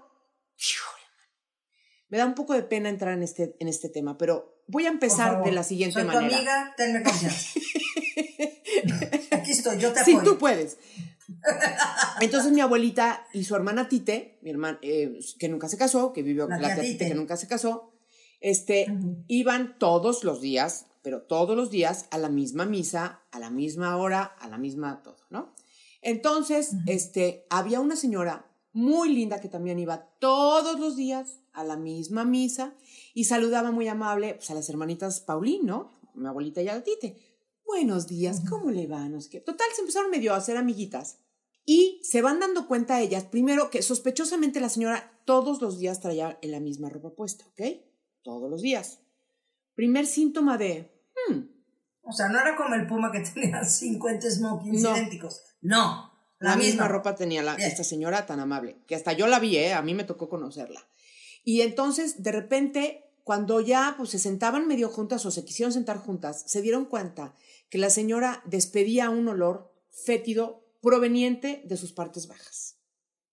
Me 2.08 2.18
da 2.18 2.24
un 2.24 2.34
poco 2.34 2.54
de 2.54 2.62
pena 2.62 2.88
entrar 2.88 3.12
en 3.14 3.22
este, 3.22 3.56
en 3.60 3.68
este 3.68 3.88
tema, 3.88 4.16
pero 4.16 4.62
voy 4.66 4.86
a 4.86 4.88
empezar 4.88 5.32
favor. 5.32 5.44
de 5.46 5.52
la 5.52 5.62
siguiente 5.62 5.94
Soy 5.94 6.04
manera. 6.04 6.28
tu 6.28 6.34
amiga, 6.36 6.74
tenme 6.76 7.02
confianza. 7.02 7.60
Aquí 9.32 9.50
estoy, 9.50 9.78
yo 9.78 9.92
te 9.92 10.04
Sí, 10.04 10.12
apoyo. 10.14 10.32
tú 10.32 10.38
puedes. 10.38 10.78
Entonces 12.20 12.52
mi 12.52 12.60
abuelita 12.60 13.26
y 13.34 13.44
su 13.44 13.54
hermana 13.54 13.88
Tite, 13.88 14.38
mi 14.42 14.50
hermana, 14.50 14.78
eh, 14.82 15.18
que 15.38 15.48
nunca 15.48 15.68
se 15.68 15.76
casó, 15.76 16.12
que 16.12 16.22
vivió 16.22 16.48
La 16.48 16.58
la, 16.58 16.74
tía 16.74 16.82
Tite, 16.82 17.08
que 17.08 17.14
nunca 17.14 17.36
se 17.36 17.46
casó, 17.46 17.92
este, 18.40 18.86
iban 19.26 19.78
todos 19.78 20.24
los 20.24 20.40
días, 20.40 20.86
pero 21.02 21.22
todos 21.22 21.54
los 21.56 21.70
días 21.70 22.06
a 22.10 22.18
la 22.18 22.30
misma 22.30 22.64
misa, 22.64 23.22
a 23.32 23.38
la 23.38 23.50
misma 23.50 23.96
hora, 23.96 24.22
a 24.22 24.48
la 24.48 24.56
misma 24.58 25.02
todo, 25.02 25.18
¿no? 25.28 25.54
Entonces, 26.00 26.70
este, 26.86 27.44
había 27.50 27.80
una 27.80 27.96
señora 27.96 28.46
muy 28.78 29.12
linda 29.12 29.40
que 29.40 29.48
también 29.48 29.78
iba 29.80 30.08
todos 30.20 30.78
los 30.78 30.94
días 30.94 31.40
a 31.52 31.64
la 31.64 31.76
misma 31.76 32.24
misa 32.24 32.74
y 33.12 33.24
saludaba 33.24 33.72
muy 33.72 33.88
amable 33.88 34.34
pues, 34.34 34.50
a 34.50 34.54
las 34.54 34.68
hermanitas 34.68 35.18
Paulín, 35.20 35.66
¿no? 35.66 35.90
Mi 36.14 36.28
abuelita 36.28 36.62
y 36.62 36.68
a 36.68 36.76
la 36.76 36.84
Tite. 36.84 37.16
Buenos 37.66 38.06
días, 38.06 38.42
¿cómo 38.48 38.70
le 38.70 38.86
va? 38.86 39.08
No 39.08 39.20
sé 39.20 39.30
qué. 39.30 39.40
Total, 39.40 39.66
se 39.74 39.80
empezaron 39.80 40.10
medio 40.12 40.32
a 40.32 40.36
hacer 40.36 40.56
amiguitas. 40.56 41.18
Y 41.66 42.00
se 42.04 42.22
van 42.22 42.38
dando 42.38 42.68
cuenta 42.68 43.00
ellas, 43.00 43.24
primero, 43.24 43.68
que 43.68 43.82
sospechosamente 43.82 44.60
la 44.60 44.68
señora 44.68 45.20
todos 45.24 45.60
los 45.60 45.78
días 45.78 46.00
traía 46.00 46.38
la 46.42 46.60
misma 46.60 46.88
ropa 46.88 47.10
puesta, 47.10 47.44
¿ok? 47.48 47.60
Todos 48.22 48.48
los 48.48 48.62
días. 48.62 49.00
Primer 49.74 50.06
síntoma 50.06 50.56
de, 50.56 50.90
hmm, 51.28 51.40
O 52.02 52.12
sea, 52.12 52.28
no 52.28 52.38
era 52.40 52.56
como 52.56 52.74
el 52.76 52.86
puma 52.86 53.10
que 53.10 53.20
tenía 53.20 53.64
50 53.64 54.30
smokings 54.30 54.82
No. 54.82 54.96
idénticos. 54.96 55.42
No. 55.60 56.07
La, 56.38 56.56
misma, 56.56 56.88
ropa 56.88 57.14
tenía 57.14 57.42
la- 57.42 57.54
esta 57.56 57.84
señora 57.84 58.26
tan 58.26 58.40
amable, 58.40 58.78
que 58.86 58.94
hasta 58.94 59.12
yo 59.12 59.26
la 59.26 59.38
vi, 59.40 59.56
¿eh? 59.56 59.72
a 59.72 59.82
mí 59.82 59.94
me 59.94 60.04
tocó 60.04 60.28
conocerla. 60.28 60.86
Y 61.44 61.62
entonces, 61.62 62.22
de 62.22 62.32
repente, 62.32 63.04
cuando 63.24 63.60
ya 63.60 63.94
pues, 63.96 64.10
se 64.10 64.18
sentaban 64.18 64.66
medio 64.68 64.88
juntas 64.88 65.24
o 65.26 65.30
se 65.30 65.44
quisieron 65.44 65.72
sentar 65.72 65.98
juntas, 65.98 66.44
se 66.46 66.62
dieron 66.62 66.84
cuenta 66.84 67.34
que 67.68 67.78
la 67.78 67.90
señora 67.90 68.42
despedía 68.46 69.10
un 69.10 69.28
olor 69.28 69.72
fétido 69.90 70.64
proveniente 70.80 71.62
de 71.64 71.76
sus 71.76 71.92
partes 71.92 72.28
bajas. 72.28 72.76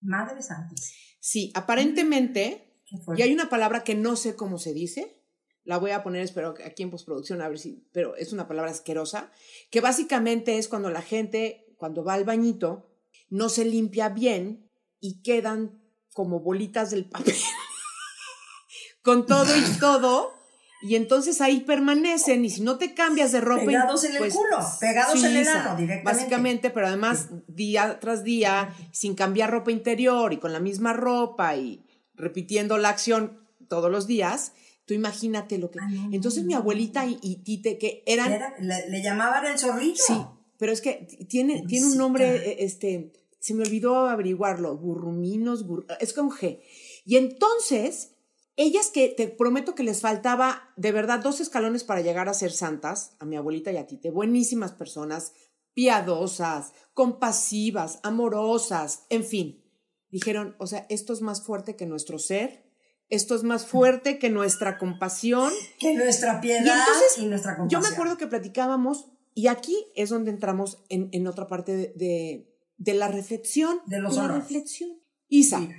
Madre 0.02 0.42
santísima. 0.42 1.00
Sí, 1.20 1.52
aparentemente, 1.56 2.80
fuerte. 3.04 3.22
y 3.22 3.24
hay 3.26 3.34
una 3.34 3.50
palabra 3.50 3.84
que 3.84 3.96
no 3.96 4.16
sé 4.16 4.36
cómo 4.36 4.58
se 4.58 4.74
dice, 4.74 5.22
la 5.64 5.78
voy 5.78 5.92
a 5.92 6.04
poner, 6.04 6.22
espero 6.22 6.54
aquí 6.64 6.84
en 6.84 6.92
postproducción, 6.92 7.42
a 7.42 7.50
ver 7.50 7.58
si, 7.58 7.88
pero 7.92 8.16
es 8.16 8.34
una 8.34 8.48
palabra 8.48 8.72
asquerosa, 8.72 9.32
que 9.72 9.82
básicamente 9.82 10.58
es 10.58 10.68
cuando 10.68 10.90
la 10.92 11.02
gente, 11.02 11.74
cuando 11.78 12.04
va 12.04 12.14
al 12.14 12.24
bañito, 12.24 12.95
no 13.36 13.50
se 13.50 13.66
limpia 13.66 14.10
bien 14.10 14.70
y 15.00 15.22
quedan 15.22 15.82
como 16.14 16.40
bolitas 16.40 16.92
del 16.92 17.06
papel, 17.06 17.36
con 19.02 19.26
todo 19.26 19.56
y 19.56 19.62
todo, 19.80 20.34
y 20.82 20.96
entonces 20.96 21.42
ahí 21.42 21.62
permanecen, 21.62 22.46
y 22.46 22.50
si 22.50 22.62
no 22.62 22.78
te 22.78 22.94
cambias 22.94 23.32
de 23.32 23.42
ropa... 23.42 23.66
Pegados 23.66 24.04
en 24.06 24.14
el 24.14 24.18
pues, 24.20 24.34
culo, 24.34 24.58
pegados 24.80 25.24
en 25.24 25.36
el 25.36 25.48
ano 25.48 25.76
directamente. 25.76 26.04
Básicamente, 26.04 26.70
pero 26.70 26.88
además 26.88 27.30
día 27.48 28.00
tras 28.00 28.24
día, 28.24 28.74
sin 28.92 29.16
cambiar 29.16 29.52
ropa 29.52 29.72
interior 29.72 30.32
y 30.32 30.38
con 30.38 30.54
la 30.54 30.60
misma 30.60 30.94
ropa 30.94 31.56
y 31.56 31.86
repitiendo 32.14 32.78
la 32.78 32.90
acción 32.90 33.40
todos 33.68 33.92
los 33.92 34.08
días, 34.08 34.54
tú 34.86 34.94
imagínate 34.94 35.58
lo 35.58 35.72
que... 35.72 35.80
Ah, 35.80 35.90
Entonces 36.12 36.44
mi 36.44 36.54
abuelita 36.54 37.06
y, 37.06 37.18
y 37.22 37.38
Tite, 37.44 37.78
que 37.78 38.04
eran... 38.06 38.32
Era- 38.32 38.54
le, 38.60 38.90
le 38.90 39.02
llamaban 39.02 39.46
el 39.46 39.58
zorrillo. 39.58 40.04
Sí, 40.06 40.22
pero 40.58 40.72
es 40.72 40.82
que 40.82 41.08
tiene, 41.28 41.64
tiene 41.68 41.88
un 41.88 41.98
nombre, 41.98 42.36
eh, 42.36 42.58
este, 42.60 43.12
se 43.46 43.54
me 43.54 43.64
olvidó 43.64 44.08
averiguarlo, 44.08 44.76
burruminos, 44.76 45.68
gur- 45.68 45.86
es 46.00 46.14
con 46.14 46.32
G. 46.32 46.62
Y 47.06 47.18
entonces, 47.18 48.16
ellas 48.56 48.90
que 48.90 49.10
te 49.10 49.28
prometo 49.28 49.76
que 49.76 49.84
les 49.84 50.02
faltaba 50.02 50.74
de 50.78 50.92
verdad 50.92 51.20
dos 51.20 51.40
escalones 51.40 51.84
para 51.84 52.02
llegar 52.02 52.28
a 52.28 52.34
ser 52.34 52.52
santas, 52.52 53.16
a 53.20 53.26
mi 53.26 53.36
abuelita 53.36 53.72
y 53.72 53.78
a 53.78 53.86
Tite, 53.86 54.10
buenísimas 54.10 54.72
personas, 54.72 55.34
piadosas, 55.76 56.74
compasivas, 56.94 58.00
amorosas, 58.02 59.06
en 59.10 59.24
fin. 59.24 59.64
Dijeron, 60.10 60.56
o 60.58 60.66
sea, 60.66 60.88
esto 60.90 61.14
es 61.14 61.22
más 61.22 61.44
fuerte 61.44 61.76
que 61.76 61.86
nuestro 61.86 62.18
ser, 62.18 62.66
esto 63.10 63.36
es 63.36 63.44
más 63.44 63.68
fuerte 63.68 64.18
que 64.18 64.32
nuestra 64.32 64.80
compasión. 64.80 65.52
Que 65.80 65.94
nuestra 65.94 66.42
piedad 66.42 66.66
Y 66.66 66.70
entonces, 66.70 67.18
y 67.20 67.26
nuestra 67.28 67.52
Yo 67.52 67.58
compasión. 67.58 67.82
me 67.84 67.88
acuerdo 67.90 68.18
que 68.18 68.26
platicábamos, 68.26 69.12
y 69.36 69.48
aquí 69.48 69.78
es 69.96 70.10
donde 70.10 70.32
entramos 70.32 70.84
en, 70.90 71.10
en 71.12 71.28
otra 71.28 71.46
parte 71.46 71.76
de, 71.76 71.94
de, 71.96 72.55
de 72.78 72.94
la 72.94 73.08
reflexión. 73.08 73.80
De 73.86 74.00
los 74.00 74.16
la 74.16 74.28
reflexión. 74.28 74.92
Isa, 75.28 75.60
Sí. 75.60 75.70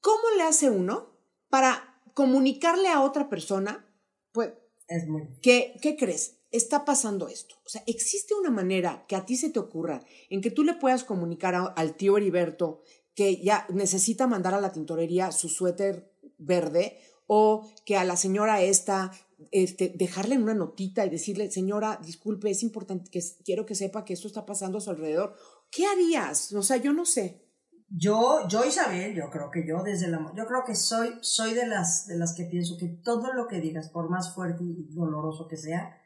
¿Cómo 0.00 0.22
le 0.36 0.42
hace 0.42 0.68
uno 0.70 1.16
para 1.48 2.02
comunicarle 2.14 2.88
a 2.88 3.00
otra 3.02 3.28
persona? 3.28 3.86
Pues, 4.32 4.52
Es 4.88 5.06
muy. 5.08 5.28
¿qué, 5.42 5.76
¿qué 5.80 5.96
crees? 5.96 6.40
Está 6.50 6.84
pasando 6.84 7.28
esto. 7.28 7.56
O 7.64 7.68
sea, 7.68 7.82
¿existe 7.86 8.34
una 8.34 8.50
manera 8.50 9.06
que 9.08 9.16
a 9.16 9.24
ti 9.24 9.36
se 9.36 9.50
te 9.50 9.58
ocurra 9.58 10.04
en 10.30 10.40
que 10.40 10.50
tú 10.50 10.62
le 10.62 10.74
puedas 10.74 11.04
comunicar 11.04 11.54
a- 11.54 11.64
al 11.64 11.96
tío 11.96 12.16
Heriberto 12.16 12.82
que 13.14 13.42
ya 13.42 13.66
necesita 13.72 14.26
mandar 14.26 14.54
a 14.54 14.60
la 14.60 14.72
tintorería 14.72 15.32
su 15.32 15.48
suéter 15.48 16.12
verde 16.38 16.98
o 17.26 17.68
que 17.86 17.96
a 17.96 18.04
la 18.04 18.16
señora 18.16 18.60
esta 18.62 19.10
este, 19.50 19.88
dejarle 19.94 20.38
una 20.38 20.54
notita 20.54 21.04
y 21.04 21.10
decirle, 21.10 21.50
señora, 21.50 21.98
disculpe, 22.04 22.50
es 22.50 22.62
importante 22.62 23.10
que 23.10 23.22
quiero 23.44 23.66
que 23.66 23.74
sepa 23.74 24.04
que 24.04 24.12
esto 24.14 24.26
está 24.28 24.46
pasando 24.46 24.78
a 24.78 24.80
su 24.80 24.90
alrededor. 24.90 25.34
¿Qué 25.74 25.86
harías? 25.86 26.52
O 26.52 26.62
sea, 26.62 26.76
yo 26.76 26.92
no 26.92 27.04
sé. 27.04 27.40
Yo, 27.88 28.48
yo 28.48 28.64
Isabel, 28.64 29.14
yo 29.14 29.30
creo 29.30 29.50
que 29.52 29.66
yo 29.66 29.82
desde 29.82 30.06
el 30.06 30.14
amor, 30.14 30.32
yo 30.36 30.46
creo 30.46 30.64
que 30.66 30.74
soy, 30.74 31.10
soy 31.20 31.54
de 31.54 31.66
las, 31.66 32.06
de 32.06 32.16
las 32.16 32.34
que 32.34 32.44
pienso 32.44 32.76
que 32.78 32.88
todo 33.04 33.32
lo 33.32 33.46
que 33.46 33.60
digas, 33.60 33.88
por 33.90 34.10
más 34.10 34.34
fuerte 34.34 34.64
y 34.64 34.92
doloroso 34.94 35.46
que 35.48 35.56
sea, 35.56 35.96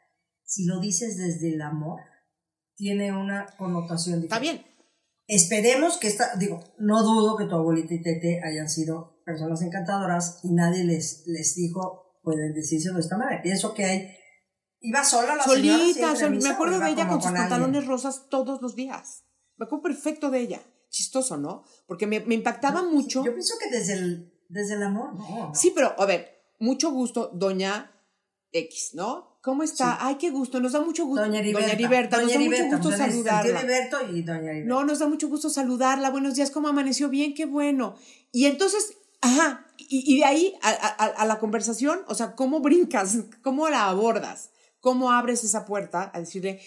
si 0.43 0.65
lo 0.65 0.79
dices 0.79 1.17
desde 1.17 1.53
el 1.53 1.61
amor, 1.61 1.99
tiene 2.75 3.11
una 3.11 3.47
connotación 3.57 4.21
Está 4.23 4.39
diferente. 4.39 4.63
bien. 4.69 4.79
Esperemos 5.27 5.97
que 5.97 6.07
esta, 6.07 6.35
digo, 6.35 6.59
no 6.79 7.03
dudo 7.03 7.37
que 7.37 7.45
tu 7.45 7.55
abuelita 7.55 7.93
y 7.93 8.01
Tete 8.01 8.41
hayan 8.43 8.69
sido 8.69 9.21
personas 9.25 9.61
encantadoras 9.61 10.39
y 10.43 10.53
nadie 10.53 10.83
les, 10.83 11.23
les 11.27 11.55
dijo, 11.55 12.19
pueden 12.23 12.53
decírselo 12.53 12.95
de 12.95 13.01
esta 13.01 13.17
manera. 13.17 13.41
Pienso 13.41 13.73
que 13.73 13.85
hay, 13.85 14.09
iba 14.79 15.03
sola 15.03 15.35
la 15.35 15.43
señora 15.43 15.77
Solita, 15.77 15.93
siempre 15.93 16.03
a 16.11 16.15
sol- 16.15 16.31
misa, 16.31 16.47
me 16.49 16.53
acuerdo 16.53 16.79
de 16.79 16.89
ella 16.89 17.07
con 17.07 17.21
sus 17.21 17.31
pantalones 17.31 17.85
rosas 17.87 18.27
todos 18.29 18.61
los 18.61 18.75
días. 18.75 19.23
Me 19.59 19.65
acuerdo 19.65 19.83
perfecto 19.83 20.31
de 20.31 20.39
ella. 20.39 20.61
Chistoso, 20.89 21.37
¿no? 21.37 21.63
Porque 21.85 22.07
me, 22.07 22.19
me 22.21 22.33
impactaba 22.33 22.81
mucho. 22.81 23.23
Yo 23.23 23.33
pienso 23.33 23.53
que 23.61 23.69
desde 23.69 23.93
el, 23.93 24.33
desde 24.47 24.73
el 24.73 24.83
amor, 24.83 25.13
no. 25.13 25.47
no. 25.49 25.55
Sí, 25.55 25.71
pero 25.75 25.93
a 25.99 26.05
ver, 26.07 26.41
mucho 26.59 26.89
gusto, 26.89 27.29
doña 27.33 27.91
X, 28.51 28.91
¿no? 28.95 29.37
¿Cómo 29.41 29.63
está? 29.63 29.91
Sí. 29.93 29.97
Ay, 30.01 30.15
qué 30.15 30.31
gusto, 30.31 30.59
nos 30.59 30.71
da 30.73 30.81
mucho 30.81 31.05
gusto. 31.05 31.23
Doña 31.23 31.39
Heriberta. 31.39 31.71
Heriberta, 31.71 32.17
nos 32.17 32.33
Doña 32.33 32.39
da 32.39 32.45
mucho 32.65 32.77
gusto 32.77 32.91
saludarla. 32.97 33.61
Y 34.11 34.21
Doña. 34.23 34.53
No, 34.65 34.83
nos 34.83 34.99
da 34.99 35.07
mucho 35.07 35.29
gusto 35.29 35.49
saludarla. 35.49 36.09
Buenos 36.09 36.35
días, 36.35 36.51
¿cómo 36.51 36.67
amaneció? 36.67 37.09
Bien, 37.09 37.33
qué 37.33 37.45
bueno. 37.45 37.95
Y 38.31 38.45
entonces, 38.47 38.95
ajá, 39.21 39.65
y, 39.77 40.13
y 40.13 40.17
de 40.17 40.25
ahí 40.25 40.55
a, 40.61 40.69
a- 40.71 41.05
a 41.05 41.25
la 41.25 41.39
conversación, 41.39 42.01
o 42.07 42.15
sea, 42.15 42.35
¿cómo 42.35 42.59
brincas? 42.61 43.17
¿Cómo 43.43 43.69
la 43.69 43.87
abordas? 43.87 44.49
¿Cómo 44.81 45.11
abres 45.11 45.43
esa 45.43 45.65
puerta 45.65 46.09
a 46.13 46.19
decirle, 46.19 46.61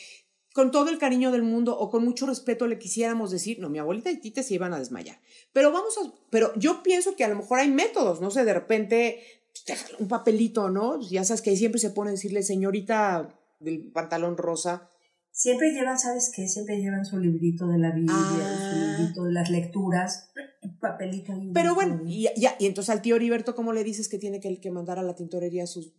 con 0.54 0.70
todo 0.70 0.88
el 0.90 0.98
cariño 0.98 1.30
del 1.30 1.42
mundo 1.42 1.78
o 1.78 1.90
con 1.90 2.04
mucho 2.04 2.26
respeto 2.26 2.66
le 2.66 2.78
quisiéramos 2.78 3.30
decir, 3.30 3.58
no, 3.58 3.68
mi 3.68 3.78
abuelita 3.78 4.10
y 4.10 4.18
Tite 4.18 4.42
se 4.42 4.54
iban 4.54 4.72
a 4.72 4.78
desmayar. 4.78 5.18
Pero 5.52 5.72
vamos 5.72 5.96
a, 5.98 6.12
pero 6.30 6.52
yo 6.56 6.82
pienso 6.82 7.16
que 7.16 7.24
a 7.24 7.28
lo 7.28 7.36
mejor 7.36 7.58
hay 7.58 7.70
métodos, 7.70 8.20
no 8.20 8.30
sé, 8.30 8.44
de 8.44 8.54
repente, 8.54 9.20
pues, 9.66 9.86
un 9.98 10.08
papelito, 10.08 10.70
¿no? 10.70 11.00
Ya 11.00 11.24
sabes 11.24 11.42
que 11.42 11.50
ahí 11.50 11.56
siempre 11.56 11.80
se 11.80 11.90
pone 11.90 12.10
a 12.10 12.12
decirle, 12.12 12.42
señorita 12.42 13.34
del 13.60 13.90
pantalón 13.92 14.36
rosa, 14.36 14.88
Siempre 15.34 15.72
llevan, 15.72 15.98
¿sabes 15.98 16.30
qué? 16.36 16.46
Siempre 16.46 16.78
llevan 16.78 17.06
su 17.06 17.18
librito 17.18 17.66
de 17.66 17.78
la 17.78 17.90
Biblia, 17.90 18.14
Ah. 18.14 18.70
su 18.70 19.00
librito 19.00 19.24
de 19.24 19.32
las 19.32 19.48
lecturas, 19.48 20.30
un 20.60 20.78
papelito. 20.78 21.32
Pero 21.54 21.74
bueno, 21.74 22.00
¿no? 22.02 22.08
y, 22.08 22.28
ya, 22.36 22.54
y 22.58 22.66
entonces 22.66 22.90
al 22.90 23.00
tío 23.00 23.16
Heriberto, 23.16 23.54
¿cómo 23.54 23.72
le 23.72 23.82
dices 23.82 24.10
que 24.10 24.18
tiene 24.18 24.40
que, 24.40 24.60
que 24.60 24.70
mandar 24.70 24.98
a 24.98 25.02
la 25.02 25.14
tintorería 25.16 25.66
sus... 25.66 25.94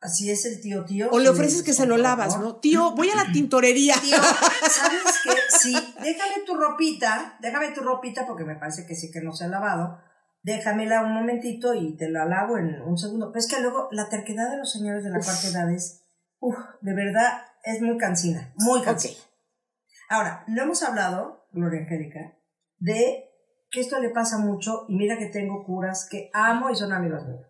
Así 0.00 0.30
es 0.30 0.46
el 0.46 0.62
tío, 0.62 0.84
tío. 0.86 1.10
O 1.10 1.18
le 1.18 1.28
ofreces 1.28 1.62
que 1.62 1.74
se 1.74 1.86
lo 1.86 1.98
lavas. 1.98 2.38
¿no? 2.38 2.56
Tío, 2.56 2.92
voy 2.92 3.10
a 3.10 3.16
la 3.16 3.30
tintorería. 3.32 3.94
Tío, 4.00 4.16
¿sabes 4.70 5.02
qué? 5.24 5.30
Sí, 5.60 5.74
déjame 6.00 6.42
tu 6.46 6.54
ropita, 6.54 7.36
déjame 7.40 7.72
tu 7.72 7.82
ropita 7.82 8.26
porque 8.26 8.44
me 8.44 8.54
parece 8.54 8.86
que 8.86 8.94
sí 8.94 9.10
que 9.10 9.20
no 9.20 9.32
se 9.32 9.44
ha 9.44 9.48
lavado. 9.48 9.98
Déjamela 10.42 11.02
un 11.02 11.12
momentito 11.12 11.74
y 11.74 11.98
te 11.98 12.08
la 12.08 12.24
lavo 12.24 12.56
en 12.56 12.80
un 12.80 12.96
segundo. 12.96 13.30
Pero 13.30 13.40
es 13.40 13.46
que 13.46 13.60
luego 13.60 13.88
la 13.90 14.08
terquedad 14.08 14.50
de 14.50 14.56
los 14.56 14.72
señores 14.72 15.04
de 15.04 15.10
la 15.10 15.20
cuarta 15.20 15.48
edad 15.48 15.70
es, 15.70 16.06
uf, 16.38 16.56
de 16.80 16.94
verdad, 16.94 17.42
es 17.62 17.82
muy 17.82 17.98
cansina, 17.98 18.54
muy 18.56 18.80
cansina. 18.80 19.18
Ok. 19.18 19.28
Ahora, 20.08 20.44
no 20.46 20.62
hemos 20.62 20.82
hablado, 20.82 21.46
Gloria 21.52 21.82
Angélica, 21.82 22.38
de 22.78 23.28
que 23.70 23.80
esto 23.80 24.00
le 24.00 24.08
pasa 24.08 24.38
mucho 24.38 24.86
y 24.88 24.96
mira 24.96 25.18
que 25.18 25.26
tengo 25.26 25.62
curas 25.64 26.08
que 26.10 26.30
amo 26.32 26.70
y 26.70 26.74
son 26.74 26.92
amigos 26.92 27.26
míos. 27.26 27.46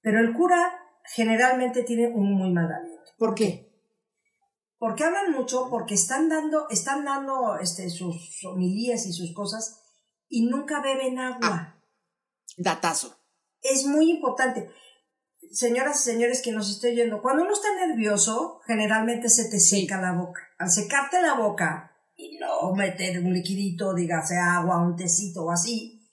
Pero 0.00 0.20
el 0.20 0.32
cura 0.32 0.72
generalmente 1.14 1.82
tiene 1.82 2.08
un 2.08 2.34
muy 2.34 2.52
mal 2.52 2.70
aliento. 2.70 3.10
¿Por 3.18 3.34
qué? 3.34 3.68
Porque 4.78 5.04
hablan 5.04 5.32
mucho, 5.32 5.68
porque 5.70 5.94
están 5.94 6.28
dando, 6.28 6.68
están 6.70 7.04
dando 7.04 7.58
este, 7.58 7.90
sus 7.90 8.44
homilías 8.44 9.06
y 9.06 9.12
sus 9.12 9.34
cosas 9.34 9.80
y 10.28 10.46
nunca 10.46 10.80
beben 10.80 11.18
agua. 11.18 11.82
Datazo. 12.56 13.16
Es 13.60 13.86
muy 13.86 14.10
importante. 14.10 14.70
Señoras 15.50 16.00
y 16.00 16.10
señores 16.12 16.42
que 16.42 16.52
nos 16.52 16.70
estoy 16.70 16.94
yendo, 16.94 17.22
cuando 17.22 17.42
uno 17.42 17.52
está 17.52 17.68
nervioso, 17.86 18.60
generalmente 18.66 19.28
se 19.28 19.48
te 19.48 19.58
Sí. 19.58 19.80
seca 19.82 20.00
la 20.00 20.12
boca. 20.12 20.42
Al 20.58 20.70
secarte 20.70 21.22
la 21.22 21.34
boca 21.34 21.96
y 22.16 22.36
no 22.38 22.72
meter 22.74 23.18
un 23.20 23.32
liquidito, 23.32 23.94
dígase 23.94 24.36
agua, 24.36 24.82
un 24.82 24.94
tecito 24.96 25.44
o 25.44 25.50
así, 25.50 26.06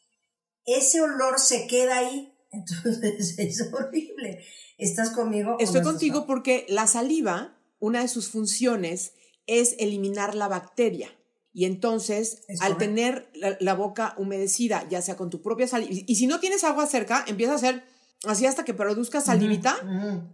ese 0.65 1.01
olor 1.01 1.39
se 1.39 1.67
queda 1.67 1.97
ahí. 1.97 2.31
Entonces 2.51 3.37
es 3.37 3.73
horrible. 3.73 4.43
¿Estás 4.77 5.11
conmigo? 5.11 5.57
Estoy 5.59 5.65
no 5.75 5.79
estás 5.79 5.83
contigo 5.83 6.25
porque 6.25 6.65
la 6.69 6.87
saliva, 6.87 7.57
una 7.79 8.01
de 8.01 8.07
sus 8.07 8.29
funciones 8.29 9.13
es 9.47 9.75
eliminar 9.79 10.35
la 10.35 10.47
bacteria. 10.47 11.09
Y 11.53 11.65
entonces, 11.65 12.43
Es 12.49 12.61
al 12.61 12.73
correcto. 12.73 12.77
tener 12.95 13.29
la, 13.33 13.57
la 13.61 13.73
boca 13.75 14.13
humedecida, 14.17 14.85
ya 14.89 15.01
sea 15.01 15.15
con 15.15 15.29
tu 15.29 15.41
propia 15.41 15.67
saliva, 15.67 15.93
y, 15.93 16.03
y 16.05 16.15
si 16.15 16.27
no 16.27 16.39
tienes 16.41 16.65
agua 16.65 16.85
cerca, 16.85 17.23
empieza 17.27 17.53
a 17.53 17.55
hacer 17.55 17.83
así 18.25 18.45
hasta 18.45 18.65
que 18.65 18.73
produzca 18.73 19.21
salivita, 19.21 19.77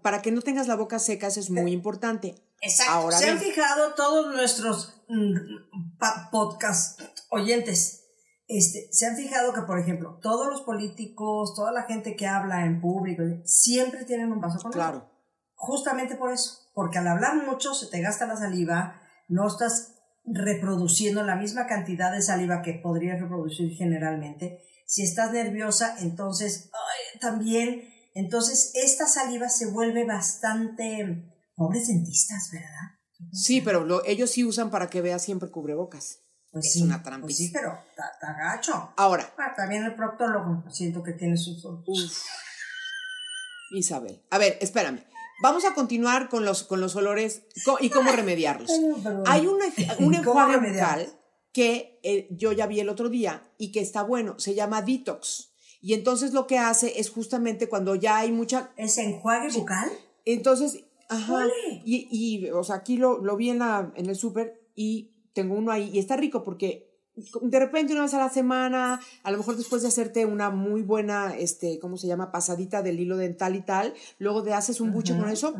para 0.02 0.22
que 0.22 0.32
no 0.32 0.42
tengas 0.42 0.68
la 0.68 0.76
boca 0.76 0.98
seca, 1.00 1.28
eso 1.28 1.39
es 1.39 1.50
muy 1.50 1.72
importante. 1.72 2.36
Exacto. 2.62 2.94
Ahora 2.94 3.18
¿Se 3.18 3.30
han 3.30 3.39
fijado 3.39 3.94
todos 3.96 4.34
nuestros 4.34 4.94
mm, 5.10 6.00
podcast 6.32 7.02
oyentes? 7.30 8.01
Este, 8.54 8.89
se 8.91 9.06
han 9.08 9.16
fijado 9.16 9.54
que, 9.54 9.62
por 9.62 9.80
ejemplo, 9.80 10.20
todos 10.22 10.47
los 10.47 10.62
políticos, 10.62 11.54
toda 11.56 11.72
la 11.72 11.84
gente 11.84 12.16
que 12.18 12.28
habla 12.28 12.66
en 12.66 12.82
público, 12.82 13.24
siempre 13.45 14.04
tienen 14.04 14.32
un 14.32 14.41
vaso 14.41 14.58
con 14.62 14.74
agua. 14.74 14.74
Claro. 14.74 15.12
Justamente 15.56 16.16
por 16.16 16.34
eso. 16.34 16.58
Porque 16.74 16.97
al 16.97 17.08
hablar 17.08 17.45
mucho 17.45 17.74
se 17.74 17.88
te 17.88 18.02
gasta 18.02 18.26
la 18.28 18.36
saliva, 18.36 18.99
no 19.30 19.47
estás 19.47 19.93
reproduciendo 20.26 21.24
la 21.24 21.36
misma 21.36 21.66
cantidad 21.68 22.12
de 22.12 22.22
saliva 22.22 22.62
que 22.62 22.74
podrías 22.74 23.20
reproducir 23.22 23.72
generalmente. 23.76 24.60
Si 24.86 25.04
estás 25.04 25.32
nerviosa, 25.32 25.95
entonces 25.99 26.70
ay, 26.74 27.20
también, 27.20 27.84
entonces 28.14 28.72
esta 28.76 29.08
saliva 29.08 29.49
se 29.49 29.68
vuelve 29.68 30.06
bastante 30.06 31.32
pobres 31.56 31.88
dentistas, 31.88 32.49
¿verdad? 32.52 32.99
Sí, 33.32 33.62
pero 33.62 33.84
lo- 33.86 34.04
ellos 34.06 34.32
sí 34.32 34.43
usan 34.43 34.70
para 34.72 34.89
que 34.89 35.02
veas 35.02 35.22
siempre 35.22 35.49
cubrebocas. 35.52 36.21
Pues 36.52 36.66
Es 36.66 36.74
sí, 36.74 36.82
una 36.84 36.95
pues 36.97 37.04
trampis. 37.06 37.38
sí, 37.38 37.49
pero 37.54 37.72
está 37.89 38.04
está 38.14 38.34
gacho. 38.34 38.93
Ahora, 38.97 39.34
Ah, 39.38 39.54
también 39.56 39.84
el 39.86 39.95
proctólogo, 39.95 40.64
siento 40.70 41.02
que 41.02 41.14
tiene 41.14 41.38
sus... 41.38 41.64
Uf. 41.66 42.12
Isabel. 43.72 44.22
A 44.30 44.38
ver, 44.38 44.58
espérame. 44.62 44.99
Vamos 45.41 45.66
a 45.66 45.74
continuar 45.74 46.30
con 46.30 46.45
los, 46.45 46.64
con 46.64 46.82
los 46.82 46.95
olores 46.95 47.43
y 47.80 47.89
cómo 47.89 48.12
remediarlos. 48.12 48.70
Hay 49.26 49.47
una, 49.47 49.66
un 49.99 50.14
¿Cómo 50.24 50.41
enjuague 50.41 50.58
bucal 50.72 51.08
que 51.54 51.99
eh, 52.04 52.28
yo 52.32 52.52
ya 52.52 52.68
vi 52.68 52.80
el 52.80 52.89
otro 52.89 53.10
día 53.10 53.41
y 53.58 53.72
que 53.72 53.80
está 53.80 54.04
bueno. 54.04 54.38
Se 54.39 54.54
llama 54.54 54.82
Detox. 54.82 55.54
Y 55.82 55.93
entonces 55.95 56.34
lo 56.34 56.45
que 56.45 56.60
hace 56.60 56.99
es 56.99 57.10
justamente 57.10 57.68
cuando 57.70 57.95
ya 57.95 58.18
hay 58.18 58.32
mucha... 58.32 58.72
¿Es 58.78 58.97
enjuague 58.99 59.49
bucal? 59.52 59.89
Entonces, 60.26 60.84
ajá. 61.10 61.45
Y, 61.86 62.08
y, 62.12 62.49
o 62.52 62.64
sea, 62.64 62.76
aquí 62.76 62.97
lo, 62.97 63.18
lo 63.24 63.36
vi 63.36 63.49
en, 63.49 63.60
la, 63.60 63.91
en 63.95 64.08
el 64.08 64.16
súper 64.16 64.70
y 64.76 65.11
tengo 65.34 65.56
uno 65.56 65.72
ahí 65.72 65.90
y 65.94 66.00
está 66.00 66.18
rico 66.18 66.44
porque 66.44 66.92
de 67.42 67.60
repente 67.60 67.94
una 67.94 68.04
vez 68.04 68.14
a 68.14 68.20
la 68.20 68.30
semana, 68.30 69.00
a 69.24 69.32
lo 69.32 69.38
mejor 69.38 69.58
después 69.58 69.82
de 69.82 69.90
hacerte 69.90 70.26
una 70.26 70.50
muy 70.50 70.82
buena, 70.82 71.36
este, 71.38 71.80
¿cómo 71.80 71.98
se 71.98 72.08
llama? 72.08 72.32
Pasadita 72.32 72.82
del 72.82 73.00
hilo 73.00 73.18
dental 73.18 73.56
y 73.56 73.62
tal, 73.62 73.94
luego 74.18 74.44
te 74.44 74.54
haces 74.54 74.80
un 74.82 74.94
buche 74.94 75.18
con 75.18 75.30
eso 75.30 75.54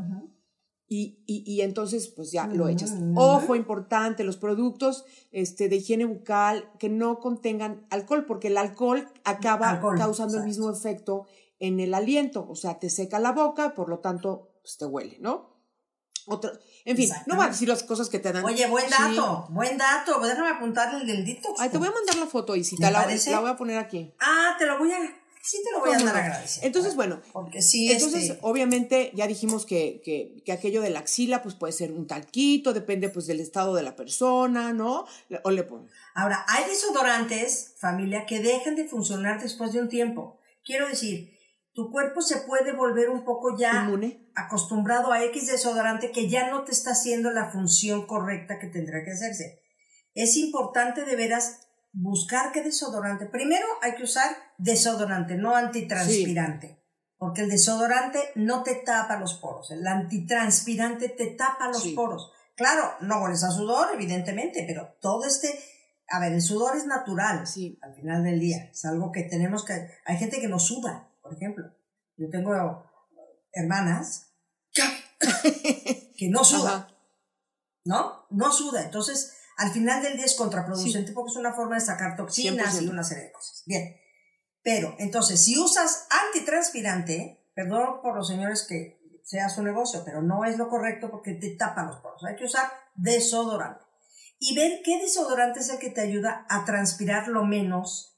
y, 0.88 1.24
y, 1.26 1.44
y 1.46 1.62
entonces 1.62 2.10
pues 2.10 2.32
ya 2.32 2.48
lo 2.48 2.68
echas. 2.68 2.92
Mm. 2.92 3.18
Ojo 3.18 3.56
importante, 3.56 4.26
los 4.26 4.38
productos 4.38 5.06
este, 5.32 5.70
de 5.70 5.78
higiene 5.78 6.06
bucal 6.06 6.70
que 6.80 6.90
no 6.90 7.20
contengan 7.20 7.86
alcohol, 7.90 8.26
porque 8.26 8.50
el 8.50 8.58
alcohol 8.58 9.08
acaba 9.24 9.70
Alcohol, 9.70 9.98
causando 9.98 10.38
el 10.38 10.44
mismo 10.44 10.70
efecto 10.70 11.28
en 11.60 11.80
el 11.80 11.94
aliento, 11.94 12.46
o 12.50 12.56
sea, 12.56 12.80
te 12.80 12.90
seca 12.90 13.20
la 13.20 13.32
boca, 13.32 13.74
por 13.74 13.88
lo 13.88 14.00
tanto, 14.00 14.50
pues 14.64 14.78
te 14.78 14.86
huele, 14.86 15.18
¿no? 15.22 15.51
Otro, 16.28 16.52
en 16.86 16.98
fin, 16.98 17.10
no 17.26 17.36
voy 17.36 17.46
a 17.46 17.50
decir 17.50 17.68
las 17.68 17.84
cosas 17.84 18.10
que 18.10 18.20
te 18.20 18.32
dan. 18.32 18.44
Oye, 18.46 18.68
buen 18.68 18.86
Sí. 18.88 18.94
dato, 18.98 19.48
buen 19.50 19.78
dato. 19.78 20.20
Déjame 20.20 20.50
apuntarle 20.50 21.02
el 21.02 21.08
del 21.08 21.26
detox. 21.26 21.60
Ay, 21.60 21.70
te 21.70 21.78
voy 21.78 21.88
a 21.88 21.92
mandar 21.92 22.16
la 22.18 22.28
foto, 22.28 22.56
y 22.56 22.64
si 22.64 22.76
¿Me 22.78 22.88
te 22.88 22.92
la, 22.92 23.06
la 23.08 23.40
voy 23.40 23.50
a 23.50 23.58
poner 23.58 23.78
aquí. 23.78 24.14
Ah, 24.20 24.56
te 24.60 24.66
lo 24.66 24.78
voy 24.78 24.92
a, 24.92 24.98
sí 25.42 25.58
te 25.64 25.72
lo 25.72 25.80
voy 25.80 25.92
a 25.94 25.98
andar 25.98 26.16
agradeciendo. 26.16 26.68
Entonces, 26.68 26.96
bueno, 26.96 27.22
porque 27.34 27.62
sí, 27.62 27.92
entonces, 27.92 28.24
este, 28.24 28.40
obviamente, 28.42 29.12
ya 29.16 29.26
dijimos 29.28 29.66
que, 29.66 30.02
que, 30.06 30.42
que 30.46 30.52
aquello 30.52 30.82
de 30.82 30.92
la 30.92 31.00
axila, 31.00 31.42
pues 31.42 31.56
puede 31.56 31.74
ser 31.74 31.92
un 31.92 32.06
talquito, 32.08 32.74
depende 32.74 33.10
pues 33.10 33.26
del 33.28 33.40
estado 33.40 33.74
de 33.76 33.84
la 33.84 33.96
persona, 33.96 34.74
¿no? 34.74 35.06
O 35.44 35.52
le 35.52 35.64
ponen. 35.64 35.90
Ahora, 36.14 36.46
hay 36.48 36.66
desodorantes, 36.70 37.74
familia, 37.78 38.26
que 38.26 38.40
dejan 38.40 38.76
de 38.76 38.88
funcionar 38.88 39.42
después 39.42 39.74
de 39.74 39.82
un 39.82 39.90
tiempo. 39.90 40.40
Quiero 40.64 40.88
decir, 40.88 41.31
tu 41.74 41.92
cuerpo 41.92 42.22
se 42.22 42.38
puede 42.42 42.74
volver 42.74 43.10
un 43.10 43.24
poco 43.24 43.58
ya 43.58 43.84
Inmune. 43.86 44.30
acostumbrado 44.36 45.12
a 45.12 45.24
X 45.26 45.48
desodorante 45.48 46.12
que 46.12 46.30
ya 46.30 46.50
no 46.50 46.64
te 46.64 46.72
está 46.72 46.92
haciendo 46.92 47.32
la 47.32 47.50
función 47.52 48.06
correcta 48.06 48.60
que 48.60 48.68
tendrá 48.68 49.04
que 49.04 49.12
hacerse. 49.12 49.62
Es 50.14 50.36
importante 50.38 51.06
de 51.06 51.16
veras 51.16 51.68
buscar 51.94 52.52
qué 52.52 52.62
desodorante. 52.62 53.26
Primero 53.26 53.66
hay 53.82 53.96
que 53.96 54.04
usar 54.04 54.36
desodorante, 54.58 55.36
no 55.36 55.56
antitranspirante. 55.56 56.78
Porque 57.18 57.42
el 57.42 57.50
desodorante 57.50 58.20
no 58.36 58.64
te 58.64 58.76
tapa 58.76 59.18
los 59.20 59.36
poros. 59.36 59.70
El 59.72 59.86
antitranspirante 59.86 61.08
te 61.10 61.28
tapa 61.28 61.68
los 61.68 61.84
Sí. 61.84 61.94
poros. 61.94 62.32
Claro, 62.56 62.94
no 63.02 63.22
hueles 63.24 63.44
a 63.44 63.52
sudor, 63.52 63.90
evidentemente, 63.94 64.64
pero 64.68 64.96
todo 65.00 65.26
este... 65.26 65.60
A 66.10 66.20
ver, 66.20 66.34
el 66.34 66.42
sudor 66.42 66.76
es 66.76 66.86
natural 66.88 67.46
Sí. 67.48 67.78
al 67.82 67.94
final 67.96 68.24
del 68.24 68.40
día. 68.40 68.70
Es 68.72 68.84
algo 68.86 69.12
que 69.12 69.24
tenemos 69.24 69.64
que... 69.64 69.88
Hay 70.06 70.18
gente 70.18 70.42
que 70.42 70.48
no 70.48 70.58
suda, 70.60 71.10
por 71.32 71.38
ejemplo. 71.38 71.66
Yo 72.18 72.30
tengo 72.30 72.84
hermanas 73.54 74.34
que 76.18 76.30
no 76.30 76.44
sudan. 76.44 76.82
Ajá. 76.82 76.92
¿no? 77.86 78.26
No 78.30 78.52
suda. 78.52 78.84
Entonces, 78.84 79.38
al 79.58 79.72
final 79.72 80.02
del 80.02 80.16
día 80.16 80.26
es 80.26 80.36
contraproducente 80.36 81.12
porque 81.14 81.32
es 81.32 81.38
una 81.38 81.54
forma 81.54 81.76
de 81.76 81.82
sacar 81.82 82.16
toxinas 82.16 82.80
100%. 82.80 82.84
y 82.84 82.88
una 82.90 83.04
serie 83.04 83.26
de 83.26 83.32
cosas. 83.32 83.64
Bien. 83.66 83.96
Pero, 84.64 84.96
entonces, 85.00 85.44
si 85.44 85.58
usas 85.58 86.08
antitranspirante, 86.10 87.50
perdón 87.56 88.02
por 88.02 88.16
los 88.16 88.28
señores 88.28 88.66
que 88.68 89.00
sea 89.24 89.50
su 89.50 89.64
negocio, 89.64 90.04
pero 90.06 90.22
no 90.22 90.46
es 90.46 90.58
lo 90.58 90.70
correcto 90.70 91.10
porque 91.10 91.34
te 91.34 91.56
tapa 91.56 91.84
los 91.84 91.98
poros. 91.98 92.24
Hay 92.24 92.36
que 92.36 92.46
usar 92.46 92.72
desodorante. 92.96 93.84
Y 94.40 94.56
ver 94.56 94.82
qué 94.84 95.00
desodorante 95.00 95.60
es 95.60 95.70
el 95.70 95.80
que 95.80 95.92
te 95.92 96.02
ayuda 96.02 96.46
a 96.50 96.66
transpirar 96.66 97.28
lo 97.28 97.46
menos, 97.46 98.11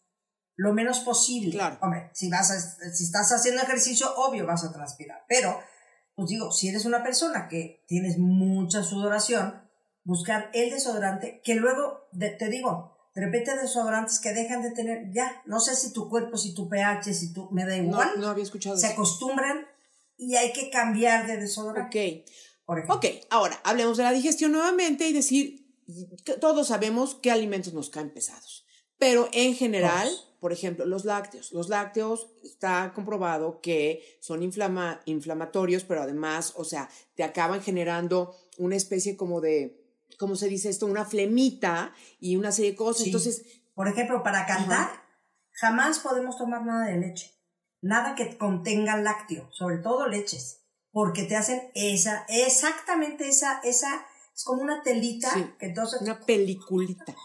lo 0.55 0.73
menos 0.73 0.99
posible. 0.99 1.51
Claro. 1.51 1.77
Hombre, 1.81 2.09
si 2.13 2.29
vas 2.29 2.51
a- 2.51 2.91
si 2.93 3.03
estás 3.05 3.31
haciendo 3.31 3.61
ejercicio, 3.61 4.13
obvio 4.17 4.45
vas 4.45 4.63
a 4.63 4.71
transpirar. 4.71 5.25
Pero, 5.27 5.59
pues 6.15 6.29
digo, 6.29 6.51
si 6.51 6.69
eres 6.69 6.85
una 6.85 7.03
persona 7.03 7.47
que 7.47 7.83
tienes 7.87 8.17
mucha 8.17 8.83
sudoración, 8.83 9.61
buscar 10.03 10.49
el 10.53 10.69
desodorante 10.69 11.41
que 11.43 11.55
luego, 11.55 12.07
de- 12.11 12.29
te 12.31 12.49
digo, 12.49 12.91
de 13.15 13.21
repente 13.25 13.55
desodorantes 13.55 14.19
que 14.19 14.33
dejan 14.33 14.61
de 14.61 14.71
tener, 14.71 15.11
ya, 15.13 15.41
no 15.45 15.59
sé 15.59 15.75
si 15.75 15.93
tu 15.93 16.09
cuerpo, 16.09 16.35
si 16.37 16.53
tu 16.53 16.67
pH, 16.67 17.13
si 17.13 17.31
tu, 17.33 17.49
me 17.51 17.63
da 17.65 17.77
No, 17.77 17.83
igual, 17.83 18.09
no 18.17 18.27
había 18.27 18.43
escuchado 18.43 18.75
se 18.75 18.87
eso. 18.87 18.93
acostumbran 18.93 19.65
y 20.17 20.35
hay 20.35 20.51
que 20.51 20.69
cambiar 20.69 21.25
de 21.27 21.37
desodorante. 21.37 22.23
Ok. 22.25 22.29
Por 22.65 22.77
ejemplo. 22.79 22.95
Ok, 22.95 23.05
ahora 23.29 23.59
hablemos 23.63 23.97
de 23.97 24.03
la 24.03 24.11
digestión 24.11 24.51
nuevamente 24.53 25.07
y 25.07 25.13
decir, 25.13 25.63
todos 26.39 26.67
sabemos 26.69 27.15
qué 27.21 27.29
alimentos 27.31 27.73
nos 27.73 27.89
caen 27.89 28.13
pesados, 28.13 28.65
pero 28.97 29.27
en 29.33 29.53
general, 29.53 30.07
Todos. 30.09 30.32
Por 30.43 30.51
ejemplo, 30.51 30.85
los 30.85 31.05
lácteos. 31.05 31.53
Los 31.53 31.69
lácteos 31.69 32.27
está 32.43 32.91
comprobado 32.93 33.61
que 33.61 34.17
son 34.19 34.43
inflama- 34.43 34.99
inflamatorios, 35.05 35.85
pero 35.85 36.01
además, 36.01 36.51
o 36.57 36.65
sea, 36.65 36.89
te 37.15 37.23
acaban 37.23 37.61
generando 37.61 38.35
una 38.57 38.75
especie 38.75 39.15
como 39.15 39.39
de, 39.39 39.81
¿cómo 40.19 40.35
se 40.35 40.49
dice 40.49 40.67
esto? 40.67 40.85
Una 40.85 41.05
flemita 41.05 41.93
y 42.19 42.35
una 42.35 42.51
serie 42.51 42.71
de 42.71 42.77
cosas. 42.77 43.03
Sí. 43.03 43.09
Entonces, 43.09 43.45
Por 43.73 43.87
ejemplo, 43.87 44.21
para 44.21 44.45
cantar, 44.45 44.89
jamás 45.53 45.99
podemos 45.99 46.37
tomar 46.37 46.65
nada 46.65 46.87
de 46.87 46.97
leche. 46.99 47.31
Nada 47.81 48.13
que 48.13 48.37
contenga 48.37 48.97
lácteo, 48.97 49.47
sobre 49.53 49.77
todo 49.77 50.07
leches, 50.09 50.59
porque 50.91 51.23
te 51.23 51.37
hacen 51.37 51.71
esa, 51.73 52.25
exactamente 52.27 53.29
esa, 53.29 53.61
esa, 53.63 54.05
es 54.35 54.43
como 54.43 54.61
una 54.61 54.83
telita, 54.83 55.31
Sí. 55.33 55.45
que 55.57 55.67
entonces, 55.67 56.01
una, 56.01 56.15
una 56.17 56.25
peliculita. 56.25 57.15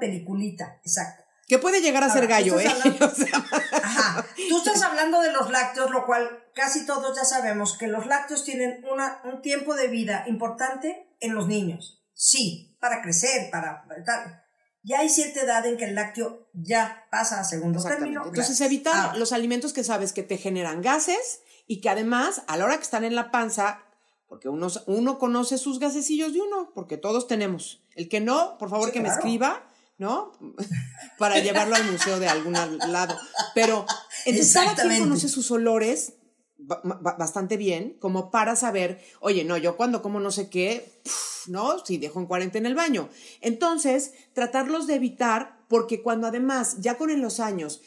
peliculita, 0.00 0.80
exacto. 0.82 1.24
Que 1.46 1.58
puede 1.58 1.80
llegar 1.80 2.02
a 2.02 2.10
ser 2.10 2.26
gallo, 2.26 2.58
¿eh? 2.58 2.66
hablando- 2.68 3.06
O 3.12 3.14
sea, 3.14 3.44
Ajá. 3.82 4.26
Tú 4.48 4.58
estás 4.58 4.82
hablando 4.82 5.20
de 5.20 5.32
los 5.32 5.50
lácteos, 5.50 5.90
lo 5.90 6.04
cual 6.04 6.44
casi 6.54 6.86
todos 6.86 7.16
ya 7.16 7.24
sabemos 7.24 7.76
que 7.78 7.86
los 7.86 8.06
lácteos 8.06 8.44
tienen 8.44 8.84
una, 8.90 9.20
un 9.24 9.42
tiempo 9.42 9.74
de 9.74 9.88
vida 9.88 10.24
importante 10.26 11.08
en 11.20 11.34
los 11.34 11.46
niños. 11.46 12.02
Sí, 12.14 12.76
para 12.80 13.02
crecer, 13.02 13.50
para 13.50 13.84
tal. 14.04 14.42
Ya 14.82 15.00
hay 15.00 15.08
cierta 15.08 15.40
edad 15.42 15.66
en 15.66 15.76
que 15.76 15.84
el 15.84 15.94
lácteo 15.94 16.48
ya 16.52 17.06
pasa 17.10 17.40
a 17.40 17.44
segundo 17.44 17.82
término. 17.82 18.24
Entonces, 18.24 18.60
evitar 18.60 18.94
Ahora, 18.96 19.18
los 19.18 19.32
alimentos 19.32 19.72
que 19.72 19.84
sabes 19.84 20.12
que 20.12 20.22
te 20.22 20.38
generan 20.38 20.80
gases 20.80 21.40
y 21.66 21.80
que 21.80 21.90
además, 21.90 22.42
a 22.46 22.56
la 22.56 22.64
hora 22.64 22.76
que 22.76 22.84
están 22.84 23.04
en 23.04 23.14
la 23.16 23.30
panza, 23.30 23.82
porque 24.28 24.48
uno, 24.48 24.68
uno 24.86 25.18
conoce 25.18 25.58
sus 25.58 25.78
gasecillos 25.80 26.32
de 26.32 26.40
uno, 26.40 26.72
porque 26.74 26.96
todos 26.96 27.26
tenemos. 27.26 27.82
El 27.96 28.08
que 28.08 28.20
no, 28.20 28.56
por 28.58 28.70
favor 28.70 28.86
Sí, 28.88 28.92
que 28.92 29.00
me 29.00 29.08
escriba, 29.08 29.68
¿no? 29.98 30.32
Para 31.18 31.38
llevarlo 31.40 31.74
al 31.76 31.90
museo 31.90 32.18
de 32.20 32.28
algún 32.28 32.52
lado. 32.52 33.16
Pero, 33.54 33.86
entonces, 34.24 34.52
cada 34.54 34.74
quien 34.74 35.00
conoce 35.04 35.28
sus 35.28 35.50
olores 35.50 36.14
ba- 36.58 36.80
ba- 36.84 37.16
bastante 37.18 37.56
bien, 37.56 37.96
como 38.00 38.30
para 38.30 38.56
saber, 38.56 39.00
oye, 39.20 39.44
no, 39.44 39.56
yo 39.56 39.76
cuando 39.76 40.02
como 40.02 40.20
no 40.20 40.30
sé 40.30 40.50
qué, 40.50 41.00
¿no? 41.46 41.84
Si 41.84 41.96
dejo 41.98 42.18
en 42.20 42.26
40 42.26 42.58
en 42.58 42.66
el 42.66 42.74
baño. 42.74 43.08
Entonces, 43.40 44.12
tratarlos 44.34 44.86
de 44.86 44.94
evitar, 44.96 45.64
porque 45.68 46.02
cuando 46.02 46.26
además, 46.26 46.76
ya 46.80 46.96
con 46.98 47.10
en 47.10 47.20
los 47.22 47.40
años, 47.40 47.80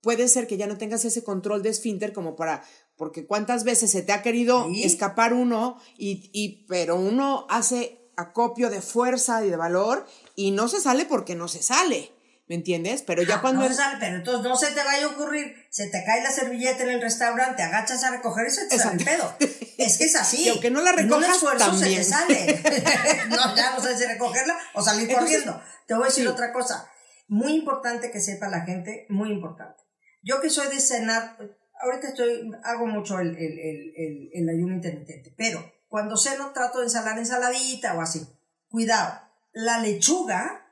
puede 0.00 0.28
ser 0.28 0.46
que 0.46 0.56
ya 0.56 0.66
no 0.66 0.78
tengas 0.78 1.04
ese 1.04 1.22
control 1.22 1.62
de 1.62 1.68
esfínter 1.70 2.12
como 2.12 2.34
para, 2.36 2.64
porque 2.96 3.26
cuántas 3.26 3.64
veces 3.64 3.90
se 3.90 4.02
te 4.02 4.12
ha 4.12 4.22
querido 4.22 4.66
Sí. 4.72 4.82
escapar 4.84 5.32
uno, 5.32 5.78
y, 5.96 6.30
y, 6.32 6.64
pero 6.66 6.96
uno 6.96 7.46
hace 7.48 8.10
acopio 8.16 8.68
de 8.70 8.82
fuerza 8.82 9.44
y 9.44 9.50
de 9.50 9.56
valor 9.56 10.06
y 10.36 10.50
no 10.50 10.68
se 10.68 10.80
sale 10.80 11.04
porque 11.04 11.34
no 11.34 11.48
se 11.48 11.62
sale, 11.62 12.12
¿me 12.48 12.54
entiendes? 12.54 13.02
Pero 13.02 13.22
ya 13.22 13.36
ah, 13.36 13.40
cuando... 13.40 13.62
no 13.62 13.68
se 13.68 13.74
sale, 13.74 13.96
pero 14.00 14.16
entonces 14.16 14.42
no 14.42 14.56
se 14.56 14.72
te 14.72 14.82
vaya 14.82 15.06
a 15.06 15.08
ocurrir, 15.08 15.54
se 15.70 15.88
te 15.88 16.04
cae 16.04 16.22
la 16.22 16.30
servilleta 16.30 16.82
en 16.84 16.90
el 16.90 17.00
restaurante, 17.00 17.62
agachas 17.62 18.02
a 18.04 18.10
recoger 18.10 18.46
y 18.46 18.50
se 18.50 18.66
te 18.66 18.78
sale 18.78 18.98
el 18.98 19.04
pedo. 19.04 19.34
Es 19.78 19.98
que 19.98 20.04
es 20.04 20.14
así. 20.14 20.44
Y 20.44 20.48
aunque 20.48 20.70
no 20.70 20.80
la 20.80 20.92
recojas, 20.92 21.34
esfuerzo 21.34 21.70
también. 21.70 22.04
se 22.04 22.10
te 22.10 22.16
sale. 22.16 22.62
no, 23.30 23.56
ya 23.56 23.74
no 23.74 23.80
sabes 23.80 23.98
si 23.98 24.04
recogerla 24.04 24.56
o 24.74 24.82
salir 24.82 25.10
Entonces, 25.10 25.42
corriendo. 25.42 25.62
Te 25.88 25.94
voy 25.94 26.04
a 26.04 26.06
decir 26.06 26.22
sí. 26.22 26.28
otra 26.28 26.52
cosa. 26.52 26.88
Muy 27.26 27.54
importante 27.54 28.12
que 28.12 28.20
sepa 28.20 28.48
la 28.48 28.60
gente, 28.60 29.06
muy 29.08 29.32
importante. 29.32 29.82
Yo 30.22 30.40
que 30.40 30.50
soy 30.50 30.68
de 30.68 30.80
cenar, 30.80 31.36
ahorita 31.80 32.08
estoy, 32.08 32.52
hago 32.62 32.86
mucho 32.86 33.18
el, 33.18 33.30
el, 33.30 33.58
el, 33.58 33.92
el, 33.96 34.30
el 34.34 34.48
ayuno 34.50 34.74
intermitente, 34.74 35.34
pero 35.36 35.72
cuando 35.88 36.16
ceno 36.16 36.52
trato 36.52 36.78
de 36.78 36.84
ensalar 36.84 37.18
ensaladita 37.18 37.94
o 37.94 38.00
así. 38.00 38.26
Cuidado, 38.68 39.20
la 39.52 39.78
lechuga 39.78 40.66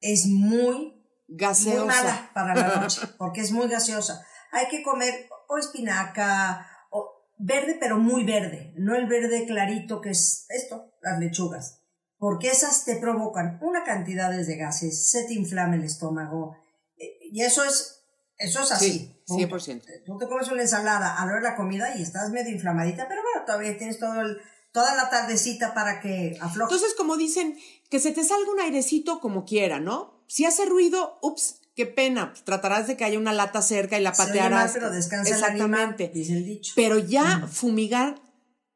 es 0.00 0.26
muy 0.26 0.96
muy 1.28 1.38
gaseosa. 1.38 1.84
mala 1.84 2.30
para 2.34 2.54
la 2.54 2.76
noche, 2.80 3.02
porque 3.18 3.40
es 3.40 3.52
muy 3.52 3.68
gaseosa. 3.68 4.24
Hay 4.52 4.68
que 4.68 4.82
comer 4.82 5.28
o 5.48 5.58
espinaca, 5.58 6.66
o 6.90 7.30
verde, 7.38 7.76
pero 7.78 7.98
muy 7.98 8.24
verde, 8.24 8.72
no 8.76 8.94
el 8.94 9.06
verde 9.06 9.46
clarito 9.46 10.00
que 10.00 10.10
es 10.10 10.46
esto, 10.48 10.92
las 11.02 11.18
lechugas, 11.18 11.82
porque 12.18 12.48
esas 12.48 12.84
te 12.84 12.96
provocan 12.96 13.58
una 13.62 13.84
cantidad 13.84 14.30
de 14.30 14.56
gases, 14.56 15.10
se 15.10 15.24
te 15.24 15.34
inflama 15.34 15.76
el 15.76 15.84
estómago, 15.84 16.56
eh, 16.96 17.18
y 17.30 17.42
eso 17.42 17.64
es, 17.64 18.04
eso 18.38 18.62
es 18.62 18.72
así. 18.72 19.22
Sí, 19.26 19.46
punto. 19.46 19.56
100%. 19.56 19.82
Tú 20.04 20.18
te 20.18 20.28
comes 20.28 20.48
una 20.48 20.62
ensalada 20.62 21.16
a 21.16 21.26
la 21.26 21.32
hora 21.32 21.40
de 21.40 21.48
la 21.48 21.56
comida 21.56 21.96
y 21.96 22.02
estás 22.02 22.30
medio 22.30 22.52
inflamadita, 22.52 23.06
pero 23.08 23.22
bueno, 23.22 23.44
todavía 23.44 23.76
tienes 23.76 23.98
todo 23.98 24.20
el, 24.20 24.38
toda 24.76 24.94
la 24.94 25.08
tardecita 25.08 25.72
para 25.72 26.00
que 26.00 26.36
afloje. 26.38 26.74
Entonces, 26.74 26.94
como 26.98 27.16
dicen, 27.16 27.56
que 27.88 27.98
se 27.98 28.12
te 28.12 28.22
salga 28.24 28.50
un 28.52 28.60
airecito 28.60 29.20
como 29.20 29.46
quiera, 29.46 29.80
¿no? 29.80 30.22
Si 30.26 30.44
hace 30.44 30.66
ruido, 30.66 31.18
ups, 31.22 31.60
qué 31.74 31.86
pena. 31.86 32.32
pues, 32.32 32.44
tratarás 32.44 32.86
de 32.86 32.94
que 32.98 33.04
haya 33.04 33.18
una 33.18 33.32
lata 33.32 33.62
cerca 33.62 33.98
y 33.98 34.02
la 34.02 34.12
Se 34.14 34.20
oye 34.22 34.32
patearás. 34.32 34.64
mal, 34.64 34.70
pero 34.74 34.90
descansa 34.90 35.34
el 35.34 35.44
animal, 35.44 35.60
Exactamente. 35.70 36.08
dice 36.12 36.32
el 36.34 36.44
dicho. 36.44 36.72
Pero 36.76 36.98
ya 36.98 37.48
fumigar, 37.50 38.20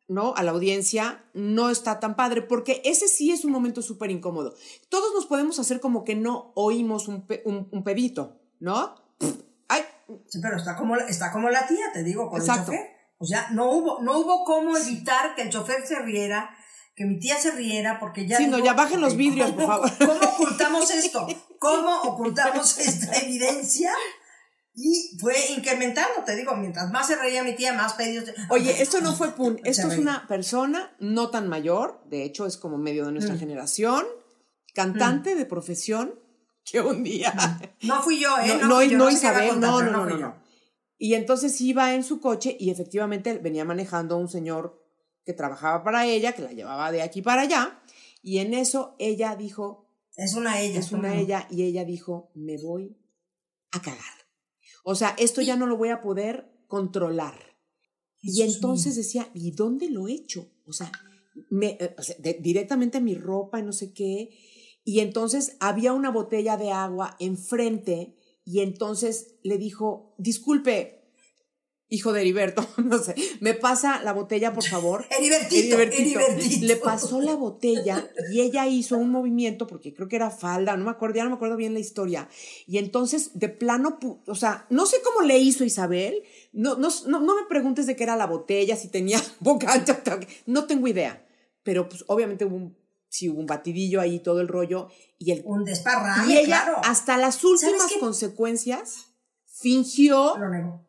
¿no? 0.09 0.34
A 0.36 0.42
la 0.42 0.53
audiencia 0.53 1.22
no 1.34 1.68
está 1.68 2.01
tan 2.01 2.16
padre, 2.16 2.40
porque 2.40 2.80
ese 2.86 3.07
sí 3.07 3.30
es 3.30 3.44
un 3.44 3.53
momento 3.53 3.82
súper 3.82 4.11
incómodo. 4.11 4.55
Todos 4.88 5.12
nos 5.14 5.26
podemos 5.26 5.59
hacer 5.59 5.80
como 5.80 6.03
que 6.05 6.14
no 6.14 6.53
oímos 6.55 7.09
un, 7.09 7.26
pe- 7.26 7.42
un, 7.44 7.68
un 7.72 7.84
pedito, 7.84 8.40
¿no? 8.59 8.94
Ay, 9.68 9.82
Sí, 10.28 10.40
pero 10.42 10.57
está 10.57 10.76
como, 10.76 10.96
la- 10.96 11.07
está 11.07 11.30
como 11.30 11.51
la 11.51 11.66
tía, 11.68 11.92
te 11.92 12.03
digo, 12.03 12.28
con 12.30 12.40
Exacto. 12.40 12.72
el 12.72 12.78
chofer. 12.78 12.89
O 13.22 13.26
sea, 13.26 13.48
no 13.52 13.70
hubo, 13.70 14.00
no 14.02 14.18
hubo 14.18 14.44
cómo 14.44 14.76
evitar 14.78 15.34
que 15.34 15.42
el 15.42 15.50
chofer 15.50 15.86
se 15.86 15.98
riera, 16.00 16.56
que 16.96 17.04
mi 17.04 17.18
tía 17.18 17.36
se 17.38 17.50
riera, 17.50 18.00
porque 18.00 18.26
ya. 18.26 18.38
Sí, 18.38 18.46
no, 18.46 18.58
ya 18.58 18.72
bajen 18.72 19.00
los 19.02 19.14
vidrios, 19.14 19.50
por 19.52 19.64
¿cómo- 19.66 19.68
favor. 19.88 19.90
¿Cómo 19.98 20.20
ocultamos 20.32 20.90
esto? 20.94 21.26
¿Cómo 21.58 22.00
ocultamos 22.02 22.78
esta 22.78 23.18
evidencia? 23.18 23.92
Y 24.74 25.18
fue 25.20 25.34
incrementando, 25.54 26.24
te 26.24 26.34
digo, 26.36 26.54
mientras 26.56 26.90
más 26.90 27.08
se 27.08 27.16
reía 27.16 27.42
mi 27.44 27.54
tía, 27.54 27.74
más 27.74 27.92
pedidos. 27.92 28.24
de- 28.26 28.34
Oye, 28.48 28.80
esto 28.80 29.00
no 29.02 29.14
fue 29.14 29.28
pun, 29.36 29.60
esto 29.64 29.88
es 29.88 29.98
una 29.98 30.26
persona 30.26 30.96
no 30.98 31.28
tan 31.28 31.48
mayor, 31.48 32.02
de 32.06 32.24
hecho 32.24 32.46
es 32.46 32.56
como 32.56 32.78
medio 32.78 33.04
de 33.04 33.12
nuestra 33.12 33.34
Mm. 33.34 33.38
generación, 33.40 34.06
cantante 34.74 35.34
de 35.34 35.44
profesión, 35.44 36.14
que 36.64 36.80
un 36.80 37.02
día 37.02 37.34
No 37.82 38.02
fui 38.02 38.20
yo, 38.20 38.38
¿eh? 38.38 38.58
no, 38.62 38.68
no, 38.68 38.82
yo, 38.82 38.96
no 38.96 39.10
Isabel, 39.10 39.58
no, 39.60 39.82
no, 39.82 39.90
no, 39.90 40.06
no, 40.06 40.16
no. 40.16 40.49
Y 41.03 41.14
entonces 41.14 41.59
iba 41.62 41.94
en 41.94 42.05
su 42.05 42.20
coche 42.20 42.55
y 42.61 42.68
efectivamente 42.68 43.38
venía 43.38 43.64
manejando 43.64 44.18
un 44.18 44.28
señor 44.28 44.84
que 45.24 45.32
trabajaba 45.32 45.82
para 45.82 46.07
ella, 46.07 46.32
que 46.34 46.42
la 46.42 46.53
llevaba 46.53 46.92
de 46.92 47.01
aquí 47.01 47.22
para 47.22 47.40
allá. 47.42 47.80
Y 48.22 48.36
en 48.38 48.53
eso 48.53 48.96
ella 48.98 49.34
dijo, 49.34 49.88
Es 50.18 50.34
una 50.34 50.61
ella. 50.61 50.78
es 50.78 50.92
una 50.92 51.18
ella, 51.18 51.48
y 51.51 51.62
ella 51.62 51.86
dijo, 51.86 52.30
me 52.34 52.59
voy 52.59 52.98
a 53.72 53.80
cagar. 53.80 54.14
O 54.84 54.94
sea, 54.94 55.14
esto 55.18 55.40
ya 55.40 55.57
no 55.57 55.64
lo 55.66 55.78
voy 55.78 55.88
a 55.88 56.03
poder 56.03 56.53
controlar. 56.66 57.57
Y 58.20 58.42
entonces 58.42 58.94
decía, 58.94 59.30
¿y 59.32 59.53
dónde 59.53 59.88
lo 59.88 60.07
he 60.07 60.12
hecho? 60.12 60.53
O 60.66 60.74
sea, 60.74 60.92
me, 61.48 61.78
eh, 61.80 61.94
o 61.96 62.03
sea, 62.03 62.16
de- 62.18 62.34
directamente 62.42 63.01
mi 63.01 63.14
ropa 63.14 63.59
y 63.59 63.62
no 63.62 63.72
sé 63.72 63.94
qué. 63.94 64.28
Y 64.84 65.01
entonces 65.01 65.57
había 65.61 65.94
una 65.94 66.11
botella 66.11 66.59
de 66.59 66.72
agua 66.72 67.16
enfrente 67.20 68.16
y 68.51 68.62
entonces 68.62 69.36
le 69.44 69.59
dijo, 69.59 70.12
disculpe, 70.18 71.05
hijo 71.88 72.12
de 72.12 72.22
Heriberto, 72.22 72.66
no 72.84 72.98
sé, 72.98 73.14
me 73.38 73.55
pasa 73.55 74.03
la 74.03 74.12
botella, 74.12 74.53
por 74.53 74.64
favor. 74.64 75.07
Heribertito, 75.16 75.76
Heribertito. 75.76 76.18
Heribertito. 76.18 76.66
Le 76.66 76.74
pasó 76.74 77.20
la 77.20 77.36
botella 77.36 78.11
y 78.32 78.40
ella 78.40 78.66
hizo 78.66 78.96
un 78.96 79.11
movimiento, 79.11 79.68
porque 79.68 79.94
creo 79.94 80.09
que 80.09 80.16
era 80.16 80.32
falda, 80.32 80.76
no 80.76 80.84
me 80.84 80.90
acuerdo, 80.90 81.16
ya 81.16 81.22
no 81.22 81.30
me 81.30 81.36
acuerdo 81.36 81.57
bien 81.57 81.74
la 81.74 81.78
historia. 81.78 82.28
Y 82.66 82.78
entonces, 82.78 83.38
de 83.38 83.48
plano, 83.51 84.01
o 84.26 84.34
sea, 84.34 84.66
no 84.68 84.84
sé 84.84 84.96
cómo 85.05 85.24
le 85.24 85.38
hizo 85.38 85.62
Isabel, 85.62 86.24
no, 86.53 86.74
no, 86.74 86.88
no, 87.07 87.20
no 87.20 87.36
me 87.36 87.46
preguntes 87.48 87.86
de 87.86 87.94
qué 87.94 88.03
era 88.03 88.16
la 88.16 88.26
botella, 88.26 88.74
si 88.74 88.88
tenía 88.88 89.22
boca 89.38 89.72
ancha, 89.72 90.03
no 90.46 90.64
tengo 90.64 90.88
idea. 90.88 91.24
Pero 91.62 91.88
pues 91.88 92.05
obviamente 92.09 92.46
hubo 92.46 92.57
un, 92.57 92.79
sí 93.11 93.28
hubo 93.28 93.40
un 93.40 93.46
batidillo 93.46 94.00
ahí, 94.00 94.20
todo 94.20 94.40
el 94.40 94.48
rollo, 94.48 94.88
y 95.18 95.32
el... 95.32 95.42
Un 95.44 95.64
desparrame, 95.64 96.32
y 96.32 96.38
ella, 96.38 96.62
claro. 96.64 96.80
hasta 96.84 97.18
las 97.18 97.44
últimas 97.44 97.92
consecuencias, 98.00 99.08
fingió 99.44 100.38
Lo 100.38 100.88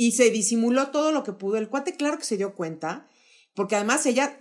y 0.00 0.12
se 0.12 0.30
disimuló 0.30 0.88
todo 0.88 1.12
lo 1.12 1.22
que 1.22 1.34
pudo. 1.34 1.58
El 1.58 1.68
cuate, 1.68 1.94
claro 1.94 2.16
que 2.16 2.24
se 2.24 2.38
dio 2.38 2.54
cuenta, 2.54 3.06
porque 3.54 3.76
además 3.76 4.06
ella 4.06 4.40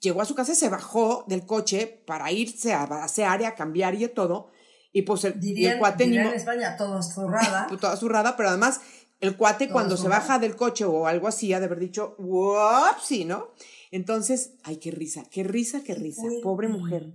llegó 0.00 0.22
a 0.22 0.24
su 0.24 0.34
casa 0.34 0.52
y 0.52 0.56
se 0.56 0.70
bajó 0.70 1.26
del 1.28 1.44
coche 1.44 2.02
para 2.06 2.32
irse 2.32 2.72
a 2.72 3.04
ese 3.04 3.26
área 3.26 3.50
a 3.50 3.54
cambiar 3.54 3.94
y 3.94 4.08
todo. 4.08 4.50
Y 4.92 5.02
pues 5.02 5.24
el, 5.24 5.34
y 5.36 5.40
Dirían, 5.40 5.72
el 5.74 5.78
cuate 5.78 6.06
ni 6.06 6.12
dirían 6.12 6.28
en 6.28 6.34
España, 6.34 6.76
todo 6.78 7.02
zurrada. 7.02 7.66
toda 7.80 7.96
zurrada, 7.98 8.34
pero 8.34 8.48
además 8.48 8.80
el 9.20 9.36
cuate 9.36 9.66
Toda 9.66 9.74
cuando 9.74 9.96
se 9.98 10.08
baja 10.08 10.38
del 10.38 10.56
coche 10.56 10.86
o 10.86 11.06
algo 11.06 11.28
así 11.28 11.52
ha 11.52 11.60
de 11.60 11.66
haber 11.66 11.80
dicho, 11.80 12.14
¡wopsi! 12.18 13.26
¿no? 13.26 13.50
Entonces, 13.94 14.54
ay, 14.64 14.78
qué 14.78 14.90
risa, 14.90 15.22
qué 15.30 15.44
risa, 15.44 15.84
qué 15.84 15.94
risa, 15.94 16.22
pobre 16.42 16.66
mujer. 16.66 17.12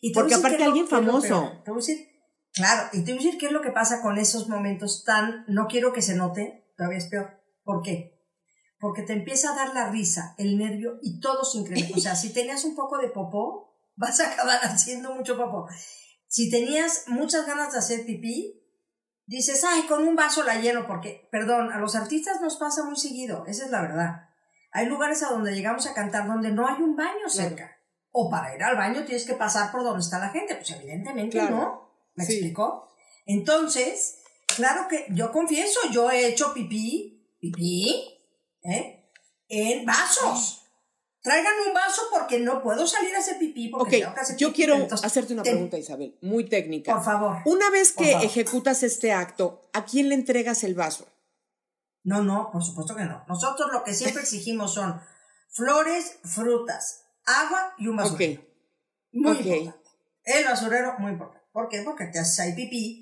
Y 0.00 0.14
Porque 0.14 0.32
aparte 0.32 0.58
lo- 0.58 0.64
alguien 0.64 0.88
famoso. 0.88 1.52
Te 1.66 1.70
voy 1.70 1.82
a 1.82 1.84
decir, 1.86 2.08
claro, 2.54 2.88
y 2.94 3.04
te 3.04 3.12
voy 3.12 3.20
a 3.20 3.24
decir 3.24 3.38
qué 3.38 3.46
es 3.46 3.52
lo 3.52 3.60
que 3.60 3.72
pasa 3.72 4.00
con 4.00 4.16
esos 4.16 4.48
momentos 4.48 5.04
tan, 5.04 5.44
no 5.48 5.66
quiero 5.66 5.92
que 5.92 6.00
se 6.00 6.14
note, 6.14 6.72
todavía 6.78 6.96
es 6.96 7.08
peor. 7.08 7.42
¿Por 7.62 7.82
qué? 7.82 8.18
Porque 8.80 9.02
te 9.02 9.12
empieza 9.12 9.52
a 9.52 9.56
dar 9.56 9.74
la 9.74 9.90
risa, 9.90 10.34
el 10.38 10.56
nervio 10.56 10.98
y 11.02 11.20
todo 11.20 11.44
se 11.44 11.58
incrementa. 11.58 11.94
O 11.94 12.00
sea, 12.00 12.16
si 12.16 12.32
tenías 12.32 12.64
un 12.64 12.74
poco 12.74 12.96
de 12.96 13.08
popó, 13.08 13.76
vas 13.96 14.18
a 14.20 14.32
acabar 14.32 14.60
haciendo 14.62 15.14
mucho 15.14 15.36
popó. 15.36 15.66
Si 16.26 16.50
tenías 16.50 17.04
muchas 17.06 17.46
ganas 17.46 17.74
de 17.74 17.80
hacer 17.80 18.06
pipí, 18.06 18.62
dices, 19.26 19.62
ay, 19.62 19.82
con 19.82 20.08
un 20.08 20.16
vaso 20.16 20.42
la 20.42 20.58
lleno, 20.58 20.86
porque, 20.86 21.28
perdón, 21.30 21.70
a 21.70 21.78
los 21.78 21.94
artistas 21.96 22.40
nos 22.40 22.56
pasa 22.56 22.82
muy 22.84 22.96
seguido, 22.96 23.44
esa 23.46 23.66
es 23.66 23.70
la 23.70 23.82
verdad. 23.82 24.30
Hay 24.74 24.86
lugares 24.86 25.22
a 25.22 25.28
donde 25.30 25.54
llegamos 25.54 25.86
a 25.86 25.94
cantar 25.94 26.26
donde 26.26 26.50
no 26.50 26.66
hay 26.68 26.82
un 26.82 26.94
baño 26.96 27.28
cerca. 27.28 27.70
O 28.10 28.28
para 28.30 28.54
ir 28.54 28.62
al 28.62 28.76
baño 28.76 29.04
tienes 29.04 29.24
que 29.24 29.34
pasar 29.34 29.72
por 29.72 29.82
donde 29.84 30.00
está 30.00 30.18
la 30.18 30.28
gente. 30.28 30.54
Pues 30.56 30.70
evidentemente 30.72 31.38
Claro. 31.38 31.56
no. 31.56 31.90
¿Me 32.14 32.24
Sí. 32.26 32.32
explico? 32.34 32.88
Entonces, 33.24 34.18
claro 34.56 34.86
que 34.88 35.06
yo 35.10 35.32
confieso, 35.32 35.80
yo 35.92 36.10
he 36.10 36.26
hecho 36.28 36.52
pipí, 36.54 37.26
pipí, 37.40 38.20
¿eh? 38.62 39.10
En 39.48 39.84
vasos. 39.86 40.60
Traigan 41.22 41.54
un 41.66 41.72
vaso 41.72 42.02
porque 42.12 42.38
no 42.38 42.62
puedo 42.62 42.86
salir 42.86 43.14
a 43.16 43.18
hacer 43.20 43.38
pipí. 43.38 43.68
Porque 43.68 43.96
Ok, 43.96 44.02
tengo 44.02 44.14
que 44.14 44.20
hacer 44.20 44.36
yo 44.36 44.48
pipí. 44.48 44.56
quiero 44.56 44.74
Entonces, 44.74 45.06
hacerte 45.06 45.32
una 45.32 45.42
te- 45.42 45.50
pregunta, 45.52 45.78
Isabel, 45.78 46.18
muy 46.20 46.44
técnica. 46.48 46.94
Por 46.94 47.02
favor. 47.04 47.38
Una 47.46 47.70
vez 47.70 47.92
que 47.92 48.12
ejecutas 48.12 48.82
este 48.82 49.12
acto, 49.12 49.62
¿a 49.72 49.84
quién 49.86 50.08
le 50.10 50.14
entregas 50.16 50.64
el 50.64 50.74
vaso? 50.74 51.06
No, 52.04 52.22
no, 52.22 52.50
por 52.52 52.62
supuesto 52.62 52.94
que 52.94 53.04
no. 53.04 53.24
Nosotros 53.28 53.70
lo 53.72 53.82
que 53.82 53.94
siempre 53.94 54.22
exigimos 54.22 54.74
son 54.74 55.00
flores, 55.50 56.18
frutas, 56.24 57.04
agua 57.24 57.74
y 57.78 57.88
un 57.88 57.96
basurero. 57.96 58.42
Muy 59.12 59.32
ok. 59.32 59.46
importante. 59.46 59.90
El 60.24 60.44
basurero, 60.44 60.98
muy 60.98 61.12
importante. 61.12 61.46
¿Por 61.52 61.68
qué? 61.68 61.82
Porque 61.82 62.06
te 62.06 62.18
haces 62.18 62.40
ahí 62.40 62.54
pipí. 62.54 63.00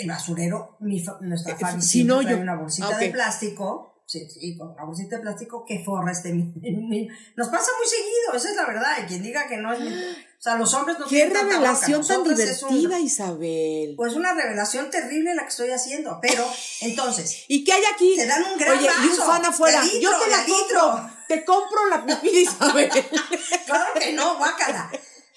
El 0.00 0.08
basurero, 0.08 0.76
mi 0.80 1.04
nuestra 1.20 1.54
Eh, 1.54 1.56
Fabi 1.58 1.82
si 1.82 2.04
no, 2.04 2.22
yo- 2.22 2.38
una 2.38 2.56
bolsita 2.56 2.96
ah, 2.96 2.98
de 2.98 3.10
plástico. 3.10 4.04
Sí, 4.06 4.28
sí, 4.30 4.56
con 4.56 4.70
una 4.70 4.84
bolsita 4.84 5.16
de 5.16 5.22
plástico 5.22 5.64
que 5.66 5.82
forra 5.84 6.12
este 6.12 6.32
Nos 7.36 7.48
pasa 7.48 7.70
muy 7.76 7.86
seguido, 7.88 8.34
esa 8.34 8.50
es 8.50 8.56
la 8.56 8.66
verdad. 8.66 8.98
Y 9.02 9.06
quien 9.06 9.22
diga 9.22 9.48
que 9.48 9.56
no 9.56 9.72
es... 9.72 9.80
O 10.38 10.42
sea, 10.42 10.56
los 10.56 10.72
hombres 10.74 10.98
no 10.98 11.06
Qué 11.06 11.26
revelación 11.28 12.06
tan 12.06 12.20
es 12.38 12.62
un- 12.62 12.68
divertida, 12.70 12.98
Isabel. 13.00 13.94
Pues 13.96 14.14
una 14.14 14.32
revelación 14.34 14.90
terrible 14.90 15.34
la 15.34 15.42
que 15.42 15.48
estoy 15.48 15.70
haciendo. 15.70 16.18
Pero, 16.22 16.46
entonces, 16.82 17.44
¿Y 17.48 17.64
qué 17.64 17.72
hay 17.72 17.82
aquí? 17.92 18.14
Te 18.16 18.26
dan 18.26 18.44
un 18.44 18.58
gran 18.58 18.78
Oye, 18.78 18.86
y 19.02 19.04
un 19.06 19.10
vaso, 19.10 19.26
fan 19.26 19.44
afuera. 19.44 19.82
litro, 19.82 20.00
Yo 20.00 20.18
te 20.18 20.30
la 20.30 20.44
compro. 20.44 21.10
Te 21.28 21.44
compro 21.44 21.86
la 21.86 22.06
pipí 22.20 22.38
Isabel. 22.40 22.90
Claro 23.66 23.92
que 23.98 24.12
no, 24.12 24.36
guácala. 24.38 24.90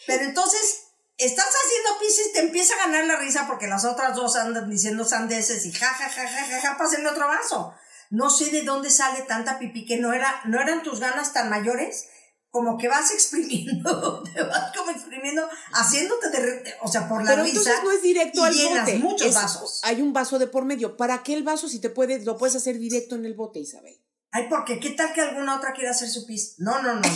Pero 0.06 0.24
entonces, 0.26 0.82
estás 1.18 1.48
haciendo 1.48 2.00
pis 2.00 2.22
y 2.30 2.34
te 2.34 2.40
empieza 2.42 2.74
a 2.76 2.86
ganar 2.86 3.06
la 3.06 3.16
risa 3.18 3.46
porque 3.48 3.68
las 3.68 3.86
otras 3.86 4.16
dos 4.16 4.36
andan 4.36 4.70
diciendo 4.70 5.06
sandeces 5.06 5.66
y 5.66 5.72
ja, 5.72 5.88
ja, 5.88 6.10
ja, 6.10 6.28
ja, 6.28 6.46
ja, 6.46 6.62
ja, 6.62 6.78
pásenme 6.78 7.10
otro 7.10 7.28
vaso. 7.28 7.74
No 8.12 8.30
sé 8.30 8.50
de 8.52 8.64
dónde 8.64 8.90
sale 8.90 9.22
tanta 9.24 9.60
pipí 9.60 9.86
que 9.86 9.98
no 9.98 10.14
era, 10.14 10.42
no 10.46 10.60
eran 10.62 10.84
tus 10.84 11.00
ganas 11.00 11.32
tan 11.34 11.50
mayores, 11.50 12.08
como 12.52 12.78
que 12.78 12.88
vas 12.88 13.12
exprimiendo, 13.14 14.24
te 14.34 14.42
vas 14.44 14.76
como 14.76 14.92
exprimiendo, 14.92 15.48
haciéndote 15.74 16.30
de, 16.30 16.74
o 16.82 16.88
sea, 16.88 17.08
por 17.08 17.24
la 17.24 17.32
Pero 17.32 17.44
risa. 17.44 17.58
entonces 17.60 17.84
no 17.84 17.92
es 17.92 18.02
directo 18.02 18.42
y 18.42 18.44
al 18.46 18.54
llenas 18.54 18.86
bote. 18.86 18.98
muchos 19.00 19.28
Es- 19.28 19.36
vasos. 19.36 19.80
Hay 19.84 20.02
un 20.02 20.14
vaso 20.14 20.40
de 20.40 20.48
por 20.48 20.66
medio. 20.66 20.98
¿Para 20.98 21.22
qué 21.24 21.34
el 21.34 21.44
vaso 21.44 21.68
si 21.70 21.80
te 21.80 21.90
puedes, 21.90 22.26
lo 22.26 22.38
puedes 22.38 22.56
hacer 22.56 22.78
directo 22.80 23.16
en 23.16 23.26
el 23.26 23.34
bote, 23.36 23.60
Isabel? 23.60 24.00
Ay, 24.32 24.46
porque 24.50 24.80
qué 24.80 24.92
tal 24.92 25.12
que 25.14 25.22
alguna 25.22 25.58
otra 25.58 25.74
quiera 25.74 25.92
hacer 25.92 26.08
su 26.10 26.26
pis. 26.26 26.56
No, 26.60 26.82
no, 26.82 26.94
no, 26.96 27.02
no. 27.02 27.10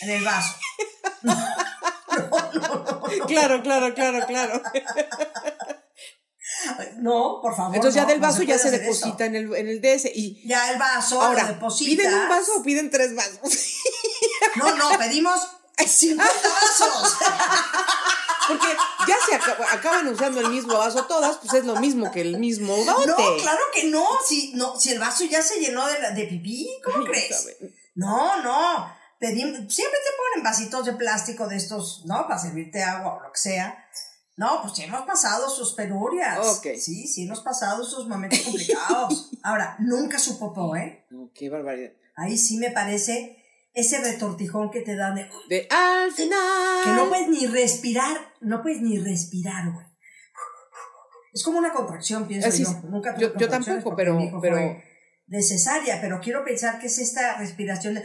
En 0.00 0.10
el 0.10 0.24
vaso. 0.24 0.54
Claro, 3.26 3.62
claro, 3.62 3.94
claro, 3.94 4.26
claro. 4.26 4.62
No, 6.98 7.38
por 7.42 7.56
favor. 7.56 7.74
Entonces 7.74 7.94
ya 7.96 8.02
no, 8.02 8.08
del 8.08 8.20
no 8.20 8.26
vaso 8.26 8.42
ya 8.42 8.58
se 8.58 8.70
deposita 8.70 9.24
eso. 9.24 9.24
en 9.24 9.36
el, 9.36 9.54
en 9.54 9.68
el 9.68 9.80
DS. 9.80 10.06
Y 10.14 10.46
Ya 10.46 10.70
el 10.72 10.78
vaso 10.78 11.20
ahora, 11.20 11.42
lo 11.42 11.48
depositas. 11.48 11.94
¿piden 11.96 12.14
un 12.14 12.28
vaso 12.28 12.52
o 12.58 12.62
piden 12.62 12.90
tres 12.90 13.14
vasos? 13.14 13.38
No, 14.56 14.74
no, 14.76 14.98
pedimos 14.98 15.40
50 15.78 16.24
vasos. 16.24 17.16
Porque 18.48 18.66
ya 19.06 19.16
se 19.28 19.34
acaba- 19.36 19.72
acaban 19.72 20.08
usando 20.08 20.40
el 20.40 20.48
mismo 20.50 20.76
vaso 20.76 21.04
todas, 21.06 21.36
pues 21.38 21.54
es 21.54 21.64
lo 21.64 21.76
mismo 21.76 22.10
que 22.10 22.20
el 22.22 22.38
mismo 22.38 22.76
bote. 22.84 23.06
No, 23.06 23.16
claro 23.40 23.60
que 23.72 23.84
no. 23.84 24.04
Si, 24.26 24.52
no, 24.54 24.78
si 24.78 24.90
el 24.90 24.98
vaso 24.98 25.24
ya 25.24 25.40
se 25.42 25.60
llenó 25.60 25.86
de, 25.86 25.98
la- 26.00 26.10
de 26.10 26.24
pipí, 26.26 26.68
¿cómo 26.84 26.98
Ay, 26.98 27.04
crees? 27.04 27.48
No, 27.94 28.42
no. 28.42 28.92
Siempre 29.20 29.70
te 29.70 30.10
ponen 30.16 30.42
vasitos 30.42 30.84
de 30.84 30.92
plástico 30.94 31.46
de 31.46 31.56
estos, 31.56 32.02
¿no? 32.06 32.26
Para 32.26 32.38
servirte 32.40 32.82
agua 32.82 33.14
o 33.18 33.20
lo 33.22 33.32
que 33.32 33.38
sea. 33.38 33.86
No, 34.36 34.60
pues 34.62 34.74
sí 34.74 34.82
hemos 34.84 35.02
pasado 35.02 35.48
sus 35.50 35.74
penurias. 35.74 36.38
Ok. 36.58 36.68
Sí, 36.78 37.06
sí 37.06 37.24
hemos 37.24 37.40
pasado 37.40 37.84
sus 37.84 38.08
momentos 38.08 38.40
complicados. 38.40 39.30
Ahora, 39.42 39.76
nunca 39.78 40.18
su 40.18 40.38
popó, 40.38 40.74
¿eh? 40.76 41.04
No, 41.10 41.30
qué 41.34 41.50
barbaridad. 41.50 41.92
Ahí 42.16 42.36
sí 42.38 42.56
me 42.58 42.70
parece 42.70 43.38
ese 43.74 44.00
retortijón 44.00 44.70
que 44.70 44.80
te 44.80 44.96
dan 44.96 45.14
de... 45.14 45.28
De 45.48 45.66
al 45.70 46.10
final. 46.12 46.84
Que 46.84 46.90
no 46.92 47.08
puedes 47.08 47.28
ni 47.28 47.46
respirar, 47.46 48.16
no 48.40 48.62
puedes 48.62 48.80
ni 48.82 48.98
respirar, 48.98 49.70
güey. 49.72 49.86
Es 51.32 51.42
como 51.42 51.58
una 51.58 51.72
contracción, 51.72 52.26
pienso 52.26 52.48
Así 52.48 52.62
yo. 52.64 52.70
es. 52.70 52.84
Nunca 52.84 53.14
tuve 53.14 53.22
Yo- 53.24 53.34
yo 53.38 53.48
tampoco, 53.48 53.96
pero- 53.96 54.18
pero- 54.40 54.76
de 55.26 55.42
cesárea, 55.42 55.98
pero 56.00 56.20
quiero 56.20 56.44
pensar 56.44 56.78
que 56.78 56.88
es 56.88 56.98
esta 56.98 57.38
respiración 57.38 57.94
de... 57.94 58.02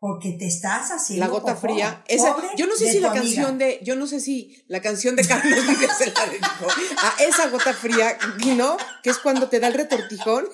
Porque 0.00 0.32
te 0.38 0.46
estás 0.46 0.90
haciendo 0.92 1.26
La 1.26 1.30
gota 1.30 1.54
fría. 1.54 2.02
Esa, 2.08 2.34
yo 2.56 2.66
no 2.66 2.74
sé 2.74 2.90
si 2.90 3.00
la 3.00 3.10
amiga. 3.10 3.22
canción 3.22 3.58
de, 3.58 3.80
yo 3.82 3.96
no 3.96 4.06
sé 4.06 4.18
si 4.20 4.64
la 4.66 4.80
canción 4.80 5.14
de 5.14 5.26
Carlos 5.26 5.66
Vives 5.68 5.90
se 5.98 6.10
la 6.10 6.24
dedicó 6.26 6.66
a 7.02 7.22
esa 7.22 7.48
gota 7.48 7.74
fría, 7.74 8.16
¿no? 8.56 8.78
Que 9.02 9.10
es 9.10 9.18
cuando 9.18 9.50
te 9.50 9.60
da 9.60 9.68
el 9.68 9.74
retortijón. 9.74 10.46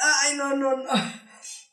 Ay, 0.00 0.36
no, 0.36 0.56
no, 0.56 0.76
no. 0.76 0.90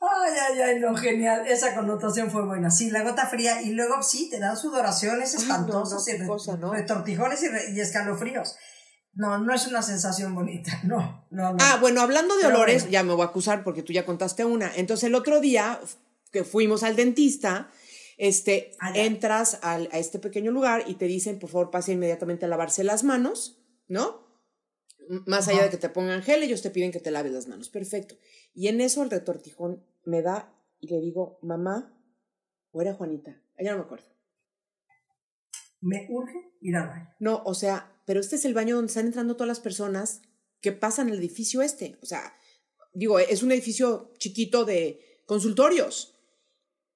Ay, 0.02 0.32
ay, 0.50 0.62
ay, 0.62 0.80
no, 0.80 0.96
genial. 0.96 1.46
Esa 1.48 1.76
connotación 1.76 2.32
fue 2.32 2.46
buena. 2.46 2.72
Sí, 2.72 2.90
la 2.90 3.04
gota 3.04 3.28
fría. 3.28 3.62
Y 3.62 3.72
luego 3.72 4.02
sí, 4.02 4.30
te 4.30 4.40
dan 4.40 4.56
sudoraciones 4.58 5.36
Ay, 5.36 5.36
no, 5.36 5.42
espantosas 5.52 6.06
no, 6.08 6.14
y 6.14 6.18
qué 6.18 6.22
re- 6.24 6.28
cosa, 6.28 6.58
¿no? 6.58 6.74
retortijones 6.74 7.44
y, 7.44 7.48
re- 7.50 7.72
y 7.74 7.80
escalofríos. 7.82 8.56
No, 9.14 9.38
no 9.40 9.54
es 9.54 9.68
una 9.68 9.82
sensación 9.82 10.34
bonita. 10.36 10.72
No, 10.84 11.26
no, 11.32 11.52
no. 11.54 11.58
Ah, 11.60 11.78
bueno, 11.82 12.02
hablando 12.02 12.36
de 12.36 12.44
Pero 12.44 12.56
olores, 12.56 12.84
bueno. 12.84 12.92
ya 12.94 13.04
me 13.04 13.14
voy 13.14 13.24
a 13.24 13.30
acusar 13.30 13.64
porque 13.64 13.84
tú 13.84 13.94
ya 13.94 14.06
contaste 14.06 14.46
una. 14.46 14.74
Entonces 14.76 15.06
el 15.06 15.16
otro 15.16 15.40
día 15.42 15.80
que 16.32 16.44
fuimos 16.44 16.84
al 16.84 16.96
dentista, 16.96 17.70
este, 18.18 18.72
Ah, 18.80 18.92
entras 18.96 19.60
al- 19.64 19.90
a 19.92 19.98
este 19.98 20.20
pequeño 20.20 20.52
lugar 20.52 20.84
y 20.88 20.96
te 20.96 21.06
dicen, 21.06 21.40
por 21.40 21.50
favor, 21.50 21.72
pase 21.72 21.94
inmediatamente 21.94 22.46
a 22.46 22.48
lavarse 22.50 22.84
las 22.84 23.04
manos, 23.04 23.62
¿no? 23.88 24.28
Más 25.26 25.48
allá 25.48 25.64
de 25.64 25.70
que 25.72 25.78
te 25.78 25.90
pongan 25.90 26.22
gel, 26.22 26.44
ellos 26.44 26.62
te 26.62 26.70
piden 26.70 26.92
que 26.92 27.00
te 27.00 27.10
laves 27.12 27.32
las 27.32 27.48
manos. 27.48 27.70
Perfecto. 27.70 28.16
Y 28.54 28.68
en 28.68 28.80
eso 28.80 29.02
el 29.02 29.10
retortijón 29.10 29.84
me 30.06 30.22
da 30.22 30.54
y 30.80 30.88
le 30.88 31.00
digo, 31.02 31.40
mamá, 31.42 31.98
o 32.72 32.82
era 32.82 32.94
Juanita, 32.94 33.42
ya 33.58 33.72
no 33.72 33.78
me 33.80 33.84
acuerdo. 33.86 34.06
Me 35.82 36.06
urge 36.10 36.52
ir 36.62 36.76
al 36.76 36.88
baño. 36.90 37.10
No, 37.20 37.42
o 37.46 37.54
sea, 37.56 37.92
pero 38.10 38.22
este 38.22 38.38
es 38.38 38.46
el 38.46 38.56
baño 38.56 38.76
donde 38.76 38.90
están 38.90 39.06
entrando 39.06 39.36
todas 39.36 39.50
las 39.50 39.60
personas 39.60 40.24
que 40.62 40.72
pasan 40.72 41.10
el 41.10 41.20
edificio 41.20 41.62
este. 41.62 42.00
O 42.02 42.08
sea, 42.08 42.34
digo, 42.92 43.20
es 43.20 43.44
un 43.44 43.52
edificio 43.52 44.12
chiquito 44.18 44.66
de 44.66 45.22
consultorios. 45.28 46.16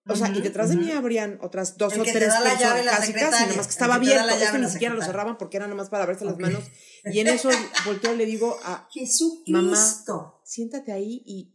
O 0.07 0.15
sea, 0.15 0.35
y 0.35 0.41
detrás 0.41 0.69
de 0.71 0.75
mí 0.75 0.87
ujú. 0.87 0.97
habrían 0.97 1.37
otras 1.43 1.77
dos 1.77 1.93
El 1.93 2.01
o 2.01 2.03
que 2.03 2.13
te 2.13 2.17
tres 2.17 2.29
da 2.29 2.39
la 2.39 2.59
llave, 2.59 2.81
personas, 2.81 2.85
la 2.85 2.91
casi, 2.93 3.13
casi, 3.13 3.13
secretaria. 3.13 3.45
nada 3.45 3.57
más 3.57 3.67
que 3.67 3.71
estaba 3.73 3.93
que 3.93 3.99
te 3.99 4.05
abierto. 4.07 4.25
la 4.25 4.33
Este 4.33 4.45
llave, 4.45 4.59
ni 4.65 4.71
siquiera 4.71 4.95
lo 4.95 5.01
cerraban 5.03 5.37
porque 5.37 5.57
era 5.57 5.67
nada 5.67 5.77
más 5.77 5.89
para 5.89 6.07
verse 6.07 6.25
las 6.25 6.39
manos. 6.39 6.63
Y 7.05 7.19
en 7.19 7.27
eso 7.27 7.51
volteo 7.85 8.15
y 8.15 8.17
le 8.17 8.25
digo 8.25 8.57
a 8.63 8.89
Jesucristo. 8.91 9.51
mamá, 9.51 10.39
siéntate 10.43 10.93
ahí 10.93 11.21
y 11.27 11.53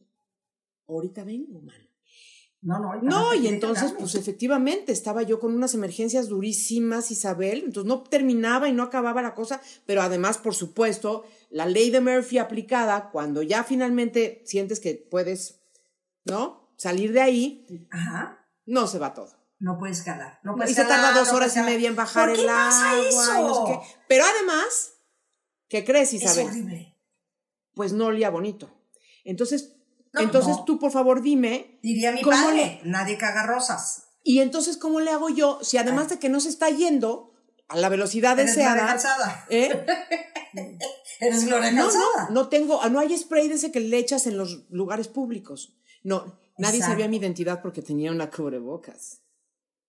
ahorita 0.86 1.24
vengo, 1.24 1.60
man. 1.62 1.87
No, 2.60 2.78
no. 2.80 3.00
No, 3.02 3.34
y 3.34 3.46
entonces, 3.46 3.94
pues 3.96 4.16
efectivamente, 4.16 4.90
estaba 4.90 5.22
yo 5.22 5.38
con 5.38 5.54
unas 5.54 5.74
emergencias 5.74 6.28
durísimas, 6.28 7.10
Isabel, 7.12 7.62
entonces 7.66 7.86
no 7.88 8.02
terminaba 8.02 8.68
y 8.68 8.72
no 8.72 8.82
acababa 8.82 9.22
la 9.22 9.34
cosa, 9.34 9.60
pero 9.86 10.02
además, 10.02 10.38
por 10.38 10.54
supuesto, 10.56 11.24
la 11.50 11.66
ley 11.66 11.90
de 11.90 12.00
Murphy 12.00 12.38
aplicada, 12.38 13.10
cuando 13.10 13.42
ya 13.42 13.62
finalmente 13.62 14.42
sientes 14.44 14.80
que 14.80 14.94
puedes, 14.94 15.60
¿no? 16.24 16.72
Salir 16.76 17.12
de 17.12 17.20
ahí, 17.20 17.86
Ajá. 17.90 18.44
no 18.66 18.88
se 18.88 18.98
va 18.98 19.14
todo. 19.14 19.36
No 19.60 19.78
puedes 19.78 20.02
calar. 20.02 20.40
No 20.42 20.52
Y 20.54 20.56
puedes 20.56 20.74
se 20.74 20.84
tarda 20.84 21.12
dos 21.12 21.28
no 21.28 21.34
horas 21.36 21.56
y 21.56 21.60
media 21.60 21.88
en 21.88 21.96
bajar 21.96 22.28
¿Por 22.28 22.36
qué 22.36 22.42
el 22.42 22.46
pasa 22.48 22.90
agua, 22.90 23.00
y 23.00 23.14
no 23.14 23.50
eso? 23.52 23.66
sé 23.66 23.72
qué. 23.72 23.96
Pero 24.08 24.24
además, 24.24 24.94
¿qué 25.68 25.84
crees, 25.84 26.12
Es 26.12 26.22
Isabel? 26.22 26.46
horrible. 26.46 26.96
Pues 27.74 27.92
no 27.92 28.06
olía 28.06 28.30
bonito. 28.30 28.68
Entonces, 29.24 29.76
No, 30.18 30.24
entonces 30.24 30.56
no. 30.56 30.64
tú, 30.64 30.78
por 30.78 30.90
favor, 30.92 31.22
dime, 31.22 31.78
Diría 31.82 32.12
mi 32.12 32.22
¿Cómo 32.22 32.36
padre, 32.36 32.80
nadie 32.84 33.16
caga 33.18 33.44
rosas. 33.46 34.04
Y 34.24 34.40
entonces, 34.40 34.76
¿cómo 34.76 35.00
le 35.00 35.10
hago 35.10 35.28
yo? 35.30 35.58
Si 35.62 35.78
además 35.78 36.08
de 36.08 36.18
que 36.18 36.28
no 36.28 36.40
se 36.40 36.48
está 36.48 36.68
yendo 36.70 37.32
a 37.68 37.76
la 37.76 37.88
velocidad 37.88 38.38
Eres 38.38 38.54
deseada. 38.56 38.98
¿eh? 39.50 39.86
Eres 41.20 41.44
Gloria 41.46 41.70
No, 41.72 41.90
no, 41.92 42.30
no 42.30 42.48
tengo, 42.48 42.82
ah, 42.82 42.88
no 42.88 43.00
hay 43.00 43.16
spray 43.16 43.48
de 43.48 43.54
ese 43.54 43.72
que 43.72 43.80
le 43.80 43.98
echas 43.98 44.26
en 44.26 44.36
los 44.36 44.68
lugares 44.70 45.08
públicos. 45.08 45.76
No, 46.02 46.38
nadie 46.56 46.76
Exacto. 46.76 46.92
sabía 46.94 47.08
mi 47.08 47.16
identidad 47.16 47.60
porque 47.62 47.82
tenía 47.82 48.10
una 48.12 48.30
cubrebocas. 48.30 49.22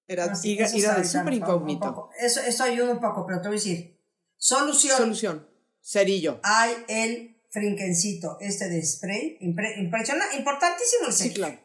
Era, 0.08 0.28
No, 0.28 0.36
sí, 0.36 0.58
era, 0.58 1.04
súper 1.04 1.34
incógnito. 1.34 2.10
Eso, 2.20 2.40
eso 2.42 2.64
ayuda 2.64 2.92
un 2.92 3.00
poco, 3.00 3.26
pero 3.28 3.42
te 3.42 3.48
voy 3.48 3.58
a 3.58 3.60
decir. 3.60 4.00
Solución. 4.38 4.98
Solución, 4.98 5.48
cerillo. 5.82 6.40
Hay 6.44 6.74
el 6.88 7.39
frinquencito 7.50 8.38
este 8.40 8.70
de 8.70 8.84
spray. 8.86 9.38
Impre- 9.42 9.78
impresiona, 9.80 10.26
importantísimo 10.38 11.08
el 11.08 11.14
Sí, 11.14 11.24
cerillo. 11.24 11.36
claro. 11.36 11.60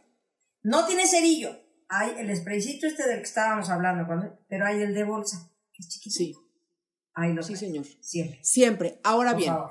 No 0.62 0.86
tiene 0.86 1.06
cerillo. 1.06 1.60
Hay 1.88 2.12
el 2.18 2.34
spraycito 2.36 2.86
este 2.86 3.06
del 3.06 3.18
que 3.18 3.24
estábamos 3.24 3.68
hablando, 3.70 4.06
pero 4.48 4.66
hay 4.66 4.80
el 4.82 4.94
de 4.94 5.04
bolsa, 5.04 5.50
que 5.72 5.82
es 5.82 5.88
chiquito. 5.88 6.14
Sí, 6.16 6.34
Ahí 7.16 7.32
lo 7.32 7.42
sí, 7.44 7.54
señor. 7.56 7.84
Siempre. 8.00 8.40
Siempre. 8.42 9.00
Ahora 9.04 9.30
Por 9.32 9.38
bien, 9.40 9.52
favor. 9.52 9.70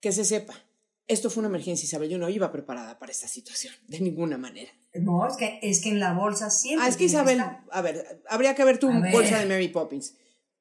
que 0.00 0.12
se 0.12 0.24
sepa, 0.24 0.54
esto 1.08 1.28
fue 1.28 1.42
una 1.42 1.48
emergencia, 1.48 1.84
Isabel. 1.84 2.08
Yo 2.08 2.16
no 2.16 2.28
iba 2.30 2.50
preparada 2.52 2.98
para 2.98 3.12
esta 3.12 3.28
situación, 3.28 3.74
de 3.88 4.00
ninguna 4.00 4.38
manera. 4.38 4.70
No, 4.94 5.26
es 5.28 5.36
que, 5.36 5.58
es 5.62 5.82
que 5.82 5.90
en 5.90 6.00
la 6.00 6.14
bolsa 6.14 6.48
siempre. 6.48 6.86
Ah, 6.86 6.88
es 6.88 6.96
que 6.96 7.04
Isabel, 7.04 7.40
estar. 7.40 7.64
a 7.70 7.82
ver, 7.82 8.22
habría 8.28 8.54
que 8.54 8.64
ver 8.64 8.78
tu 8.78 8.88
A 8.88 8.98
ver. 9.00 9.12
bolsa 9.12 9.38
de 9.40 9.46
Mary 9.46 9.68
Poppins. 9.68 10.14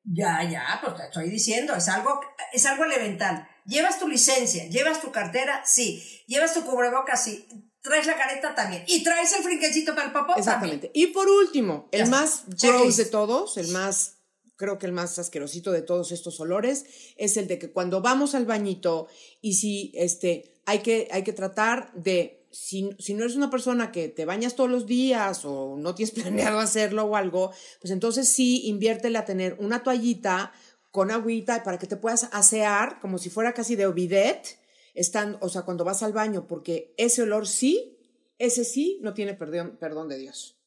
Ya, 0.04 0.44
ya, 0.50 0.82
pues 0.84 0.96
te 0.98 1.04
estoy 1.04 1.30
diciendo, 1.30 1.74
es 1.76 1.88
algo, 1.88 2.20
es 2.52 2.66
algo 2.66 2.84
elemental. 2.84 3.48
¿Llevas 3.70 4.00
tu 4.00 4.08
licencia? 4.08 4.68
¿Llevas 4.68 5.00
tu 5.00 5.12
cartera? 5.12 5.62
Sí. 5.66 6.04
¿Llevas 6.26 6.54
tu 6.54 6.66
cubrebocas? 6.66 7.24
Sí. 7.24 7.48
¿Traes 7.82 8.08
la 8.08 8.18
careta? 8.18 8.56
También. 8.56 8.84
¿Y 8.88 9.04
traes 9.04 9.32
el 9.34 9.44
frinquecito 9.44 9.94
para 9.94 10.08
el 10.08 10.14
popó? 10.14 10.36
Exactamente. 10.36 10.92
Y 10.94 11.08
por 11.08 11.30
último, 11.30 11.88
el 11.92 12.10
más 12.10 12.44
gross 12.62 12.98
de 12.98 13.06
todos, 13.06 13.58
el 13.58 13.70
más, 13.70 14.18
creo 14.58 14.80
que 14.80 14.88
el 14.88 14.92
más 14.92 15.18
asquerosito 15.20 15.72
de 15.72 15.84
todos 15.84 16.12
estos 16.12 16.40
olores, 16.40 16.86
es 17.16 17.38
el 17.38 17.48
de 17.48 17.60
que 17.60 17.72
cuando 17.72 18.02
vamos 18.02 18.36
al 18.36 18.46
bañito 18.46 19.08
y 19.40 19.54
si 19.54 19.92
este, 19.96 20.56
hay 20.66 20.80
que, 20.80 21.08
hay 21.12 21.24
que 21.24 21.32
tratar 21.32 21.94
de, 21.94 22.48
si, 22.52 22.90
si 23.00 23.14
no 23.14 23.24
eres 23.24 23.38
una 23.38 23.50
persona 23.50 23.92
que 23.92 24.10
te 24.10 24.26
bañas 24.26 24.56
todos 24.56 24.70
los 24.70 24.86
días 24.86 25.46
o 25.46 25.78
no 25.78 25.96
tienes 25.96 26.12
planeado 26.16 26.60
hacerlo 26.60 27.06
o 27.06 27.16
algo, 27.16 27.54
pues 27.80 27.92
entonces 27.92 28.28
sí, 28.28 28.68
inviértele 28.68 29.18
a 29.18 29.26
tener 29.26 29.56
una 29.60 29.84
toallita 29.84 30.52
con 31.00 31.12
agüita 31.12 31.64
para 31.64 31.80
que 31.80 31.88
te 31.88 31.95
puedas 31.95 32.30
asear 32.34 33.00
como 33.00 33.20
si 33.20 33.30
fuera 33.30 33.54
casi 33.54 33.78
de 33.78 33.88
bidet, 33.89 34.60
están, 34.93 35.38
o 35.39 35.47
sea, 35.47 35.62
cuando 35.62 35.86
vas 35.86 36.04
al 36.04 36.12
baño, 36.12 36.45
porque 36.45 36.93
ese 36.97 37.22
olor 37.22 37.47
sí, 37.47 37.97
ese 38.38 38.66
sí 38.66 39.00
no 39.02 39.14
tiene 39.14 39.34
perdón, 39.34 39.78
perdón 39.80 40.10
de 40.10 40.18
Dios. 40.18 40.60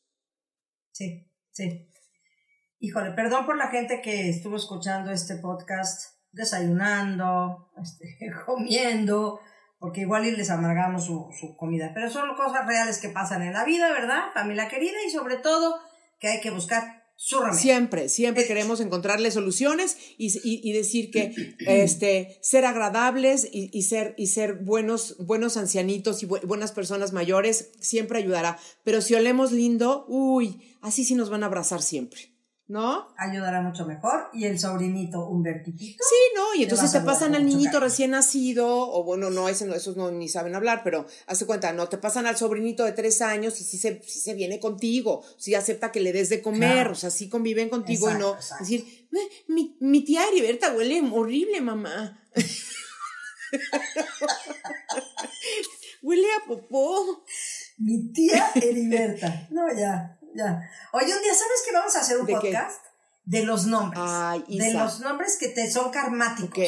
Sí, 0.90 1.30
sí. 1.50 1.86
Híjole, 2.78 3.10
perdón 3.10 3.44
por 3.44 3.58
la 3.58 3.68
gente 3.68 4.00
que 4.00 4.30
estuvo 4.30 4.56
escuchando 4.56 5.10
este 5.10 5.36
podcast 5.36 6.14
desayunando, 6.30 7.70
este, 7.82 8.32
comiendo, 8.46 9.38
porque 9.78 10.00
igual 10.00 10.24
y 10.24 10.30
les 10.30 10.48
amargamos 10.48 11.04
su, 11.04 11.28
su 11.38 11.58
comida. 11.58 11.90
Pero 11.92 12.08
son 12.08 12.34
cosas 12.36 12.66
reales 12.66 12.98
que 13.02 13.10
pasan 13.10 13.42
en 13.42 13.52
la 13.52 13.66
vida, 13.66 13.92
¿verdad? 13.92 14.32
Familia 14.32 14.66
querida 14.68 14.96
y 15.06 15.10
sobre 15.10 15.36
todo 15.36 15.78
que 16.18 16.28
hay 16.28 16.40
que 16.40 16.50
buscar 16.50 17.01
Siempre, 17.54 18.08
siempre 18.08 18.46
queremos 18.46 18.80
encontrarle 18.80 19.30
soluciones 19.30 19.96
y, 20.18 20.26
y- 20.42 20.60
y 20.68 20.72
decir 20.72 21.10
que 21.12 21.32
este, 21.66 22.38
ser 22.42 22.64
agradables 22.64 23.48
y, 23.52 23.70
y 23.72 23.82
ser, 23.82 24.14
y 24.18 24.26
ser 24.26 24.54
buenos, 24.54 25.16
buenos 25.18 25.56
ancianitos 25.56 26.22
y 26.24 26.26
bu- 26.26 26.44
buenas 26.44 26.72
personas 26.72 27.12
mayores 27.12 27.70
siempre 27.80 28.18
ayudará. 28.18 28.58
Pero 28.82 29.00
si 29.00 29.14
olemos 29.14 29.52
lindo, 29.52 30.04
uy, 30.08 30.60
así 30.80 31.04
sí 31.04 31.14
nos 31.14 31.30
van 31.30 31.44
a 31.44 31.46
abrazar 31.46 31.80
siempre, 31.80 32.31
¿no? 32.68 33.12
Ayudará 33.18 33.60
mucho 33.60 33.84
mejor. 33.84 34.28
Y 34.32 34.46
el 34.46 34.58
sobrinito 34.58 35.26
Humbertitito. 35.28 36.02
Sí, 36.02 36.14
¿no? 36.36 36.54
Y 36.54 36.62
entonces 36.62 36.92
te 36.92 37.00
pasan 37.00 37.34
al 37.34 37.44
niñito 37.44 37.80
recién 37.80 38.12
nacido, 38.12 38.66
o 38.90 39.04
bueno, 39.04 39.28
no, 39.30 39.48
ese 39.48 39.66
no, 39.66 39.74
esos 39.74 39.96
no 39.96 40.10
ni 40.10 40.28
saben 40.28 40.54
hablar, 40.54 40.82
pero 40.84 41.06
hace 41.26 41.44
cuenta, 41.44 41.72
no, 41.72 41.88
te 41.88 41.98
pasan 41.98 42.26
al 42.26 42.36
sobrinito 42.36 42.84
de 42.84 42.92
tres 42.92 43.20
años 43.20 43.60
y 43.60 43.64
sí 43.64 43.76
se, 43.78 44.00
sí 44.02 44.20
se 44.20 44.34
viene 44.34 44.58
contigo, 44.60 45.22
sí 45.36 45.54
acepta 45.54 45.92
que 45.92 46.00
le 46.00 46.12
des 46.12 46.28
de 46.30 46.40
comer, 46.40 46.72
Claro. 46.72 46.92
o 46.92 46.94
sea, 46.94 47.10
sí 47.10 47.28
conviven 47.28 47.68
contigo 47.68 48.10
y 48.10 48.14
no 48.14 48.34
exacto. 48.34 48.64
decir, 48.64 49.06
"Eh, 49.12 49.28
mi, 49.48 49.76
mi 49.80 50.04
tía 50.04 50.26
Heriberta 50.28 50.72
huele 50.72 51.02
horrible, 51.12 51.60
mamá. 51.60 52.18
huele 56.02 56.26
a 56.42 56.46
popó. 56.46 57.24
Mi 57.78 58.12
tía 58.12 58.50
Heriberta. 58.54 59.48
No, 59.50 59.62
ya, 59.76 60.18
ya. 60.34 60.60
Oye, 60.92 61.14
un 61.14 61.22
día, 61.22 61.34
¿sabes 61.34 61.62
que 61.66 61.72
vamos 61.72 61.94
a 61.96 62.00
hacer 62.00 62.18
un 62.18 62.26
¿De 62.26 62.32
qué? 62.40 62.52
podcast? 62.52 62.84
De 63.24 63.42
los 63.44 63.66
nombres. 63.66 64.02
Ay, 64.04 64.44
de 64.48 64.68
Isa. 64.68 64.84
los 64.84 65.00
nombres 65.00 65.36
que 65.38 65.48
te 65.48 65.70
son 65.70 65.90
karmáticos. 65.90 66.48
¿Ok? 66.58 66.64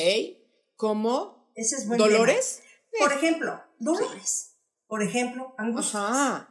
¿Cómo? 0.76 1.50
Ese 1.54 1.76
es 1.76 1.86
buen 1.86 1.98
¿Dolores? 1.98 2.60
tema. 2.92 3.08
Por 3.08 3.12
ejemplo, 3.16 3.62
Dolores. 3.78 4.56
Por 4.86 5.02
ejemplo, 5.02 5.54
Angustia. 5.58 6.00
Ajá. 6.00 6.50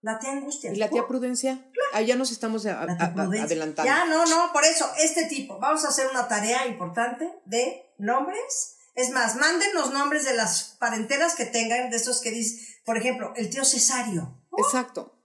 La 0.00 0.18
tía 0.18 0.32
Angustia. 0.32 0.72
¿Y 0.72 0.76
la 0.76 0.88
tía 0.90 1.06
Prudencia? 1.06 1.64
Ahí 1.92 2.06
ya 2.06 2.16
nos 2.16 2.32
estamos 2.32 2.66
a- 2.66 2.80
a- 2.80 2.82
a- 2.84 3.42
adelantando. 3.42 3.84
Ya, 3.84 4.04
no, 4.06 4.26
no, 4.26 4.52
por 4.52 4.64
eso, 4.64 4.90
este 4.98 5.26
tipo. 5.26 5.58
Vamos 5.60 5.84
a 5.84 5.88
hacer 5.88 6.08
una 6.10 6.26
tarea 6.28 6.66
importante 6.66 7.30
de 7.46 7.86
nombres. 7.98 8.76
Es 8.94 9.10
más, 9.10 9.36
manden 9.36 9.72
los 9.74 9.92
nombres 9.92 10.24
de 10.24 10.34
las 10.34 10.76
parenteras 10.80 11.34
que 11.36 11.46
tengan, 11.46 11.88
de 11.90 11.96
estos 11.96 12.20
que 12.20 12.30
dicen, 12.32 12.66
por 12.84 12.98
ejemplo, 12.98 13.32
el 13.36 13.48
tío 13.48 13.64
Cesario. 13.64 14.42
Exacto. 14.58 15.18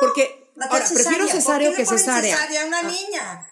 Porque 0.00 0.43
Ahora 0.60 0.84
prefiero 0.86 1.24
¿Por 1.24 1.28
cesárea 1.34 1.70
qué 1.70 1.76
que 1.76 1.82
le 1.82 1.86
ponen 1.86 1.98
cesárea. 1.98 2.36
cesárea 2.36 2.62
a 2.62 2.66
una 2.66 2.78
Ah. 2.80 2.82
niña? 2.82 3.48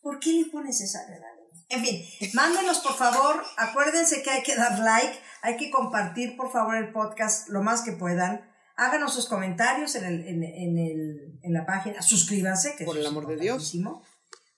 ¿Por 0.00 0.18
qué 0.20 0.32
le 0.32 0.44
pones 0.46 0.78
cesárea 0.78 1.16
a 1.16 1.20
la 1.20 1.26
niña? 1.34 1.64
En 1.70 1.84
fin, 1.84 2.30
mándenos 2.34 2.78
por 2.80 2.94
favor. 2.94 3.42
Acuérdense 3.56 4.22
que 4.22 4.30
hay 4.30 4.42
que 4.42 4.54
dar 4.54 4.78
like, 4.78 5.18
hay 5.42 5.56
que 5.56 5.70
compartir 5.70 6.36
por 6.36 6.52
favor 6.52 6.76
el 6.76 6.92
podcast 6.92 7.48
lo 7.48 7.62
más 7.62 7.82
que 7.82 7.92
puedan. 7.92 8.50
Háganos 8.76 9.14
sus 9.14 9.26
comentarios 9.28 9.94
en, 9.94 10.04
el, 10.04 10.26
en, 10.26 10.42
en 10.42 10.78
el, 10.78 11.38
en 11.42 11.52
la 11.52 11.64
página. 11.64 12.02
Suscríbanse, 12.02 12.74
que 12.76 12.84
Por 12.84 12.96
el 12.96 13.02
es 13.02 13.08
amor 13.08 13.26
de 13.28 13.36
Dios. 13.36 13.72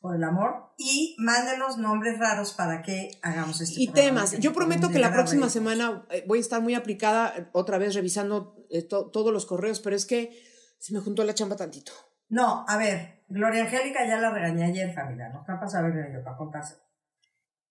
Por 0.00 0.16
el 0.16 0.24
amor. 0.24 0.72
Y 0.78 1.16
mándenos 1.18 1.78
nombres 1.78 2.18
raros 2.18 2.52
para 2.52 2.82
que 2.82 3.10
hagamos 3.22 3.60
este 3.60 3.80
Y 3.82 3.88
programa 3.88 4.24
temas. 4.26 4.40
Yo 4.40 4.52
prometo 4.52 4.88
que 4.90 4.98
la 4.98 5.12
próxima 5.12 5.48
semana 5.50 6.06
eh, 6.10 6.24
voy 6.26 6.38
a 6.38 6.40
estar 6.40 6.60
muy 6.62 6.74
aplicada 6.74 7.34
eh, 7.36 7.46
otra 7.52 7.78
vez 7.78 7.94
revisando 7.94 8.56
eh, 8.70 8.82
to- 8.82 9.10
todos 9.10 9.32
los 9.32 9.46
correos, 9.46 9.80
pero 9.80 9.94
es 9.96 10.06
que 10.06 10.30
se 10.78 10.92
me 10.92 11.00
juntó 11.00 11.24
la 11.24 11.34
chamba 11.34 11.56
tantito. 11.56 11.92
No, 12.28 12.64
a 12.68 12.76
ver, 12.76 13.24
Gloria 13.28 13.64
Angélica 13.64 14.06
ya 14.06 14.18
la 14.18 14.30
regañé 14.30 14.64
ayer, 14.64 14.94
familia, 14.94 15.28
no 15.28 15.40
está 15.40 15.54
para 15.54 15.70
saber 15.70 16.12
yo 16.12 16.22
para 16.22 16.36
contárselo. 16.36 16.80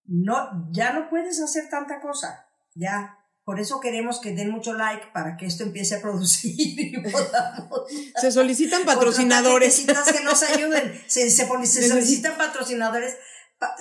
No, 0.05 0.69
ya 0.71 0.93
no 0.93 1.09
puedes 1.09 1.41
hacer 1.41 1.69
tanta 1.69 1.99
cosa, 1.99 2.47
ya. 2.73 3.19
Por 3.43 3.59
eso 3.59 3.79
queremos 3.79 4.19
que 4.19 4.33
den 4.33 4.49
mucho 4.49 4.73
like 4.73 5.07
para 5.13 5.37
que 5.37 5.45
esto 5.45 5.63
empiece 5.63 5.95
a 5.95 6.01
producir 6.01 6.55
y 6.57 6.97
podamos. 7.11 7.83
Se 8.19 8.31
solicitan 8.31 8.83
patrocinadores. 8.85 9.85
que 9.85 10.23
nos 10.23 10.41
ayuden. 10.43 10.99
Se, 11.07 11.29
se, 11.29 11.45
se 11.65 11.87
solicitan 11.87 12.37
patrocinadores. 12.37 13.15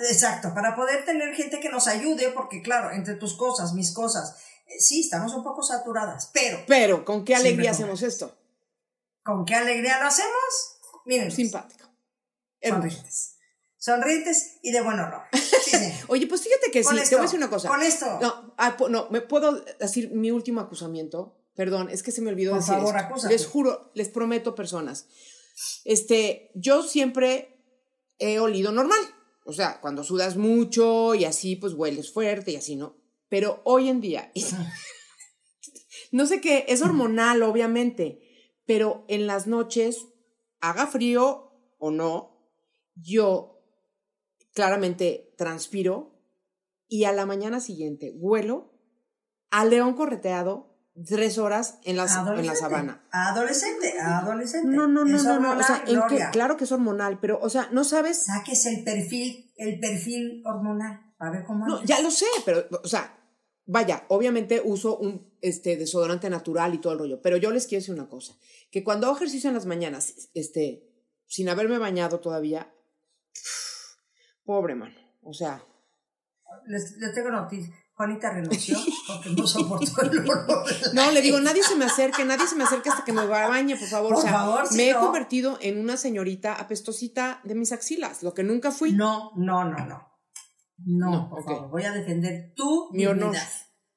Exacto, 0.09 0.53
para 0.53 0.75
poder 0.75 1.03
tener 1.03 1.33
gente 1.33 1.59
que 1.59 1.69
nos 1.69 1.87
ayude, 1.87 2.29
porque 2.29 2.61
claro, 2.61 2.91
entre 2.91 3.15
tus 3.15 3.35
cosas, 3.35 3.73
mis 3.73 3.91
cosas, 3.91 4.37
eh, 4.67 4.79
sí, 4.79 5.01
estamos 5.01 5.33
un 5.33 5.43
poco 5.43 5.61
saturadas, 5.61 6.31
pero... 6.33 6.59
Pero, 6.67 7.03
¿con 7.03 7.25
qué 7.25 7.35
alegría 7.35 7.71
hacemos 7.71 8.01
esto? 8.01 8.35
¿Con 9.25 9.43
qué 9.43 9.55
alegría 9.55 9.99
lo 9.99 10.05
hacemos? 10.05 10.79
Miren. 11.05 11.31
Simpático. 11.31 11.89
Sonrientes. 12.61 13.37
Sonrientes 13.75 14.59
y 14.61 14.71
de 14.71 14.81
buen 14.81 14.99
horror. 14.99 15.23
Oye, 16.07 16.27
pues 16.27 16.43
fíjate 16.43 16.69
que 16.71 16.83
sí, 16.83 16.89
te 16.89 17.15
voy 17.15 17.19
a 17.19 17.21
decir 17.23 17.39
una 17.39 17.49
cosa. 17.49 17.67
Con 17.67 17.81
esto. 17.81 18.19
No, 18.21 18.53
ah, 18.57 18.77
no, 18.87 19.09
me 19.09 19.21
puedo 19.21 19.63
decir 19.79 20.11
mi 20.11 20.29
último 20.29 20.61
acusamiento. 20.61 21.39
Perdón, 21.55 21.89
es 21.89 22.03
que 22.03 22.11
se 22.11 22.21
me 22.21 22.29
olvidó 22.29 22.51
Por 22.51 22.59
decir 22.59 22.75
favor, 22.75 22.95
esto. 23.15 23.27
Les 23.27 23.47
juro, 23.47 23.91
les 23.95 24.09
prometo, 24.09 24.53
personas. 24.53 25.07
Este, 25.85 26.51
yo 26.53 26.83
siempre 26.83 27.63
he 28.19 28.39
olido 28.39 28.71
normal. 28.71 28.99
O 29.45 29.53
sea, 29.53 29.81
cuando 29.81 30.03
sudas 30.03 30.37
mucho 30.37 31.15
y 31.15 31.25
así, 31.25 31.55
pues 31.55 31.73
hueles 31.73 32.13
fuerte 32.13 32.51
y 32.51 32.57
así, 32.57 32.75
¿no? 32.75 32.95
Pero 33.29 33.61
hoy 33.63 33.89
en 33.89 34.01
día, 34.01 34.31
no 36.11 36.27
sé 36.27 36.41
qué, 36.41 36.65
es 36.67 36.83
hormonal, 36.83 37.41
obviamente, 37.41 38.24
pero 38.65 39.05
en 39.07 39.27
las 39.27 39.47
noches, 39.47 40.07
haga 40.59 40.87
frío 40.87 41.51
o 41.77 41.91
no, 41.91 42.35
yo 42.95 43.61
claramente 44.53 45.33
transpiro 45.37 46.15
y 46.87 47.03
a 47.03 47.11
la 47.11 47.25
mañana 47.25 47.59
siguiente 47.59 48.13
huelo 48.15 48.73
a 49.51 49.65
león 49.65 49.93
correteado 49.93 50.75
tres 51.05 51.37
horas 51.37 51.79
en 51.83 51.97
la, 51.97 52.05
en 52.37 52.45
la 52.45 52.55
sabana. 52.55 53.05
Adolescente, 53.11 53.99
adolescente. 53.99 54.67
No, 54.69 54.87
no, 54.87 55.03
no, 55.03 55.21
no, 55.21 55.39
no. 55.39 55.59
O 55.59 55.63
sea, 55.63 55.83
en 55.85 55.99
claro 56.31 56.55
que 56.55 56.63
es 56.63 56.71
hormonal, 56.71 57.19
pero, 57.19 57.39
o 57.41 57.49
sea, 57.49 57.67
no 57.71 57.83
sabes. 57.83 58.23
Saques 58.23 58.65
el 58.65 58.83
perfil, 58.83 59.51
el 59.57 59.79
perfil 59.79 60.41
hormonal, 60.45 61.13
a 61.19 61.29
ver 61.29 61.43
cómo. 61.45 61.67
No, 61.67 61.83
ya 61.83 62.01
lo 62.01 62.11
sé, 62.11 62.25
pero, 62.45 62.65
o 62.83 62.87
sea, 62.87 63.17
vaya, 63.65 64.05
obviamente 64.07 64.61
uso 64.63 64.97
un 64.97 65.34
este, 65.47 65.77
desodorante 65.77 66.29
natural 66.29 66.73
y 66.73 66.79
todo 66.79 66.93
el 66.93 66.99
rollo, 66.99 67.21
pero 67.21 67.37
yo 67.37 67.51
les 67.51 67.67
quiero 67.67 67.81
decir 67.81 67.93
una 67.93 68.09
cosa, 68.09 68.35
que 68.71 68.83
cuando 68.83 69.07
hago 69.07 69.15
ejercicio 69.15 69.49
en 69.49 69.55
las 69.55 69.65
mañanas, 69.65 70.29
este, 70.33 70.89
sin 71.27 71.49
haberme 71.49 71.77
bañado 71.77 72.19
todavía, 72.19 72.71
Pobre 74.45 74.75
man. 74.75 74.93
O 75.23 75.33
sea. 75.33 75.63
Les, 76.67 76.95
tengo 77.13 77.31
noticia. 77.31 77.73
Juanita 77.95 78.29
renunció 78.29 78.77
porque 79.07 79.29
no 79.29 79.47
soportó 79.47 80.01
el 80.01 80.19
olor. 80.19 80.65
No, 80.93 81.11
le 81.11 81.21
digo, 81.21 81.39
nadie 81.39 81.63
se 81.63 81.75
me 81.75 81.85
acerque, 81.85 82.25
nadie 82.25 82.45
se 82.45 82.55
me 82.55 82.65
acerque 82.65 82.89
hasta 82.89 83.05
que 83.05 83.13
me 83.13 83.25
bañe, 83.25 83.77
por 83.77 83.87
favor. 83.87 84.09
Por 84.09 84.19
o 84.19 84.21
sea, 84.21 84.31
favor, 84.33 84.75
me 84.75 84.89
he 84.89 84.93
convertido 84.93 85.57
en 85.61 85.79
una 85.79 85.95
señorita 85.95 86.55
apestosita 86.55 87.39
de 87.45 87.55
mis 87.55 87.71
axilas, 87.71 88.21
lo 88.21 88.33
que 88.33 88.43
nunca 88.43 88.71
fui. 88.71 88.91
No, 88.91 89.31
no, 89.37 89.63
no, 89.63 89.85
no. 89.85 90.11
No, 90.77 91.29
por 91.29 91.45
favor, 91.45 91.69
voy 91.69 91.83
a 91.83 91.93
defender 91.93 92.53
tu 92.53 92.89
Mi 92.91 93.05
honor. 93.05 93.35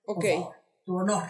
Ok. 0.05 0.25
tu 0.85 0.97
honor. 0.97 1.25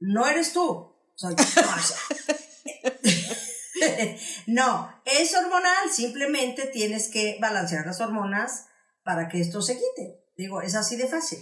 No 0.00 0.26
eres 0.26 0.52
tú, 0.52 0.96
soy 1.14 1.36
no, 4.46 5.02
es 5.04 5.34
hormonal, 5.34 5.90
simplemente 5.92 6.66
tienes 6.66 7.08
que 7.08 7.38
balancear 7.40 7.86
las 7.86 8.00
hormonas 8.00 8.66
para 9.04 9.28
que 9.28 9.40
esto 9.40 9.62
se 9.62 9.74
quite. 9.74 10.24
Digo, 10.36 10.62
es 10.62 10.74
así 10.74 10.96
de 10.96 11.06
fácil. 11.06 11.38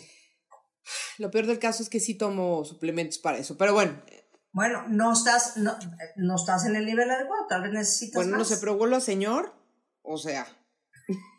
Lo 1.19 1.31
peor 1.31 1.47
del 1.47 1.59
caso 1.59 1.83
es 1.83 1.89
que 1.89 2.01
sí 2.01 2.15
tomo 2.15 2.65
suplementos 2.65 3.19
para 3.19 3.39
eso, 3.39 3.57
pero 3.57 3.73
bueno. 3.73 4.03
Bueno, 4.53 4.85
no 4.89 5.13
estás, 5.13 5.57
no, 5.57 5.77
no 6.17 6.37
estás 6.37 6.67
en 6.67 6.75
el 6.75 6.85
nivel 6.85 7.11
adecuado, 7.11 7.47
tal 7.49 7.63
vez 7.63 7.73
necesitas 7.73 8.15
Bueno, 8.15 8.33
más. 8.33 8.41
no 8.41 8.45
sé, 8.45 8.57
pero 8.59 8.77
vuelo 8.77 8.97
a 8.97 9.01
señor, 9.01 9.55
o 10.03 10.19
sea... 10.19 10.47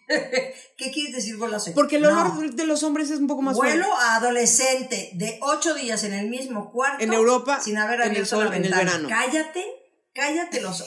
¿Qué 0.78 0.92
quieres 0.92 1.14
decir 1.14 1.36
a 1.36 1.60
señor? 1.60 1.76
Porque 1.76 1.98
el 1.98 2.06
olor 2.06 2.52
de 2.52 2.66
los 2.66 2.82
hombres 2.84 3.12
es 3.12 3.20
un 3.20 3.28
poco 3.28 3.44
más 3.44 3.56
Vuelo 3.56 3.94
a 3.96 4.16
adolescente 4.16 5.12
de 5.14 5.38
ocho 5.42 5.76
días 5.76 6.04
en 6.04 6.14
el 6.14 6.30
mismo 6.30 6.72
cuarto. 6.72 7.04
En 7.04 7.14
Europa, 7.14 7.62
sin 7.62 7.78
haber 7.78 8.02
en 8.02 8.16
el 8.16 8.26
sol, 8.26 8.52
en 8.54 8.66
el 8.66 8.74
verano. 8.74 9.08
Cállate, 9.08 9.64
cállate 10.14 10.62
los 10.62 10.84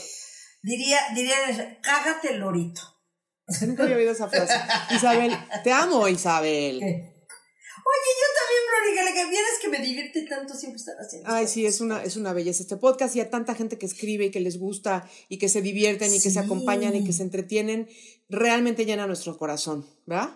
Diría, 0.63 0.99
diría, 1.15 1.35
cágate 1.83 2.35
lorito. 2.35 2.83
Nunca 3.67 3.85
había 3.85 3.97
oído 3.97 4.13
esa 4.13 4.29
frase. 4.29 4.55
Isabel, 4.91 5.37
te 5.63 5.73
amo, 5.73 6.09
Isabel. 6.09 6.77
Oye, 6.77 8.11
yo 8.21 8.27
Florica, 8.69 9.15
que 9.15 9.31
vienes 9.31 9.59
que 9.61 9.69
me 9.69 9.79
divierte 9.79 10.23
tanto 10.23 10.55
siempre 10.55 10.79
estar 10.79 10.97
haciendo. 10.99 11.29
Ay, 11.31 11.47
sí, 11.47 11.67
es 11.67 11.81
una, 11.81 12.03
es 12.03 12.17
una 12.17 12.33
belleza 12.33 12.63
este 12.63 12.77
podcast 12.77 13.15
y 13.17 13.21
a 13.21 13.31
tanta 13.31 13.55
gente 13.55 13.79
que 13.79 13.87
escribe 13.87 14.27
y 14.27 14.31
que 14.31 14.41
les 14.41 14.59
gusta 14.59 15.09
y 15.29 15.39
que 15.39 15.49
se 15.49 15.63
divierten 15.63 16.13
y 16.13 16.21
que 16.21 16.31
se 16.31 16.39
acompañan 16.39 16.95
y 16.95 17.05
que 17.05 17.13
se 17.13 17.23
entretienen, 17.23 17.89
realmente 18.29 18.85
llena 18.85 19.07
nuestro 19.07 19.37
corazón, 19.39 19.87
¿verdad? 20.07 20.31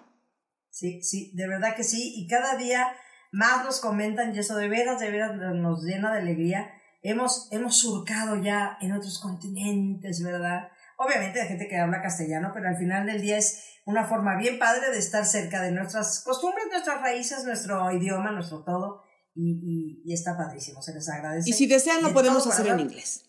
Sí, 0.71 1.03
sí, 1.03 1.33
de 1.35 1.49
verdad 1.49 1.77
que 1.77 1.85
sí. 1.85 2.15
Y 2.17 2.27
cada 2.27 2.57
día 2.57 2.95
más 3.33 3.65
nos 3.65 3.81
comentan 3.81 4.35
y 4.35 4.39
eso 4.39 4.57
de 4.57 4.69
veras, 4.69 5.01
de 5.01 5.11
veras 5.11 5.35
nos 5.37 5.85
llena 5.85 6.13
de 6.13 6.21
alegría 6.21 6.71
hemos, 7.11 7.49
hemos 7.53 7.79
surcado 7.79 8.43
ya 8.43 8.79
en 8.81 8.93
otros 8.93 9.19
continentes, 9.21 10.23
¿verdad? 10.23 10.69
Obviamente 10.97 11.41
hay 11.41 11.49
gente 11.49 11.69
que 11.69 11.77
habla 11.77 12.03
castellano, 12.03 12.51
pero 12.55 12.69
al 12.69 12.77
final 12.77 13.07
del 13.07 13.21
día 13.21 13.39
es 13.39 13.76
una 13.87 14.05
forma 14.05 14.37
bien 14.37 14.59
padre 14.59 14.91
de 14.91 14.99
estar 14.99 15.25
cerca 15.25 15.63
de 15.63 15.71
nuestras 15.71 16.21
costumbres, 16.21 16.67
nuestras 16.71 17.01
raíces, 17.01 17.45
nuestro 17.45 17.91
idioma, 17.93 18.33
nuestro 18.33 18.63
todo. 18.65 19.03
Y, 19.35 20.03
y, 20.05 20.13
está 20.13 20.37
padrísimo, 20.37 20.81
se 20.83 20.95
les 20.95 21.09
agradece. 21.09 21.51
Y 21.51 21.53
si 21.53 21.67
desean, 21.67 22.03
lo 22.03 22.13
podemos 22.13 22.47
hacer 22.47 22.69
en 22.69 22.81
inglés. 22.81 23.23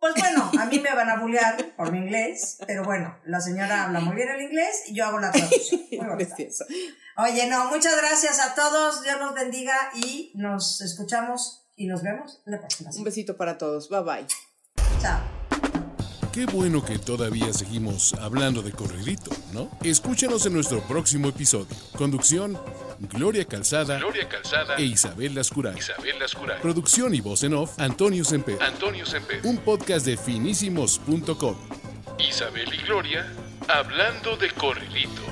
Pues 0.00 0.14
bueno, 0.16 0.50
a 0.58 0.66
mí 0.66 0.78
me 0.82 0.94
van 0.94 1.10
a 1.10 1.20
bullear 1.20 1.56
por 1.76 1.92
mi 1.92 1.98
inglés, 1.98 2.58
pero 2.66 2.82
bueno, 2.84 3.16
la 3.24 3.40
señora 3.40 3.84
habla 3.84 4.00
muy 4.00 4.16
bien 4.16 4.28
el 4.28 4.40
inglés 4.40 4.84
y 4.86 4.94
yo 4.94 5.06
hago 5.06 5.18
la 5.18 5.30
traducción. 5.30 5.80
Oye, 7.18 7.46
no, 7.48 7.68
muchas 7.70 7.96
gracias 7.96 8.40
a 8.40 8.54
todos, 8.54 9.02
Dios 9.02 9.18
nos 9.18 9.34
bendiga 9.34 9.76
y 9.94 10.32
nos 10.34 10.80
escuchamos 10.80 11.68
y 11.76 11.86
nos 11.86 12.02
vemos 12.02 12.42
la 12.46 12.58
próxima. 12.58 12.90
Un 12.96 13.04
besito 13.04 13.36
para 13.36 13.58
todos. 13.58 13.88
Bye 13.88 14.02
bye. 14.02 14.26
Chao. 15.02 15.37
Qué 16.38 16.46
bueno 16.46 16.84
que 16.84 17.00
todavía 17.00 17.52
seguimos 17.52 18.12
hablando 18.12 18.62
de 18.62 18.70
corridito, 18.70 19.32
¿no? 19.52 19.68
Escúchanos 19.82 20.46
en 20.46 20.52
nuestro 20.52 20.80
próximo 20.82 21.26
episodio. 21.30 21.66
Conducción, 21.96 22.56
Gloria 23.00 23.44
Calzada, 23.44 23.98
Gloria 23.98 24.28
Calzada 24.28 24.76
e 24.76 24.84
Isabel 24.84 25.34
Lascuray. 25.34 25.76
Isabel 25.76 26.16
Lascuray. 26.20 26.62
Producción 26.62 27.12
y 27.12 27.20
voz 27.20 27.42
en 27.42 27.54
off, 27.54 27.76
Antonio 27.80 28.22
Semper. 28.22 28.62
Antonio 28.62 29.04
Semper. 29.04 29.40
Un 29.42 29.58
podcast 29.58 30.06
de 30.06 30.16
finísimos.com. 30.16 31.56
Isabel 32.20 32.72
y 32.72 32.84
Gloria 32.84 33.26
hablando 33.66 34.36
de 34.36 34.52
corridito. 34.52 35.22